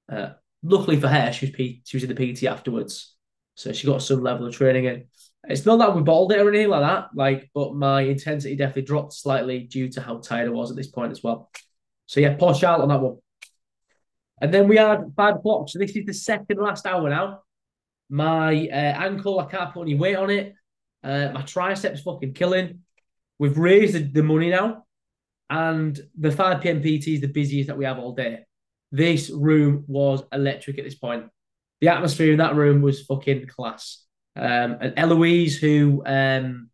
Uh, 0.09 0.29
luckily 0.63 0.99
for 0.99 1.07
her, 1.07 1.31
she 1.33 1.47
was 1.47 1.55
P- 1.55 1.81
she 1.85 1.97
was 1.97 2.03
in 2.03 2.13
the 2.13 2.33
PT 2.33 2.45
afterwards, 2.45 3.15
so 3.55 3.73
she 3.73 3.87
got 3.87 4.01
some 4.01 4.21
level 4.21 4.47
of 4.47 4.55
training 4.55 4.85
in. 4.85 5.05
It's 5.47 5.65
not 5.65 5.77
that 5.77 5.95
we 5.95 6.01
balled 6.01 6.31
it 6.31 6.39
or 6.39 6.49
anything 6.49 6.69
like 6.69 6.81
that, 6.81 7.09
like, 7.13 7.49
but 7.53 7.75
my 7.75 8.01
intensity 8.01 8.55
definitely 8.55 8.83
dropped 8.83 9.13
slightly 9.13 9.59
due 9.59 9.89
to 9.91 10.01
how 10.01 10.17
tired 10.17 10.47
I 10.47 10.51
was 10.51 10.71
at 10.71 10.77
this 10.77 10.87
point 10.87 11.11
as 11.11 11.21
well. 11.21 11.51
So 12.07 12.19
yeah, 12.19 12.35
poor 12.35 12.55
Charlotte 12.55 12.83
on 12.83 12.89
that 12.89 13.01
one. 13.01 13.17
And 14.41 14.53
then 14.53 14.67
we 14.67 14.77
had 14.77 15.13
five 15.15 15.35
o'clock. 15.35 15.69
So 15.69 15.79
this 15.79 15.95
is 15.95 16.05
the 16.05 16.13
second 16.13 16.59
last 16.59 16.85
hour 16.85 17.09
now. 17.09 17.41
My 18.09 18.67
uh, 18.67 18.75
ankle, 18.75 19.39
I 19.39 19.45
can't 19.45 19.73
put 19.73 19.81
any 19.81 19.95
weight 19.95 20.15
on 20.15 20.29
it. 20.29 20.53
Uh, 21.03 21.29
my 21.33 21.41
triceps 21.41 22.01
fucking 22.01 22.33
killing. 22.33 22.79
We've 23.37 23.57
raised 23.57 24.13
the, 24.13 24.23
money 24.23 24.49
now, 24.49 24.85
and 25.49 25.99
the 26.17 26.31
5 26.31 26.61
p.m. 26.61 26.79
PT 26.79 27.07
is 27.09 27.21
the 27.21 27.27
busiest 27.27 27.67
that 27.67 27.77
we 27.77 27.85
have 27.85 27.99
all 27.99 28.13
day. 28.13 28.39
This 28.91 29.29
room 29.29 29.83
was 29.87 30.23
electric 30.31 30.79
at 30.79 30.85
this 30.85 30.95
point. 30.95 31.25
The 31.81 31.89
atmosphere 31.89 32.31
in 32.31 32.37
that 32.37 32.55
room 32.55 32.81
was 32.81 33.03
fucking 33.03 33.47
class. 33.47 34.05
Um, 34.35 34.77
and 34.79 34.93
Eloise, 34.97 35.57
who 35.57 36.01
um, 36.05 36.69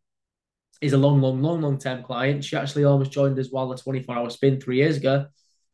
is 0.82 0.94
a 0.94 0.98
long, 0.98 1.22
long, 1.22 1.42
long, 1.42 1.62
long 1.62 1.78
term 1.78 2.04
client, 2.04 2.44
she 2.44 2.56
actually 2.56 2.84
almost 2.84 3.12
joined 3.12 3.38
us 3.40 3.50
while 3.50 3.70
the 3.70 3.78
24 3.78 4.16
hour 4.16 4.30
spin 4.30 4.60
three 4.60 4.78
years 4.78 4.98
ago, 4.98 5.28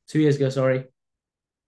two 0.08 0.20
years 0.20 0.38
ago, 0.38 0.50
sorry. 0.50 0.86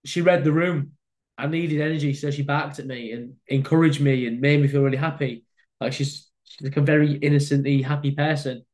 She 0.06 0.22
read 0.22 0.44
the 0.44 0.52
room 0.52 0.94
I 1.40 1.48
needed 1.48 1.80
energy, 1.80 2.14
so 2.14 2.32
she 2.32 2.42
backed 2.42 2.80
at 2.80 2.86
me 2.86 3.14
and 3.14 3.36
encouraged 3.48 4.02
me 4.02 4.28
and 4.28 4.42
made 4.42 4.62
me 4.62 4.68
feel 4.68 4.82
really 4.82 4.98
happy. 4.98 5.46
Like 5.80 5.94
she's 5.94 6.30
she's 6.44 6.62
like 6.62 6.76
a 6.76 6.82
very 6.82 7.14
innocently 7.14 7.82
happy 7.82 8.12
person, 8.12 8.66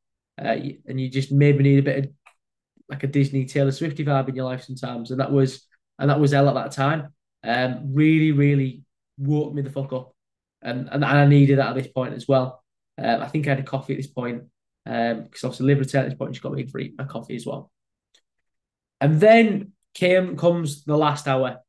uh, 0.42 0.56
and 0.88 1.00
you 1.00 1.10
just 1.10 1.32
maybe 1.32 1.64
need 1.64 1.80
a 1.80 1.84
bit 1.84 2.06
of 2.06 2.12
like 2.90 3.04
a 3.04 3.08
Disney 3.08 3.46
Taylor 3.46 3.72
Swifty 3.72 4.04
vibe 4.04 4.30
in 4.30 4.36
your 4.36 4.46
life 4.46 4.64
sometimes, 4.64 5.12
and 5.12 5.20
that 5.20 5.32
was 5.32 5.68
and 6.00 6.10
that 6.10 6.20
was 6.20 6.34
Elle 6.34 6.50
at 6.50 6.56
that 6.56 6.72
time. 6.72 7.14
Um, 7.44 7.94
really, 7.94 8.32
really 8.32 8.84
woke 9.20 9.54
me 9.54 9.62
the 9.62 9.70
fuck 9.70 9.94
up, 9.94 10.16
and 10.64 10.90
and, 10.92 11.06
I 11.06 11.28
needed 11.28 11.60
that 11.60 11.70
at 11.70 11.76
this 11.76 11.88
point 11.88 12.16
as 12.16 12.28
well. 12.28 12.64
Um, 12.98 13.22
I 13.22 13.28
think 13.28 13.46
I 13.46 13.52
had 13.52 13.60
a 13.60 13.64
coffee 13.64 13.94
at 13.94 13.98
this 13.98 14.08
point 14.08 14.44
because 14.84 15.14
um, 15.14 15.50
obviously 15.50 15.68
Liberty 15.68 15.98
at 16.00 16.06
this 16.06 16.18
point 16.18 16.36
she 16.36 16.42
got 16.42 16.54
me 16.54 16.66
free 16.66 16.96
a 16.98 17.06
coffee 17.06 17.36
as 17.36 17.46
well. 17.46 17.72
And 19.00 19.20
then 19.20 19.74
came 19.94 20.36
comes 20.36 20.84
the 20.84 20.98
last 20.98 21.28
hour. 21.28 21.60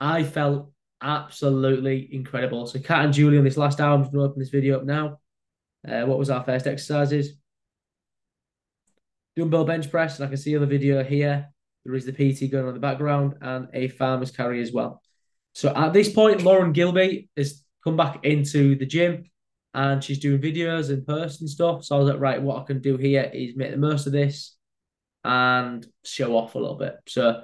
I 0.00 0.22
felt 0.24 0.70
absolutely 1.02 2.08
incredible. 2.12 2.66
So 2.66 2.78
Kat 2.78 3.04
and 3.04 3.14
Julie 3.14 3.38
on 3.38 3.44
this 3.44 3.56
last 3.56 3.80
hour, 3.80 3.94
I'm 3.94 4.02
just 4.02 4.12
going 4.12 4.24
to 4.24 4.30
open 4.30 4.40
this 4.40 4.50
video 4.50 4.78
up 4.78 4.84
now. 4.84 5.18
Uh, 5.86 6.02
what 6.02 6.18
was 6.18 6.30
our 6.30 6.42
first 6.44 6.66
exercises? 6.66 7.32
Dumbbell 9.36 9.64
bench 9.64 9.90
press, 9.90 10.18
and 10.18 10.26
I 10.26 10.28
can 10.28 10.36
see 10.36 10.54
on 10.54 10.60
the 10.60 10.66
video 10.66 11.02
here, 11.02 11.48
there 11.84 11.94
is 11.94 12.04
the 12.04 12.12
PT 12.12 12.50
going 12.50 12.64
on 12.64 12.70
in 12.70 12.74
the 12.74 12.80
background 12.80 13.34
and 13.40 13.68
a 13.72 13.88
farmer's 13.88 14.30
carry 14.30 14.60
as 14.60 14.72
well. 14.72 15.02
So 15.54 15.74
at 15.74 15.92
this 15.92 16.12
point, 16.12 16.42
Lauren 16.42 16.72
Gilby 16.72 17.28
has 17.36 17.62
come 17.82 17.96
back 17.96 18.24
into 18.24 18.76
the 18.76 18.86
gym 18.86 19.24
and 19.72 20.02
she's 20.02 20.18
doing 20.18 20.40
videos 20.40 20.90
in 20.90 21.04
person 21.04 21.48
stuff. 21.48 21.84
So 21.84 21.96
I 21.96 21.98
was 21.98 22.08
like, 22.08 22.20
right, 22.20 22.42
what 22.42 22.60
I 22.60 22.64
can 22.64 22.80
do 22.80 22.96
here 22.96 23.30
is 23.32 23.56
make 23.56 23.70
the 23.70 23.76
most 23.76 24.06
of 24.06 24.12
this 24.12 24.56
and 25.24 25.86
show 26.04 26.36
off 26.36 26.54
a 26.54 26.58
little 26.58 26.76
bit. 26.76 26.96
So 27.08 27.42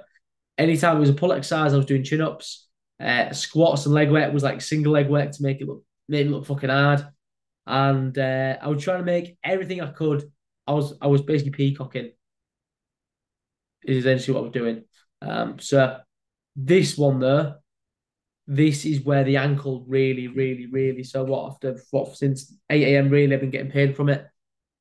anytime 0.57 0.97
it 0.97 0.99
was 0.99 1.09
a 1.09 1.13
pull 1.13 1.33
exercise, 1.33 1.73
I 1.73 1.77
was 1.77 1.85
doing 1.85 2.03
chin 2.03 2.21
ups. 2.21 2.67
Uh, 2.99 3.31
squats 3.31 3.85
and 3.85 3.93
leg 3.93 4.09
work 4.09 4.33
was 4.33 4.41
like 4.41 4.59
single 4.59 4.93
leg 4.93 5.07
work 5.07 5.31
to 5.31 5.43
make 5.43 5.61
it 5.61 5.67
look 5.67 5.83
make 6.09 6.25
it 6.25 6.31
look 6.31 6.45
fucking 6.45 6.69
hard. 6.69 7.07
And 7.67 8.17
uh, 8.17 8.57
I 8.61 8.67
was 8.69 8.83
trying 8.83 8.99
to 8.99 9.05
make 9.05 9.37
everything 9.43 9.81
I 9.81 9.91
could. 9.91 10.31
I 10.65 10.73
was 10.73 10.93
I 11.01 11.07
was 11.07 11.21
basically 11.21 11.51
peacocking. 11.51 12.11
Is 13.85 13.97
essentially 13.97 14.33
what 14.33 14.39
I 14.39 14.43
was 14.43 14.51
doing. 14.51 14.83
Um, 15.21 15.59
so 15.59 15.97
this 16.55 16.97
one 16.97 17.19
though, 17.19 17.55
this 18.47 18.85
is 18.85 19.01
where 19.01 19.23
the 19.23 19.37
ankle 19.37 19.85
really, 19.87 20.27
really, 20.27 20.65
really. 20.65 21.03
So 21.03 21.23
what 21.23 21.51
after 21.51 21.79
what 21.91 22.17
since 22.17 22.53
eight 22.69 22.83
a.m. 22.83 23.09
really 23.09 23.33
I've 23.33 23.41
been 23.41 23.51
getting 23.51 23.71
pain 23.71 23.93
from 23.93 24.09
it. 24.09 24.25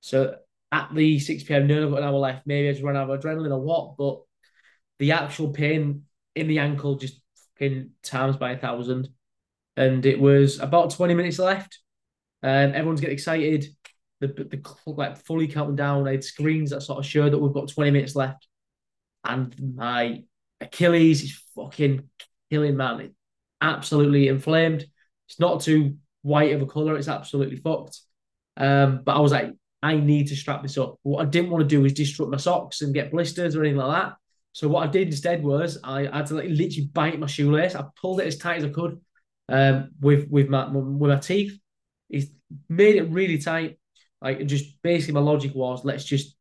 So 0.01 0.37
at 0.73 0.89
the 0.95 1.19
six 1.19 1.43
p.m. 1.43 1.67
no, 1.67 1.85
I've 1.85 1.91
got 1.91 1.99
an 1.99 2.09
hour 2.09 2.19
left. 2.19 2.47
Maybe 2.47 2.69
I 2.69 2.73
just 2.73 2.85
ran 2.85 2.97
out 2.97 3.11
of 3.11 3.21
adrenaline 3.21 3.53
or 3.53 3.61
what, 3.61 3.97
but 3.99 4.23
the 4.99 5.13
actual 5.13 5.51
pain 5.51 6.03
in 6.35 6.49
the 6.49 6.59
ankle 6.59 6.97
just 6.97 7.21
fucking 7.59 7.91
times 8.03 8.37
by 8.37 8.53
a 8.53 8.59
thousand. 8.59 9.09
And 9.77 10.05
it 10.07 10.19
was 10.19 10.59
about 10.61 10.91
20 10.91 11.15
minutes 11.15 11.39
left. 11.39 11.81
And 12.43 12.75
everyone's 12.75 13.01
getting 13.01 13.15
excited. 13.15 13.67
The, 14.21 14.29
the 14.29 14.63
like 14.87 15.19
fully 15.19 15.49
counting 15.49 15.77
down. 15.77 16.09
I 16.09 16.13
had 16.13 16.25
screens 16.25 16.71
that 16.71 16.83
sort 16.83 16.99
of 16.99 17.07
showed 17.07 17.33
that 17.33 17.39
we've 17.39 17.53
got 17.53 17.69
20 17.69 17.91
minutes 17.91 18.17
left. 18.17 18.47
And 19.25 19.55
my 19.77 20.23
Achilles 20.61 21.23
is 21.23 21.43
fucking 21.55 22.09
killing, 22.51 22.77
man. 22.77 23.01
It's 23.01 23.15
absolutely 23.61 24.29
inflamed. 24.29 24.87
It's 25.29 25.41
not 25.41 25.61
too 25.61 25.97
white 26.23 26.53
of 26.53 26.63
a 26.63 26.67
colour. 26.67 26.97
It's 26.97 27.09
absolutely 27.09 27.57
fucked. 27.57 28.01
Um, 28.57 29.03
but 29.05 29.17
I 29.17 29.21
was 29.21 29.33
like, 29.33 29.53
I 29.83 29.97
need 29.97 30.29
to 30.29 30.37
strap 30.37 30.63
this 30.63 30.79
up. 30.79 30.99
What 31.03 31.23
I 31.23 31.29
didn't 31.29 31.51
want 31.51 31.63
to 31.63 31.69
do 31.69 31.85
is 31.85 31.93
disrupt 31.93 32.31
my 32.31 32.39
socks 32.39 32.81
and 32.81 32.95
get 32.95 33.11
blisters 33.11 33.55
or 33.55 33.61
anything 33.61 33.79
like 33.79 34.03
that. 34.03 34.17
So 34.57 34.69
what 34.69 34.89
I 34.89 34.91
did 34.91 35.09
instead 35.09 35.45
was 35.45 35.79
I 35.85 36.05
had 36.11 36.25
to 36.29 36.35
like 36.37 36.49
literally 36.49 36.89
bite 36.91 37.21
my 37.21 37.27
shoelace. 37.27 37.75
I 37.75 37.85
pulled 38.01 38.21
it 38.21 38.27
as 38.27 38.39
tight 38.39 38.57
as 38.57 38.65
I 38.65 38.71
could 38.71 38.99
um, 39.51 39.91
with 40.01 40.31
with 40.31 40.49
my 40.49 40.67
with 40.67 41.11
my 41.11 41.19
teeth. 41.19 41.59
It 42.09 42.31
made 42.67 42.97
it 42.97 43.11
really 43.11 43.37
tight. 43.37 43.79
Like 44.23 44.47
just 44.47 44.81
basically 44.81 45.13
my 45.13 45.21
logic 45.21 45.55
was 45.55 45.85
let's 45.85 46.05
just 46.05 46.37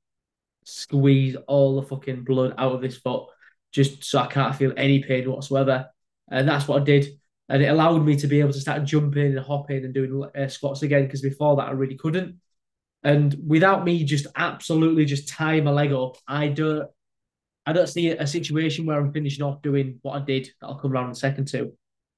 squeeze 0.63 1.35
all 1.49 1.75
the 1.75 1.87
fucking 1.87 2.23
blood 2.23 2.55
out 2.57 2.71
of 2.71 2.81
this 2.81 2.95
foot 2.95 3.25
just 3.73 4.05
so 4.05 4.19
I 4.19 4.27
can't 4.27 4.55
feel 4.55 4.71
any 4.77 5.03
pain 5.03 5.29
whatsoever. 5.29 5.89
And 6.31 6.47
that's 6.47 6.69
what 6.69 6.81
I 6.81 6.85
did. 6.85 7.07
And 7.49 7.61
it 7.61 7.67
allowed 7.67 8.05
me 8.05 8.15
to 8.15 8.27
be 8.27 8.39
able 8.39 8.53
to 8.53 8.61
start 8.61 8.85
jumping 8.85 9.35
and 9.35 9.39
hopping 9.39 9.83
and 9.83 9.93
doing 9.93 10.23
uh, 10.23 10.47
squats 10.47 10.83
again 10.83 11.03
because 11.03 11.21
before 11.21 11.57
that 11.57 11.67
I 11.67 11.71
really 11.71 11.97
couldn't. 11.97 12.39
And 13.03 13.35
without 13.45 13.83
me 13.83 14.05
just 14.05 14.27
absolutely 14.37 15.03
just 15.03 15.27
tying 15.27 15.65
my 15.65 15.71
leg 15.71 15.91
up, 15.91 16.15
I 16.25 16.47
don't 16.47 16.89
I 17.65 17.73
don't 17.73 17.87
see 17.87 18.09
a 18.09 18.27
situation 18.27 18.85
where 18.85 18.99
I'm 18.99 19.11
finishing 19.11 19.43
off 19.43 19.61
doing 19.61 19.99
what 20.01 20.21
I 20.21 20.23
did 20.23 20.49
that 20.61 20.67
I'll 20.67 20.79
come 20.79 20.91
around 20.91 21.09
in 21.09 21.15
second 21.15 21.47
to. 21.49 21.71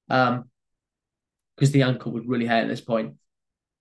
Um, 0.10 0.50
because 1.56 1.72
the 1.72 1.82
ankle 1.82 2.12
would 2.12 2.30
really 2.30 2.46
hurt 2.46 2.64
at 2.64 2.68
this 2.68 2.82
point. 2.82 3.16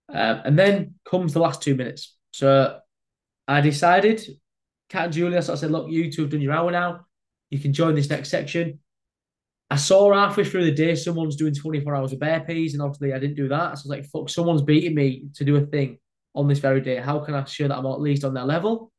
Um, 0.08 0.40
and 0.44 0.58
then 0.58 0.94
comes 1.04 1.34
the 1.34 1.40
last 1.40 1.62
two 1.62 1.74
minutes. 1.74 2.16
So 2.30 2.78
I 3.46 3.60
decided, 3.60 4.26
Kat 4.88 5.04
and 5.06 5.12
Julia, 5.12 5.42
so 5.42 5.52
I 5.52 5.56
said, 5.56 5.70
look, 5.70 5.90
you 5.90 6.10
two 6.10 6.22
have 6.22 6.30
done 6.30 6.40
your 6.40 6.54
hour 6.54 6.70
now. 6.70 7.06
You 7.50 7.58
can 7.58 7.72
join 7.72 7.94
this 7.94 8.08
next 8.08 8.30
section. 8.30 8.80
I 9.68 9.76
saw 9.76 10.12
halfway 10.14 10.44
through 10.44 10.64
the 10.64 10.72
day 10.72 10.94
someone's 10.94 11.36
doing 11.36 11.54
24 11.54 11.94
hours 11.94 12.12
of 12.12 12.20
burpees, 12.20 12.72
and 12.72 12.82
obviously 12.82 13.12
I 13.12 13.18
didn't 13.18 13.36
do 13.36 13.48
that. 13.48 13.58
So 13.58 13.66
I 13.66 13.70
was 13.70 13.86
like, 13.86 14.06
fuck, 14.06 14.30
someone's 14.30 14.62
beating 14.62 14.94
me 14.94 15.24
to 15.34 15.44
do 15.44 15.56
a 15.56 15.60
thing 15.60 15.98
on 16.34 16.46
this 16.48 16.60
very 16.60 16.80
day. 16.80 16.96
How 16.96 17.18
can 17.18 17.34
I 17.34 17.44
show 17.44 17.68
that 17.68 17.76
I'm 17.76 17.86
at 17.86 18.00
least 18.00 18.24
on 18.24 18.32
their 18.32 18.44
level? 18.44 18.92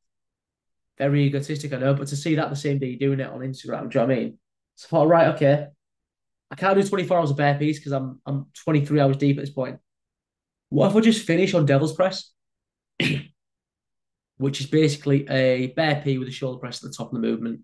Very 0.98 1.26
egotistic, 1.26 1.74
I 1.74 1.78
know, 1.78 1.94
but 1.94 2.08
to 2.08 2.16
see 2.16 2.36
that 2.36 2.50
the 2.50 2.56
same 2.56 2.80
day 2.80 2.96
doing 2.96 3.20
it 3.20 3.30
on 3.30 3.42
Instagram, 3.42 3.90
do 3.90 4.00
you 4.00 4.06
know 4.06 4.08
what 4.08 4.12
I 4.12 4.20
mean? 4.20 4.40
So 4.76 4.88
I 4.88 4.90
thought, 4.90 5.08
right, 5.08 5.28
okay, 5.36 5.68
I 6.50 6.56
can't 6.56 6.80
do 6.80 6.88
24 6.88 7.18
hours 7.18 7.32
of 7.32 7.38
burpees 7.38 7.76
because 7.76 7.92
I'm 7.92 8.22
I'm 8.26 8.48
23 8.64 9.00
hours 9.00 9.18
deep 9.18 9.38
at 9.38 9.42
this 9.42 9.54
point. 9.54 9.80
What 10.70 10.90
if 10.90 10.96
I 10.96 11.00
just 11.02 11.26
finish 11.26 11.54
on 11.54 11.66
devil's 11.66 11.94
press? 11.94 12.32
Which 14.38 14.60
is 14.60 14.68
basically 14.68 15.28
a 15.30 15.68
burpee 15.68 16.18
with 16.18 16.28
a 16.28 16.32
shoulder 16.32 16.60
press 16.60 16.84
at 16.84 16.90
the 16.90 16.96
top 16.96 17.08
of 17.08 17.14
the 17.14 17.28
movement. 17.28 17.62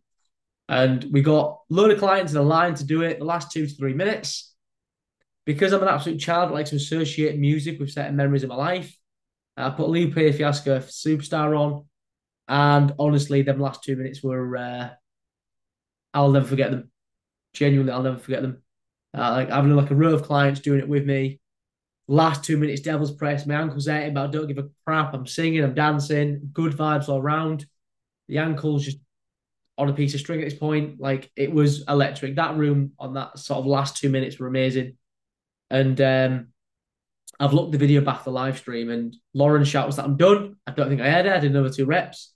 And 0.70 1.06
we 1.12 1.22
got 1.22 1.60
a 1.70 1.74
load 1.74 1.92
of 1.92 2.00
clients 2.00 2.32
in 2.32 2.38
a 2.38 2.44
line 2.44 2.76
to 2.76 2.86
do 2.86 3.02
it 3.02 3.20
the 3.20 3.26
last 3.26 3.52
two 3.52 3.68
to 3.68 3.76
three 3.76 3.94
minutes. 3.94 4.56
Because 5.46 5.74
I'm 5.74 5.82
an 5.82 5.90
absolute 5.90 6.20
child, 6.20 6.50
I 6.50 6.54
like 6.54 6.68
to 6.68 6.78
associate 6.78 7.38
music 7.38 7.80
with 7.80 7.92
certain 7.92 8.16
memories 8.16 8.44
of 8.44 8.50
my 8.50 8.56
life. 8.56 8.98
I 9.58 9.70
put 9.70 9.90
Lupe 9.90 10.14
Fiasco 10.14 10.80
Superstar 10.80 11.58
on 11.60 11.86
and 12.48 12.94
honestly, 13.00 13.42
them 13.42 13.60
last 13.60 13.84
two 13.84 13.96
minutes 13.96 14.24
were 14.24 14.58
uh, 14.58 14.90
I'll 16.14 16.32
never 16.32 16.48
forget 16.48 16.72
them. 16.72 16.92
Genuinely, 17.54 17.92
I'll 17.92 18.04
never 18.04 18.18
forget 18.18 18.42
them. 18.42 18.62
Uh, 19.16 19.32
like 19.32 19.50
having 19.50 19.76
like 19.76 19.92
a 19.92 19.96
row 19.96 20.14
of 20.14 20.24
clients 20.24 20.60
doing 20.60 20.80
it 20.80 20.88
with 20.88 21.06
me. 21.06 21.40
Last 22.08 22.44
two 22.44 22.58
minutes, 22.58 22.82
devil's 22.82 23.12
press. 23.12 23.46
My 23.46 23.56
ankle's 23.56 23.88
hurting, 23.88 24.14
but 24.14 24.24
I 24.24 24.28
don't 24.28 24.48
give 24.48 24.58
a 24.58 24.70
crap. 24.86 25.14
I'm 25.14 25.26
singing, 25.26 25.64
I'm 25.64 25.74
dancing, 25.74 26.50
good 26.52 26.74
vibes 26.74 27.08
all 27.08 27.20
around. 27.20 27.66
The 28.28 28.40
ankle's 28.40 28.86
just 28.86 28.98
on 29.78 29.90
a 29.90 29.94
piece 29.94 30.14
of 30.14 30.20
string 30.20 30.42
at 30.42 30.50
this 30.50 30.58
point. 30.58 31.00
Like 31.00 31.32
it 31.36 31.52
was 31.52 31.84
electric. 31.88 32.36
That 32.36 32.58
room 32.58 32.92
on 33.00 33.14
that 33.14 33.40
sort 33.40 33.60
of 33.60 33.66
last 33.66 33.98
two 33.98 34.10
minutes 34.10 34.38
were 34.38 34.48
amazing. 34.48 34.98
And 35.70 36.00
um, 36.02 36.48
I've 37.40 37.54
looked 37.54 37.72
the 37.72 37.78
video 37.78 38.02
back 38.02 38.24
the 38.24 38.32
live 38.32 38.58
stream, 38.58 38.90
and 38.90 39.16
Lauren 39.34 39.64
shouts 39.64 39.96
that 39.96 40.06
I'm 40.06 40.18
done. 40.18 40.58
I 40.68 40.72
don't 40.72 40.90
think 40.90 41.02
I 41.02 41.10
had 41.10 41.26
it. 41.26 41.32
I 41.32 41.40
did 41.40 41.52
another 41.52 41.70
two 41.70 41.86
reps. 41.86 42.33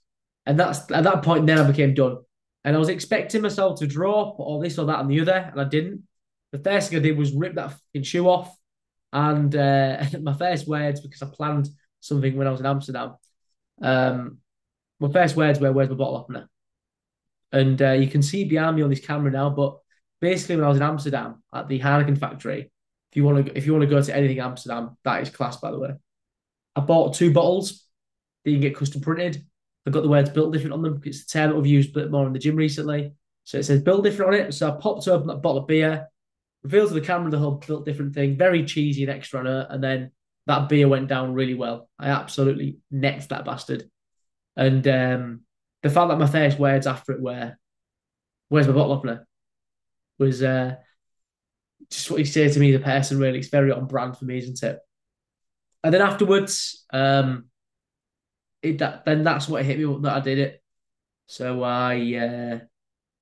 And 0.48 0.58
that's 0.58 0.90
at 0.90 1.04
that 1.04 1.22
point, 1.22 1.46
then 1.46 1.58
I 1.58 1.66
became 1.66 1.92
done. 1.92 2.16
And 2.64 2.74
I 2.74 2.78
was 2.78 2.88
expecting 2.88 3.42
myself 3.42 3.78
to 3.78 3.86
drop 3.86 4.40
or 4.40 4.60
this 4.62 4.78
or 4.78 4.86
that 4.86 4.98
and 4.98 5.10
the 5.10 5.20
other, 5.20 5.50
and 5.52 5.60
I 5.60 5.64
didn't. 5.64 6.04
The 6.52 6.58
first 6.58 6.88
thing 6.88 6.98
I 6.98 7.02
did 7.02 7.18
was 7.18 7.32
rip 7.32 7.54
that 7.54 7.72
fucking 7.72 8.02
shoe 8.02 8.26
off. 8.26 8.56
And 9.12 9.54
uh, 9.54 10.02
my 10.22 10.32
first 10.32 10.66
words, 10.66 11.00
because 11.00 11.22
I 11.22 11.26
planned 11.26 11.68
something 12.00 12.34
when 12.34 12.46
I 12.46 12.50
was 12.50 12.60
in 12.60 12.66
Amsterdam, 12.66 13.16
um, 13.82 14.38
my 14.98 15.12
first 15.12 15.36
words 15.36 15.60
were, 15.60 15.70
Where's 15.70 15.90
my 15.90 15.94
bottle 15.94 16.16
opener? 16.16 16.48
And 17.52 17.80
uh, 17.80 17.92
you 17.92 18.08
can 18.08 18.22
see 18.22 18.44
behind 18.44 18.76
me 18.76 18.82
on 18.82 18.90
this 18.90 19.06
camera 19.06 19.30
now, 19.30 19.50
but 19.50 19.78
basically, 20.18 20.56
when 20.56 20.64
I 20.64 20.68
was 20.68 20.78
in 20.78 20.82
Amsterdam 20.82 21.42
at 21.54 21.68
the 21.68 21.78
Heineken 21.78 22.18
factory, 22.18 22.72
if 23.10 23.16
you 23.16 23.24
want 23.24 23.46
to, 23.46 23.56
if 23.56 23.66
you 23.66 23.72
want 23.72 23.82
to 23.82 23.90
go 23.90 24.00
to 24.00 24.16
anything 24.16 24.40
Amsterdam, 24.40 24.96
that 25.04 25.22
is 25.22 25.30
class, 25.30 25.58
by 25.58 25.70
the 25.70 25.78
way. 25.78 25.90
I 26.74 26.80
bought 26.80 27.14
two 27.14 27.34
bottles. 27.34 27.84
They 28.44 28.52
can 28.52 28.62
get 28.62 28.76
custom 28.76 29.02
printed. 29.02 29.44
They've 29.88 29.94
got 29.94 30.02
the 30.02 30.10
words 30.10 30.28
built 30.28 30.52
different 30.52 30.74
on 30.74 30.82
them. 30.82 30.98
Because 30.98 31.16
it's 31.16 31.32
the 31.32 31.38
term 31.38 31.48
that 31.48 31.56
we've 31.56 31.72
used 31.72 31.96
a 31.96 32.00
bit 32.00 32.10
more 32.10 32.26
in 32.26 32.34
the 32.34 32.38
gym 32.38 32.56
recently. 32.56 33.14
So 33.44 33.56
it 33.56 33.62
says 33.62 33.80
built 33.80 34.04
different 34.04 34.34
on 34.34 34.38
it. 34.38 34.52
So 34.52 34.68
I 34.68 34.78
popped 34.78 35.08
open 35.08 35.28
that 35.28 35.40
bottle 35.40 35.62
of 35.62 35.66
beer, 35.66 36.08
revealed 36.62 36.88
to 36.88 36.94
the 36.94 37.00
camera 37.00 37.30
the 37.30 37.38
whole 37.38 37.52
built 37.52 37.86
different 37.86 38.12
thing, 38.12 38.36
very 38.36 38.66
cheesy 38.66 39.02
and 39.02 39.10
extra 39.10 39.40
on. 39.40 39.46
And 39.46 39.82
then 39.82 40.10
that 40.46 40.68
beer 40.68 40.88
went 40.88 41.08
down 41.08 41.32
really 41.32 41.54
well. 41.54 41.88
I 41.98 42.08
absolutely 42.08 42.80
necked 42.90 43.30
that 43.30 43.46
bastard. 43.46 43.88
And 44.58 44.86
um, 44.86 45.40
the 45.82 45.88
fact 45.88 46.10
that 46.10 46.18
my 46.18 46.26
first 46.26 46.58
words 46.58 46.86
after 46.86 47.12
it 47.12 47.22
were, 47.22 47.56
Where's 48.50 48.66
my 48.66 48.74
bottle 48.74 48.92
opener? 48.92 49.26
was 50.18 50.42
uh, 50.42 50.76
just 51.90 52.10
what 52.10 52.20
he 52.20 52.26
said 52.26 52.52
to 52.52 52.60
me, 52.60 52.72
the 52.72 52.78
person, 52.78 53.18
really. 53.18 53.38
It's 53.38 53.48
very 53.48 53.72
on 53.72 53.86
brand 53.86 54.18
for 54.18 54.26
me, 54.26 54.36
isn't 54.36 54.62
it? 54.62 54.80
And 55.82 55.94
then 55.94 56.02
afterwards, 56.02 56.84
um, 56.92 57.46
it 58.62 58.78
that 58.78 59.04
then 59.04 59.24
that's 59.24 59.48
what 59.48 59.64
hit 59.64 59.78
me 59.78 59.98
that 60.02 60.16
I 60.16 60.20
did 60.20 60.38
it. 60.38 60.62
So 61.26 61.62
I 61.62 61.94
uh, 62.16 62.58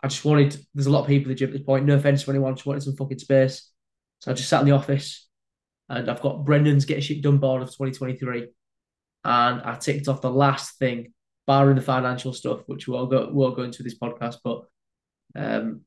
I 0.03 0.09
just 0.09 0.25
wanted. 0.25 0.57
There's 0.75 0.87
a 0.87 0.91
lot 0.91 1.01
of 1.03 1.07
people 1.07 1.31
at 1.31 1.37
the 1.37 1.39
gym 1.39 1.51
at 1.51 1.53
this 1.55 1.63
point. 1.63 1.87
No 1.87 1.97
offense 1.97 2.25
to 2.25 2.31
anyone, 2.31 2.55
just 2.55 2.67
wanted 2.67 2.83
some 2.83 2.97
fucking 2.97 3.19
space. 3.19 3.71
So 4.21 4.31
I 4.31 4.35
just 4.35 4.49
sat 4.49 4.61
in 4.61 4.67
the 4.67 4.75
office, 4.75 5.29
and 5.89 6.11
I've 6.11 6.23
got 6.23 6.45
Brendon's 6.45 6.85
Get 6.85 7.03
Shit 7.03 7.23
Done 7.23 7.39
board 7.39 7.63
of 7.63 7.69
2023, 7.69 8.49
and 9.25 9.63
I 9.63 9.77
ticked 9.77 10.09
off 10.09 10.23
the 10.23 10.31
last 10.31 10.79
thing, 10.79 11.13
barring 11.47 11.77
the 11.77 11.83
financial 11.83 12.33
stuff, 12.33 12.61
which 12.67 12.89
we'll 12.89 13.07
go 13.07 13.29
we'll 13.33 13.55
go 13.55 13.63
into 13.63 13.83
this 13.83 13.99
podcast, 13.99 14.37
but 14.45 14.65
um, 15.35 15.83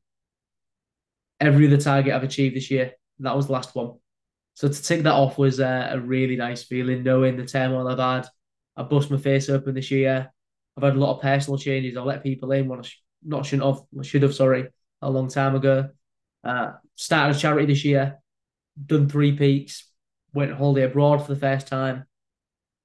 every 1.39 1.67
other 1.67 1.77
target 1.77 2.13
I've 2.13 2.23
achieved 2.23 2.55
this 2.55 2.69
year, 2.69 2.93
that 3.19 3.35
was 3.35 3.47
the 3.47 3.53
last 3.53 3.75
one. 3.75 3.93
So 4.53 4.67
to 4.67 4.81
tick 4.83 5.03
that 5.03 5.13
off 5.13 5.37
was 5.37 5.59
uh, 5.59 5.87
a 5.91 5.99
really 5.99 6.35
nice 6.35 6.63
feeling, 6.63 7.03
knowing 7.03 7.37
the 7.37 7.45
turmoil 7.45 7.87
I've 7.87 7.97
had. 7.97 8.27
I 8.77 8.83
bust 8.83 9.11
my 9.11 9.17
face 9.17 9.49
open 9.49 9.75
this 9.75 9.91
year. 9.91 10.31
I've 10.77 10.83
had 10.83 10.95
a 10.95 10.99
lot 10.99 11.15
of 11.15 11.21
personal 11.21 11.57
changes. 11.57 11.97
I've 11.97 12.05
let 12.05 12.23
people 12.23 12.51
in 12.51 12.67
when 12.67 12.79
I 12.79 12.81
sh- 12.83 13.01
not 13.23 13.45
shouldn't 13.45 13.67
have, 13.67 13.83
I 13.99 14.03
should 14.03 14.23
have, 14.23 14.33
sorry, 14.33 14.67
a 15.01 15.09
long 15.09 15.27
time 15.27 15.55
ago. 15.55 15.89
Uh, 16.43 16.73
started 16.95 17.35
a 17.35 17.39
charity 17.39 17.65
this 17.65 17.83
year, 17.83 18.19
done 18.85 19.09
three 19.09 19.35
peaks, 19.35 19.89
went 20.33 20.53
holiday 20.53 20.83
abroad 20.83 21.17
for 21.17 21.33
the 21.33 21.39
first 21.39 21.67
time, 21.67 22.05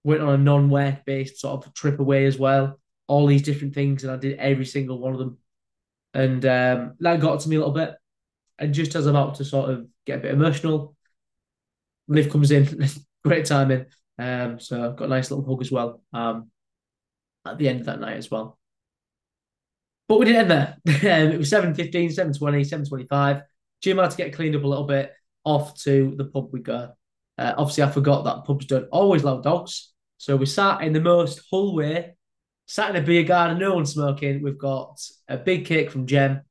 went 0.02 0.22
on 0.22 0.34
a 0.34 0.38
non-work 0.38 1.04
based 1.04 1.40
sort 1.40 1.66
of 1.66 1.74
trip 1.74 2.00
away 2.00 2.26
as 2.26 2.38
well. 2.38 2.80
All 3.06 3.26
these 3.26 3.42
different 3.42 3.74
things, 3.74 4.02
and 4.02 4.12
I 4.12 4.16
did 4.16 4.38
every 4.38 4.64
single 4.64 4.98
one 4.98 5.12
of 5.12 5.18
them. 5.18 5.38
And 6.14 6.44
um, 6.46 6.94
that 7.00 7.20
got 7.20 7.40
to 7.40 7.48
me 7.48 7.56
a 7.56 7.58
little 7.58 7.74
bit. 7.74 7.94
And 8.58 8.72
just 8.72 8.94
as 8.94 9.06
I'm 9.06 9.16
about 9.16 9.36
to 9.36 9.44
sort 9.44 9.70
of 9.70 9.86
get 10.06 10.18
a 10.18 10.22
bit 10.22 10.32
emotional, 10.34 10.96
Liv 12.08 12.30
comes 12.30 12.50
in, 12.50 12.86
great 13.24 13.46
timing. 13.46 13.86
Um, 14.18 14.60
so 14.60 14.84
I've 14.84 14.96
got 14.96 15.06
a 15.06 15.08
nice 15.08 15.30
little 15.30 15.44
hug 15.44 15.60
as 15.60 15.72
well 15.72 16.02
um, 16.12 16.50
at 17.46 17.58
the 17.58 17.68
end 17.68 17.80
of 17.80 17.86
that 17.86 18.00
night 18.00 18.16
as 18.16 18.30
well. 18.30 18.58
But 20.08 20.18
we 20.18 20.26
didn't 20.26 20.50
end 20.50 20.50
there. 20.50 20.76
um, 21.26 21.32
it 21.32 21.38
was 21.38 21.50
7.15, 21.50 21.92
7.20, 21.92 22.38
7.25. 22.38 23.42
Gym 23.82 23.98
had 23.98 24.10
to 24.10 24.16
get 24.16 24.34
cleaned 24.34 24.56
up 24.56 24.64
a 24.64 24.66
little 24.66 24.86
bit. 24.86 25.12
Off 25.44 25.78
to 25.82 26.14
the 26.16 26.24
pub 26.24 26.48
we 26.52 26.60
go. 26.60 26.92
Uh, 27.36 27.54
obviously, 27.56 27.82
I 27.82 27.90
forgot 27.90 28.24
that 28.24 28.44
pubs 28.44 28.66
don't 28.66 28.88
always 28.90 29.22
allow 29.22 29.40
dogs. 29.40 29.92
So 30.18 30.36
we 30.36 30.46
sat 30.46 30.82
in 30.82 30.92
the 30.92 31.00
most 31.00 31.42
Hull 31.50 31.74
way, 31.74 32.16
sat 32.66 32.90
in 32.90 32.96
a 32.96 33.04
beer 33.04 33.24
garden, 33.24 33.58
no 33.58 33.74
one 33.74 33.86
smoking. 33.86 34.42
We've 34.42 34.58
got 34.58 35.00
a 35.28 35.36
big 35.36 35.66
cake 35.66 35.90
from 35.90 36.06
Jem, 36.06 36.42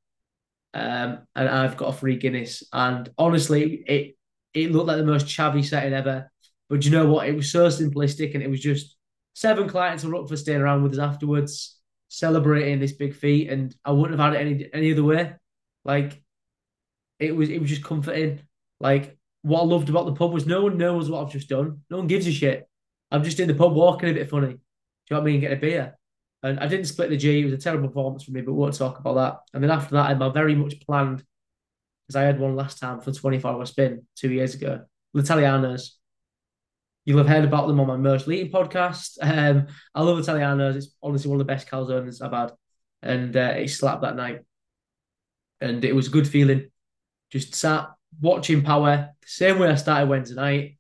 um, 0.74 1.20
and 1.36 1.49
I've 1.49 1.78
got 1.78 1.89
a 1.89 1.97
free 1.97 2.18
Guinness. 2.18 2.64
And 2.72 3.09
honestly, 3.18 3.84
it 3.88 4.16
it 4.53 4.72
looked 4.72 4.88
like 4.88 4.97
the 4.97 5.05
most 5.05 5.26
chavvy 5.26 5.66
setting 5.66 5.93
ever. 5.93 6.32
But 6.74 6.86
you 6.86 6.90
know 6.90 7.06
what? 7.06 7.28
It 7.28 7.36
was 7.36 7.52
so 7.52 7.68
simplistic, 7.68 8.34
and 8.34 8.42
it 8.42 8.50
was 8.50 8.60
just 8.60 8.96
seven 9.36 9.70
clients 9.70 10.04
were 10.04 10.16
up 10.16 10.28
for 10.28 10.36
staying 10.36 10.60
around 10.60 10.82
with 10.82 10.94
us 10.94 10.98
afterwards, 10.98 11.80
celebrating 12.08 12.80
this 12.80 12.94
big 12.94 13.14
feat. 13.14 13.52
And 13.52 13.76
I 13.86 13.92
wouldn't 13.92 14.20
have 14.20 14.34
had 14.34 14.42
it 14.42 14.44
any 14.44 14.70
any 14.74 14.92
other 14.92 15.04
way. 15.04 15.36
Like 15.86 16.20
it 17.20 17.36
was, 17.36 17.52
it 17.52 17.62
was 17.62 17.70
just 17.70 17.84
comforting. 17.84 18.40
Like 18.80 19.20
what 19.44 19.62
I 19.62 19.66
loved 19.66 19.90
about 19.90 20.08
the 20.08 20.14
pub 20.14 20.34
was 20.34 20.48
no 20.48 20.64
one 20.64 20.80
knows 20.80 21.12
what 21.12 21.24
I've 21.24 21.32
just 21.32 21.48
done. 21.48 21.82
No 21.92 21.98
one 21.98 22.08
gives 22.08 22.26
a 22.26 22.32
shit. 22.32 22.68
I'm 23.12 23.24
just 23.24 23.40
in 23.40 23.48
the 23.48 23.54
pub 23.54 23.74
walking 23.74 24.10
a 24.10 24.14
bit 24.14 24.32
funny. 24.32 24.48
Do 24.48 24.54
you 24.54 24.58
know 25.12 25.20
what 25.20 25.22
I 25.22 25.32
mean? 25.32 25.42
Getting 25.42 25.58
a 25.60 25.62
beer. 25.62 25.96
And 26.42 26.60
I 26.60 26.66
didn't 26.66 26.88
split 26.88 27.12
the 27.12 27.18
G. 27.18 27.42
It 27.42 27.46
was 27.46 27.54
a 27.54 27.58
terrible 27.58 27.90
performance 27.90 28.24
for 28.24 28.32
me, 28.32 28.42
but 28.42 28.54
we 28.54 28.58
won't 28.58 28.74
talk 28.74 28.98
about 28.98 29.14
that. 29.14 29.42
And 29.54 29.64
then 29.64 29.70
after 29.70 29.94
that, 29.94 30.06
I 30.06 30.10
had 30.10 30.18
my 30.18 30.30
very 30.30 30.56
much 30.56 30.82
planned, 30.82 31.24
because 32.08 32.16
I 32.16 32.24
had 32.24 32.40
one 32.40 32.56
last 32.56 32.80
time 32.80 33.00
for 33.00 33.12
24 33.12 33.52
hour 33.52 33.66
spin 33.68 34.08
two 34.16 34.32
years 34.32 34.56
ago. 34.56 34.86
L'Italianos. 35.14 35.92
You'll 37.06 37.18
have 37.18 37.28
heard 37.28 37.43
about 37.43 37.68
them 37.68 37.80
on 37.80 37.88
my 37.88 37.97
Merch 37.97 38.28
Leading 38.28 38.51
podcast. 38.51 39.18
Um, 39.22 39.68
I 39.93 40.01
love 40.01 40.20
Italianos. 40.20 40.76
It's 40.76 40.95
honestly 41.01 41.30
one 41.30 41.39
of 41.39 41.45
the 41.45 41.54
best 41.54 41.70
calzones 41.70 42.22
I've 42.22 42.32
had. 42.32 42.51
And 43.01 43.36
uh, 43.36 43.54
it 43.58 43.70
slapped 43.70 44.04
that 44.04 44.16
night. 44.16 44.39
And 45.60 45.84
it 45.84 45.93
was 45.93 46.08
a 46.08 46.12
good 46.12 46.28
feeling. 46.28 46.70
Just 47.30 47.56
sat 47.56 47.89
watching 48.22 48.64
Power, 48.64 49.10
the 49.22 49.28
same 49.28 49.60
way 49.60 49.70
I 49.70 49.76
started 49.76 50.08
Wednesday 50.08 50.36
night. 50.36 50.78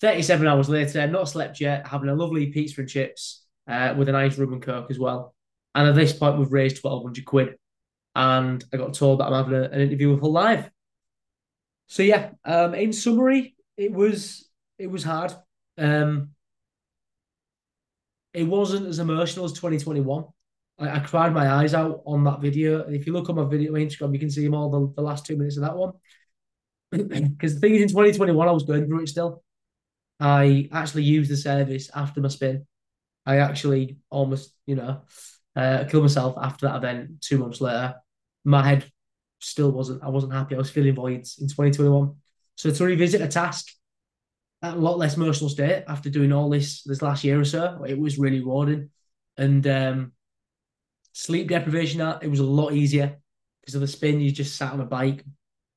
37 0.00 0.46
hours 0.46 0.68
later, 0.68 1.06
not 1.06 1.28
slept 1.28 1.60
yet, 1.60 1.86
having 1.86 2.08
a 2.08 2.14
lovely 2.14 2.46
pizza 2.46 2.80
and 2.80 2.90
chips 2.90 3.44
uh, 3.68 3.94
with 3.96 4.08
a 4.08 4.12
nice 4.12 4.36
rum 4.38 4.52
and 4.52 4.62
coke 4.62 4.90
as 4.90 4.98
well. 4.98 5.34
And 5.74 5.88
at 5.88 5.94
this 5.94 6.12
point, 6.12 6.38
we've 6.38 6.52
raised 6.52 6.82
1,200 6.82 7.24
quid. 7.24 7.56
And 8.14 8.62
I 8.72 8.76
got 8.76 8.94
told 8.94 9.20
that 9.20 9.26
I'm 9.26 9.32
having 9.32 9.54
a, 9.54 9.62
an 9.62 9.80
interview 9.80 10.10
with 10.10 10.20
Hull 10.20 10.32
Live. 10.32 10.70
So 11.86 12.02
yeah, 12.02 12.30
um, 12.44 12.74
in 12.74 12.92
summary, 12.92 13.54
it 13.76 13.92
was 13.92 14.48
it 14.82 14.90
was 14.90 15.04
hard. 15.04 15.32
Um, 15.78 16.30
it 18.34 18.44
wasn't 18.44 18.88
as 18.88 18.98
emotional 18.98 19.44
as 19.44 19.52
2021. 19.52 20.24
I, 20.80 20.96
I, 20.96 20.98
cried 20.98 21.32
my 21.32 21.48
eyes 21.48 21.72
out 21.72 22.02
on 22.04 22.24
that 22.24 22.40
video. 22.40 22.80
If 22.88 23.06
you 23.06 23.12
look 23.12 23.28
on 23.28 23.36
my 23.36 23.44
video 23.44 23.74
on 23.74 23.80
Instagram, 23.80 24.12
you 24.12 24.18
can 24.18 24.30
see 24.30 24.48
all 24.48 24.70
the, 24.70 24.92
the 24.96 25.02
last 25.02 25.24
two 25.24 25.36
minutes 25.36 25.56
of 25.56 25.62
that 25.62 25.76
one. 25.76 25.92
Because 26.90 27.54
the 27.54 27.60
thing 27.60 27.74
is, 27.76 27.82
in 27.82 27.88
2021, 27.88 28.48
I 28.48 28.50
was 28.50 28.64
going 28.64 28.86
through 28.86 29.02
it 29.02 29.08
still. 29.08 29.42
I 30.18 30.68
actually 30.72 31.04
used 31.04 31.30
the 31.30 31.36
service 31.36 31.88
after 31.94 32.20
my 32.20 32.28
spin. 32.28 32.66
I 33.24 33.38
actually 33.38 33.98
almost, 34.10 34.52
you 34.66 34.74
know, 34.74 35.02
uh, 35.54 35.84
killed 35.84 36.02
myself 36.02 36.36
after 36.40 36.66
that 36.66 36.76
event 36.76 37.20
two 37.20 37.38
months 37.38 37.60
later. 37.60 37.94
My 38.44 38.66
head 38.66 38.90
still 39.40 39.70
wasn't, 39.70 40.02
I 40.02 40.08
wasn't 40.08 40.32
happy. 40.32 40.54
I 40.54 40.58
was 40.58 40.70
feeling 40.70 40.94
voids 40.94 41.38
in 41.40 41.46
2021. 41.46 42.16
So 42.56 42.70
to 42.70 42.84
revisit 42.84 43.20
a 43.20 43.28
task 43.28 43.68
a 44.62 44.76
lot 44.76 44.98
less 44.98 45.16
emotional 45.16 45.50
state 45.50 45.84
after 45.88 46.08
doing 46.08 46.32
all 46.32 46.48
this 46.48 46.82
this 46.84 47.02
last 47.02 47.24
year 47.24 47.40
or 47.40 47.44
so, 47.44 47.84
it 47.86 47.98
was 47.98 48.18
really 48.18 48.40
rewarding. 48.40 48.90
And 49.36 49.66
um, 49.66 50.12
sleep 51.12 51.48
deprivation, 51.48 52.00
it 52.22 52.28
was 52.28 52.40
a 52.40 52.44
lot 52.44 52.72
easier 52.72 53.18
because 53.60 53.74
of 53.74 53.80
the 53.80 53.88
spin. 53.88 54.20
You 54.20 54.30
just 54.30 54.56
sat 54.56 54.72
on 54.72 54.80
a 54.80 54.84
bike. 54.84 55.24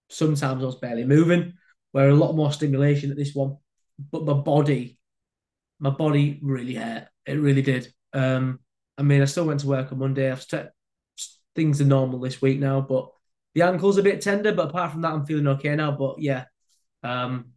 Sometimes 0.09 0.61
I 0.61 0.65
was 0.65 0.75
barely 0.75 1.03
moving, 1.03 1.53
where 1.91 2.09
a 2.09 2.15
lot 2.15 2.35
more 2.35 2.51
stimulation 2.51 3.09
at 3.09 3.17
this 3.17 3.33
one 3.33 3.57
but 3.97 4.25
my 4.25 4.33
body, 4.33 4.99
my 5.79 5.89
body 5.89 6.39
really 6.41 6.75
hurt. 6.75 7.07
It 7.25 7.33
really 7.33 7.61
did. 7.61 7.93
Um, 8.13 8.59
I 8.97 9.03
mean, 9.03 9.21
I 9.21 9.25
still 9.25 9.45
went 9.45 9.61
to 9.61 9.67
work 9.67 9.91
on 9.91 9.99
Monday. 9.99 10.31
I've 10.31 10.41
st- 10.41 10.69
things 11.55 11.81
are 11.81 11.85
normal 11.85 12.19
this 12.19 12.41
week 12.41 12.59
now, 12.59 12.81
but 12.81 13.09
the 13.53 13.61
ankle's 13.61 13.97
a 13.97 14.03
bit 14.03 14.21
tender. 14.21 14.53
But 14.53 14.69
apart 14.69 14.91
from 14.91 15.01
that, 15.01 15.13
I'm 15.13 15.25
feeling 15.25 15.47
okay 15.47 15.75
now. 15.75 15.91
But 15.91 16.19
yeah, 16.19 16.45
um, 17.03 17.53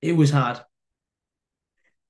it 0.00 0.12
was 0.12 0.30
hard. 0.30 0.60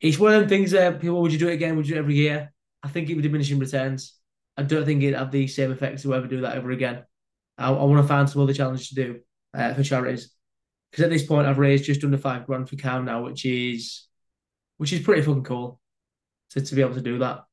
It's 0.00 0.18
one 0.18 0.34
of 0.34 0.40
them 0.40 0.48
things 0.48 0.70
that 0.72 1.00
people 1.00 1.20
would 1.22 1.32
you 1.32 1.38
do 1.38 1.48
it 1.48 1.54
again? 1.54 1.76
Would 1.76 1.88
you 1.88 1.94
do 1.94 1.98
it 1.98 2.02
every 2.02 2.14
year? 2.14 2.52
I 2.82 2.88
think 2.88 3.10
it 3.10 3.14
would 3.14 3.22
diminishing 3.22 3.58
returns. 3.58 4.14
I 4.56 4.62
don't 4.62 4.84
think 4.84 5.02
it'd 5.02 5.18
have 5.18 5.30
the 5.30 5.46
same 5.46 5.72
effects 5.72 6.02
to 6.02 6.14
ever 6.14 6.26
do 6.26 6.42
that 6.42 6.56
ever 6.56 6.70
again. 6.70 7.04
I, 7.56 7.68
I 7.70 7.84
want 7.84 8.02
to 8.02 8.08
find 8.08 8.28
some 8.28 8.42
other 8.42 8.54
challenge 8.54 8.88
to 8.88 8.94
do 8.94 9.20
uh, 9.54 9.74
for 9.74 9.82
charities 9.82 10.30
because 10.90 11.04
at 11.04 11.10
this 11.10 11.26
point 11.26 11.46
I've 11.46 11.58
raised 11.58 11.84
just 11.84 12.04
under 12.04 12.18
five 12.18 12.46
grand 12.46 12.68
for 12.68 12.76
CALM 12.76 13.04
now, 13.04 13.24
which 13.24 13.44
is 13.44 14.06
which 14.78 14.92
is 14.92 15.00
pretty 15.00 15.22
fucking 15.22 15.44
cool 15.44 15.80
to, 16.50 16.60
to 16.60 16.74
be 16.74 16.80
able 16.80 16.94
to 16.94 17.00
do 17.00 17.18
that. 17.18 17.44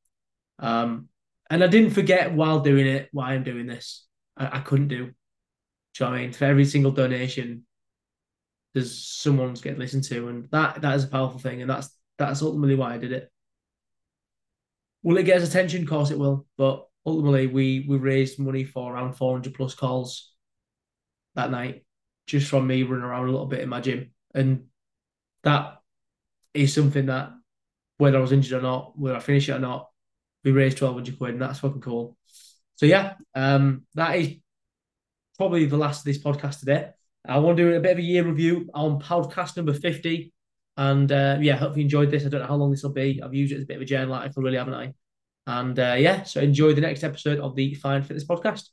Um, 0.58 1.08
and 1.50 1.62
I 1.62 1.66
didn't 1.66 1.90
forget 1.90 2.32
while 2.32 2.60
doing 2.60 2.86
it 2.86 3.08
why 3.12 3.32
I'm 3.32 3.42
doing 3.42 3.66
this. 3.66 4.06
I, 4.36 4.58
I 4.58 4.60
couldn't 4.60 4.88
do. 4.88 5.06
Do 5.06 6.04
you 6.04 6.06
know 6.06 6.12
I 6.12 6.18
mean? 6.20 6.32
For 6.32 6.44
every 6.44 6.64
single 6.64 6.92
donation, 6.92 7.65
there's 8.76 9.02
someone's 9.02 9.62
getting 9.62 9.78
listened 9.78 10.04
to, 10.04 10.28
and 10.28 10.50
that 10.50 10.82
that 10.82 10.94
is 10.96 11.04
a 11.04 11.08
powerful 11.08 11.40
thing, 11.40 11.62
and 11.62 11.70
that's 11.70 11.88
that's 12.18 12.42
ultimately 12.42 12.74
why 12.74 12.92
I 12.92 12.98
did 12.98 13.10
it. 13.10 13.32
Will 15.02 15.16
it 15.16 15.22
get 15.22 15.40
us 15.40 15.48
attention? 15.48 15.82
Of 15.82 15.88
course 15.88 16.10
it 16.10 16.18
will, 16.18 16.46
but 16.58 16.86
ultimately 17.06 17.46
we 17.46 17.86
we 17.88 17.96
raised 17.96 18.38
money 18.38 18.64
for 18.64 18.92
around 18.92 19.14
400 19.14 19.54
plus 19.54 19.74
calls 19.74 20.34
that 21.36 21.50
night 21.50 21.86
just 22.26 22.48
from 22.48 22.66
me 22.66 22.82
running 22.82 23.02
around 23.02 23.28
a 23.28 23.30
little 23.30 23.46
bit 23.46 23.60
in 23.60 23.68
my 23.70 23.80
gym. 23.80 24.10
And 24.34 24.64
that 25.42 25.78
is 26.52 26.74
something 26.74 27.06
that, 27.06 27.30
whether 27.96 28.18
I 28.18 28.20
was 28.20 28.32
injured 28.32 28.58
or 28.58 28.62
not, 28.62 28.98
whether 28.98 29.16
I 29.16 29.20
finish 29.20 29.48
it 29.48 29.52
or 29.52 29.58
not, 29.58 29.88
we 30.44 30.50
raised 30.52 30.82
1200 30.82 31.16
quid, 31.16 31.32
and 31.32 31.40
that's 31.40 31.60
fucking 31.60 31.80
cool. 31.80 32.18
So, 32.74 32.84
yeah, 32.84 33.14
um, 33.34 33.86
that 33.94 34.16
is 34.16 34.36
probably 35.38 35.64
the 35.64 35.78
last 35.78 36.00
of 36.00 36.04
this 36.04 36.22
podcast 36.22 36.60
today. 36.60 36.90
I 37.28 37.38
want 37.38 37.56
to 37.56 37.70
do 37.70 37.76
a 37.76 37.80
bit 37.80 37.92
of 37.92 37.98
a 37.98 38.02
year 38.02 38.24
review 38.24 38.68
on 38.74 39.00
podcast 39.00 39.56
number 39.56 39.72
50. 39.72 40.32
And 40.76 41.10
uh, 41.10 41.38
yeah, 41.40 41.56
hope 41.56 41.76
you 41.76 41.82
enjoyed 41.82 42.10
this. 42.10 42.24
I 42.24 42.28
don't 42.28 42.40
know 42.40 42.46
how 42.46 42.56
long 42.56 42.70
this 42.70 42.82
will 42.82 42.90
be. 42.90 43.20
I've 43.22 43.34
used 43.34 43.52
it 43.52 43.56
as 43.56 43.62
a 43.62 43.66
bit 43.66 43.76
of 43.76 43.82
a 43.82 43.86
journal 43.86 44.14
article, 44.14 44.42
really, 44.42 44.58
haven't 44.58 44.74
I? 44.74 44.92
And 45.46 45.78
uh, 45.78 45.96
yeah, 45.98 46.24
so 46.24 46.40
enjoy 46.40 46.74
the 46.74 46.80
next 46.80 47.04
episode 47.04 47.38
of 47.38 47.54
the 47.54 47.74
Fine 47.74 48.02
Fitness 48.02 48.24
podcast. 48.24 48.68